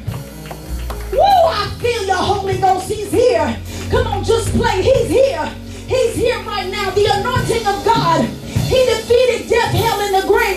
Woo, 1.12 1.20
I 1.20 1.70
feel 1.80 2.06
your 2.06 2.16
Holy 2.16 2.58
Ghost. 2.58 2.90
He's 2.90 3.10
here. 3.10 3.56
Come 3.90 4.06
on, 4.06 4.24
just 4.24 4.52
play. 4.54 4.82
He's 4.82 5.08
here. 5.08 5.46
He's 5.86 6.14
here 6.14 6.40
right 6.42 6.70
now. 6.70 6.90
The 6.90 7.06
anointing 7.12 7.66
of 7.66 7.84
God. 7.84 8.24
He 8.64 8.84
defeated 8.86 9.48
death, 9.48 9.72
hell, 9.72 10.00
and 10.00 10.14
the 10.14 10.26
grave 10.26 10.53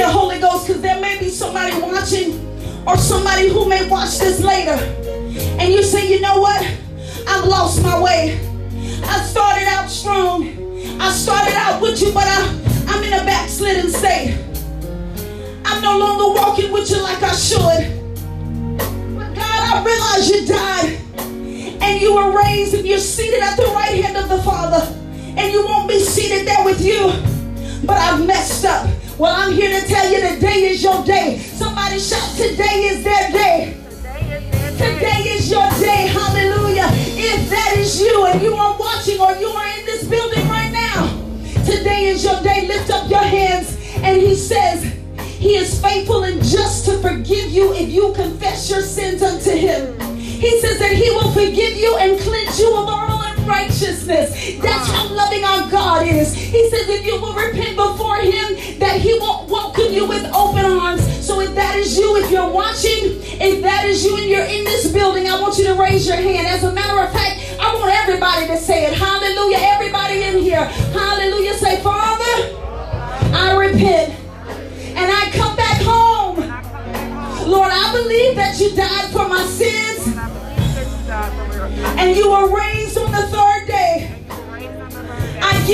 Holy 0.00 0.38
Ghost, 0.38 0.66
because 0.66 0.82
there 0.82 1.00
may 1.00 1.18
be 1.18 1.28
somebody 1.28 1.78
watching 1.80 2.48
or 2.86 2.96
somebody 2.96 3.48
who 3.48 3.68
may 3.68 3.88
watch 3.88 4.18
this 4.18 4.40
later. 4.40 4.78
And 5.58 5.72
you 5.72 5.82
say, 5.82 6.10
you 6.10 6.20
know 6.20 6.40
what? 6.40 6.62
I've 7.26 7.44
lost 7.44 7.82
my 7.82 8.00
way. 8.00 8.40
I 9.04 9.22
started 9.24 9.66
out 9.68 9.88
strong. 9.88 10.48
I 11.00 11.10
started 11.10 11.54
out 11.54 11.80
with 11.80 12.00
you, 12.00 12.12
but 12.12 12.24
I, 12.26 12.84
I'm 12.88 13.02
in 13.04 13.12
a 13.12 13.24
backslidden 13.24 13.90
state. 13.90 14.38
I'm 15.64 15.82
no 15.82 15.98
longer 15.98 16.40
walking 16.40 16.72
with 16.72 16.90
you 16.90 17.02
like 17.02 17.22
I 17.22 17.34
should. 17.34 17.58
But 19.16 19.34
God, 19.34 19.38
I 19.38 19.82
realize 19.84 20.28
you 20.28 20.46
died 20.46 20.98
and 21.82 22.00
you 22.00 22.14
were 22.14 22.36
raised 22.42 22.74
and 22.74 22.86
you're 22.86 22.98
seated 22.98 23.42
at 23.42 23.56
the 23.56 23.66
right 23.74 24.02
hand 24.02 24.16
of 24.16 24.28
the 24.28 24.42
Father. 24.42 24.86
And 25.36 25.52
you 25.52 25.64
won't 25.64 25.88
be 25.88 25.98
seated 26.00 26.46
there 26.46 26.64
with 26.64 26.80
you. 26.80 27.12
But 27.86 27.98
I've 27.98 28.26
messed 28.26 28.64
up. 28.64 28.88
Well, 29.18 29.34
I'm 29.36 29.52
here 29.52 29.78
to 29.78 29.86
tell 29.86 30.10
you 30.10 30.20
today 30.20 30.70
is 30.70 30.82
your 30.82 31.04
day. 31.04 31.38
Somebody 31.38 31.98
shout, 31.98 32.34
today 32.34 32.88
is 32.88 33.04
their 33.04 33.30
day. 33.30 33.76
Today 34.72 35.36
is 35.36 35.50
your 35.50 35.68
day. 35.78 36.08
Hallelujah. 36.08 36.88
If 36.90 37.50
that 37.50 37.76
is 37.76 38.00
you 38.00 38.24
and 38.26 38.40
you 38.40 38.54
are 38.54 38.76
watching 38.78 39.20
or 39.20 39.36
you 39.36 39.48
are 39.48 39.78
in 39.78 39.84
this 39.84 40.08
building 40.08 40.48
right 40.48 40.72
now, 40.72 41.08
today 41.64 42.06
is 42.06 42.24
your 42.24 42.42
day. 42.42 42.66
Lift 42.66 42.90
up 42.90 43.10
your 43.10 43.20
hands. 43.20 43.76
And 43.96 44.20
he 44.20 44.34
says, 44.34 44.82
He 45.18 45.56
is 45.56 45.78
faithful 45.80 46.24
and 46.24 46.42
just 46.42 46.86
to 46.86 46.98
forgive 46.98 47.50
you 47.50 47.74
if 47.74 47.90
you 47.90 48.14
confess 48.14 48.70
your 48.70 48.80
sins 48.80 49.22
unto 49.22 49.50
Him. 49.50 50.00
He 50.16 50.58
says 50.60 50.78
that 50.78 50.92
He 50.92 51.10
will 51.10 51.30
forgive 51.32 51.76
you 51.76 51.96
and 51.98 52.18
cleanse 52.18 52.58
you 52.58 52.68
of 52.68 52.88
all 52.88 53.31
unrighteousness. 53.42 54.58
That's 54.60 54.88
how 54.88 55.08
loving 55.08 55.44
our 55.44 55.70
God 55.70 56.06
is. 56.06 56.34
He 56.34 56.68
says 56.70 56.88
if 56.88 57.04
you 57.04 57.20
will 57.20 57.34
repent 57.34 57.76
before 57.76 58.18
Him, 58.18 58.78
that 58.78 59.00
He 59.00 59.14
will 59.14 59.46
welcome 59.48 59.92
you 59.92 60.06
with 60.06 60.24
open 60.32 60.64
arms. 60.64 61.02
So 61.24 61.40
if 61.40 61.54
that 61.54 61.76
is 61.76 61.96
you, 61.96 62.16
if 62.16 62.30
you're 62.30 62.48
watching, 62.48 63.20
if 63.40 63.62
that 63.62 63.84
is 63.84 64.04
you 64.04 64.16
and 64.16 64.26
you're 64.26 64.44
in 64.44 64.64
this 64.64 64.92
building, 64.92 65.28
I 65.28 65.40
want 65.40 65.58
you 65.58 65.64
to 65.64 65.74
raise 65.74 66.06
your 66.06 66.16
hand. 66.16 66.46
As 66.46 66.64
a 66.64 66.72
matter 66.72 67.00
of 67.02 67.12
fact, 67.12 67.40
I 67.60 67.74
want 67.74 67.92
everybody 67.94 68.46
to 68.48 68.56
say 68.56 68.86
it. 68.86 68.94
Hallelujah. 68.94 69.58
Everybody 69.60 70.22
in 70.22 70.38
here. 70.38 70.64
Hallelujah. 70.64 71.54
Say, 71.54 71.82
Father, 71.82 72.58
I 73.34 73.56
repent 73.58 74.18
and 74.94 75.10
I 75.10 75.30
come 75.32 75.56
back 75.56 75.80
home. 75.82 76.36
Lord, 77.48 77.70
I 77.72 77.92
believe 77.92 78.36
that 78.36 78.58
you 78.60 78.74
died 78.74 79.10
for 79.10 79.28
my 79.28 79.44
sins 79.46 80.08
and 81.98 82.16
you 82.16 82.30
were 82.30 82.56
raised 82.56 82.71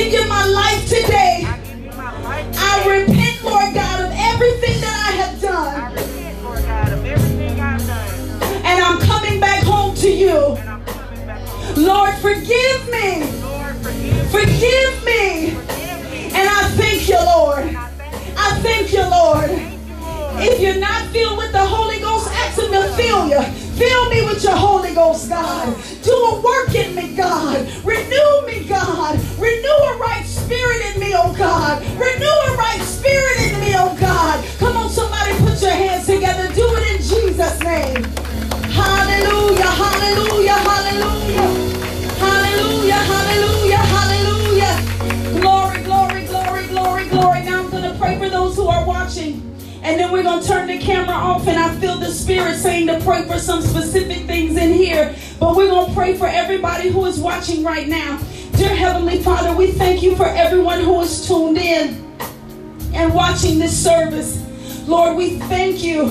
give 0.05 0.13
you 0.13 0.29
my 0.29 0.47
life 0.47 0.89
today. 0.89 1.43
I 1.45 2.85
repent, 2.87 3.43
Lord 3.43 3.75
God, 3.75 4.05
of 4.05 4.13
everything 4.15 4.81
that 4.81 4.97
I 5.09 5.13
have 5.23 5.41
done. 5.41 5.75
I 5.75 5.91
repent, 5.93 6.43
Lord 6.45 6.63
God, 6.63 6.93
of 6.93 7.05
everything 7.05 7.61
I've 7.61 7.85
done. 7.85 8.43
And 8.65 8.81
I'm 8.81 9.01
coming 9.01 9.41
back 9.41 9.65
home 9.65 9.97
to 9.97 10.09
you. 10.09 10.57
Lord, 11.77 12.15
forgive 12.17 12.89
me. 12.95 13.27
Forgive 14.31 15.05
me. 15.05 15.57
And 16.31 16.49
I 16.49 16.71
thank 16.79 17.09
you, 17.09 17.19
Lord. 17.19 17.65
I 17.67 18.61
thank 18.63 18.93
you, 18.93 19.03
Lord. 19.03 19.51
If 20.41 20.61
you're 20.61 20.79
not 20.79 21.09
filled 21.09 21.39
with 21.39 21.51
the 21.51 21.67
Holy 21.67 21.99
Ghost, 21.99 22.29
ask 22.31 22.61
Him 22.61 22.71
to 22.71 22.89
fill 22.95 23.27
you. 23.27 23.43
Fill 23.75 24.11
me 24.11 24.25
with 24.25 24.45
your 24.45 24.55
Holy 24.55 24.95
Ghost, 24.95 25.29
God. 25.29 25.77
The 50.69 50.79
camera 50.79 51.14
off, 51.14 51.47
and 51.49 51.59
I 51.59 51.75
feel 51.77 51.97
the 51.97 52.11
Spirit 52.11 52.57
saying 52.57 52.89
to 52.89 53.01
pray 53.01 53.27
for 53.27 53.39
some 53.39 53.62
specific 53.62 54.27
things 54.27 54.57
in 54.57 54.73
here. 54.75 55.14
But 55.41 55.57
we're 55.57 55.69
going 55.69 55.89
to 55.89 55.95
pray 55.95 56.14
for 56.14 56.27
everybody 56.27 56.91
who 56.91 57.07
is 57.07 57.19
watching 57.19 57.64
right 57.64 57.89
now. 57.89 58.21
Dear 58.53 58.75
Heavenly 58.75 59.23
Father, 59.23 59.57
we 59.57 59.73
thank 59.73 60.03
you 60.03 60.14
for 60.14 60.27
everyone 60.27 60.81
who 60.81 61.01
is 61.01 61.27
tuned 61.27 61.57
in 61.57 62.05
and 62.95 63.14
watching 63.14 63.59
this 63.59 63.83
service. 63.83 64.45
Lord, 64.87 65.16
we 65.16 65.39
thank 65.39 65.83
you 65.83 66.11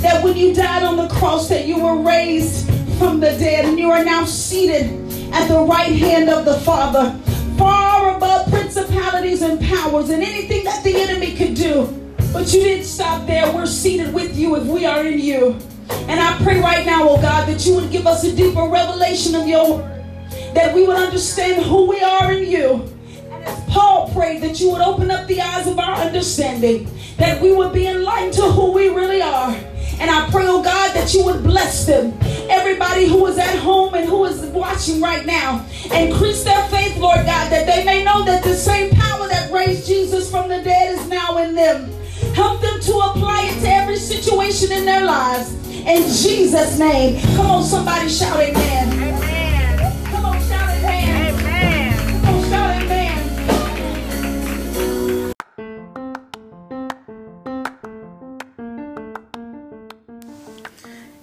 that 0.00 0.22
when 0.22 0.36
you 0.36 0.52
died 0.54 0.82
on 0.82 0.98
the 0.98 1.08
cross, 1.08 1.48
that 1.48 1.66
you 1.66 1.82
were 1.82 1.96
raised 1.96 2.68
from 2.98 3.18
the 3.20 3.30
dead, 3.30 3.64
and 3.64 3.78
you 3.78 3.90
are 3.90 4.04
now 4.04 4.26
seated 4.26 4.92
at 5.32 5.48
the 5.48 5.58
right 5.58 5.92
hand 5.92 6.28
of 6.28 6.44
the 6.44 6.60
Father, 6.60 7.18
far 7.56 8.14
above 8.14 8.50
principalities 8.50 9.40
and 9.40 9.58
powers 9.58 10.10
and 10.10 10.22
anything 10.22 10.64
that 10.64 10.84
the 10.84 10.94
enemy 10.96 11.34
could 11.34 11.54
do. 11.54 11.95
But 12.36 12.52
you 12.52 12.60
didn't 12.60 12.84
stop 12.84 13.26
there. 13.26 13.50
We're 13.50 13.64
seated 13.64 14.12
with 14.12 14.36
you 14.36 14.56
if 14.56 14.66
we 14.66 14.84
are 14.84 15.02
in 15.06 15.18
you. 15.18 15.58
And 15.88 16.20
I 16.20 16.36
pray 16.42 16.60
right 16.60 16.84
now, 16.84 17.08
oh 17.08 17.16
God, 17.16 17.48
that 17.48 17.64
you 17.64 17.74
would 17.76 17.90
give 17.90 18.06
us 18.06 18.24
a 18.24 18.36
deeper 18.36 18.64
revelation 18.64 19.34
of 19.34 19.48
your 19.48 19.78
word, 19.78 20.04
that 20.52 20.74
we 20.74 20.86
would 20.86 20.98
understand 20.98 21.64
who 21.64 21.88
we 21.88 21.98
are 22.02 22.30
in 22.32 22.46
you. 22.46 22.92
And 23.30 23.42
as 23.42 23.64
Paul 23.70 24.10
prayed, 24.12 24.42
that 24.42 24.60
you 24.60 24.70
would 24.70 24.82
open 24.82 25.10
up 25.10 25.26
the 25.28 25.40
eyes 25.40 25.66
of 25.66 25.78
our 25.78 25.94
understanding, 25.94 26.90
that 27.16 27.40
we 27.40 27.54
would 27.54 27.72
be 27.72 27.86
enlightened 27.86 28.34
to 28.34 28.42
who 28.42 28.70
we 28.70 28.90
really 28.90 29.22
are. 29.22 29.52
And 29.98 30.10
I 30.10 30.28
pray, 30.30 30.44
oh 30.46 30.62
God, 30.62 30.94
that 30.94 31.14
you 31.14 31.24
would 31.24 31.42
bless 31.42 31.86
them. 31.86 32.12
Everybody 32.50 33.06
who 33.06 33.24
is 33.28 33.38
at 33.38 33.58
home 33.60 33.94
and 33.94 34.06
who 34.06 34.26
is 34.26 34.42
watching 34.48 35.00
right 35.00 35.24
now, 35.24 35.64
increase 35.90 36.44
their 36.44 36.68
faith, 36.68 36.98
Lord 36.98 37.24
God, 37.24 37.50
that 37.50 37.66
they 37.66 37.82
may 37.82 38.04
know 38.04 38.26
that 38.26 38.44
the 38.44 38.54
same 38.54 38.90
power 38.90 39.26
that 39.26 39.50
raised 39.50 39.86
Jesus 39.86 40.30
from 40.30 40.50
the 40.50 40.60
dead 40.62 40.98
is 40.98 41.08
now 41.08 41.38
in 41.38 41.54
them. 41.54 41.90
Help 42.34 42.60
them 42.60 42.80
to 42.80 42.92
apply 42.98 43.50
it 43.50 43.60
to 43.60 43.68
every 43.68 43.96
situation 43.96 44.72
in 44.72 44.84
their 44.84 45.04
lives. 45.04 45.52
In 45.70 46.02
Jesus' 46.02 46.78
name. 46.78 47.20
Come 47.36 47.46
on, 47.46 47.62
somebody 47.62 48.08
shout 48.08 48.40
amen. 48.40 48.92
Amen. 48.92 50.04
Come 50.06 50.24
on, 50.24 50.40
shout 50.48 50.70
amen. 50.70 51.34
amen. 51.34 52.22
Come 52.24 52.34
on, 52.34 52.42
shout 52.48 52.82
amen. 52.82 53.26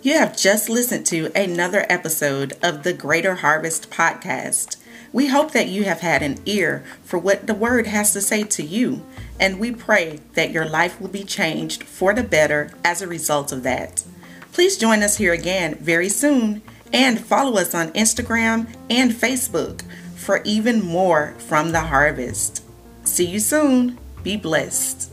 You 0.01 0.13
have 0.17 0.37
just 0.37 0.69
listened 0.69 1.05
to 1.07 1.31
another 1.35 1.85
episode 1.89 2.53
of 2.61 2.83
the 2.83 2.93
Greater 2.93 3.35
Harvest 3.35 3.89
Podcast. 3.89 4.77
We 5.13 5.27
hope 5.27 5.51
that 5.51 5.67
you 5.69 5.83
have 5.83 6.01
had 6.01 6.21
an 6.21 6.39
ear 6.45 6.83
for 7.03 7.17
what 7.19 7.47
the 7.47 7.53
Word 7.53 7.87
has 7.87 8.13
to 8.13 8.21
say 8.21 8.43
to 8.43 8.63
you, 8.63 9.05
and 9.39 9.59
we 9.59 9.71
pray 9.71 10.19
that 10.33 10.51
your 10.51 10.65
life 10.65 10.99
will 10.99 11.09
be 11.09 11.23
changed 11.23 11.83
for 11.83 12.13
the 12.13 12.23
better 12.23 12.71
as 12.83 13.01
a 13.01 13.07
result 13.07 13.51
of 13.51 13.63
that. 13.63 14.03
Please 14.51 14.77
join 14.77 15.01
us 15.03 15.17
here 15.17 15.33
again 15.33 15.75
very 15.75 16.09
soon 16.09 16.61
and 16.91 17.19
follow 17.19 17.57
us 17.57 17.73
on 17.73 17.91
Instagram 17.93 18.67
and 18.89 19.11
Facebook 19.11 19.81
for 20.15 20.41
even 20.43 20.83
more 20.83 21.33
from 21.39 21.71
the 21.71 21.81
harvest. 21.81 22.63
See 23.03 23.25
you 23.25 23.39
soon. 23.39 23.97
Be 24.23 24.37
blessed. 24.37 25.12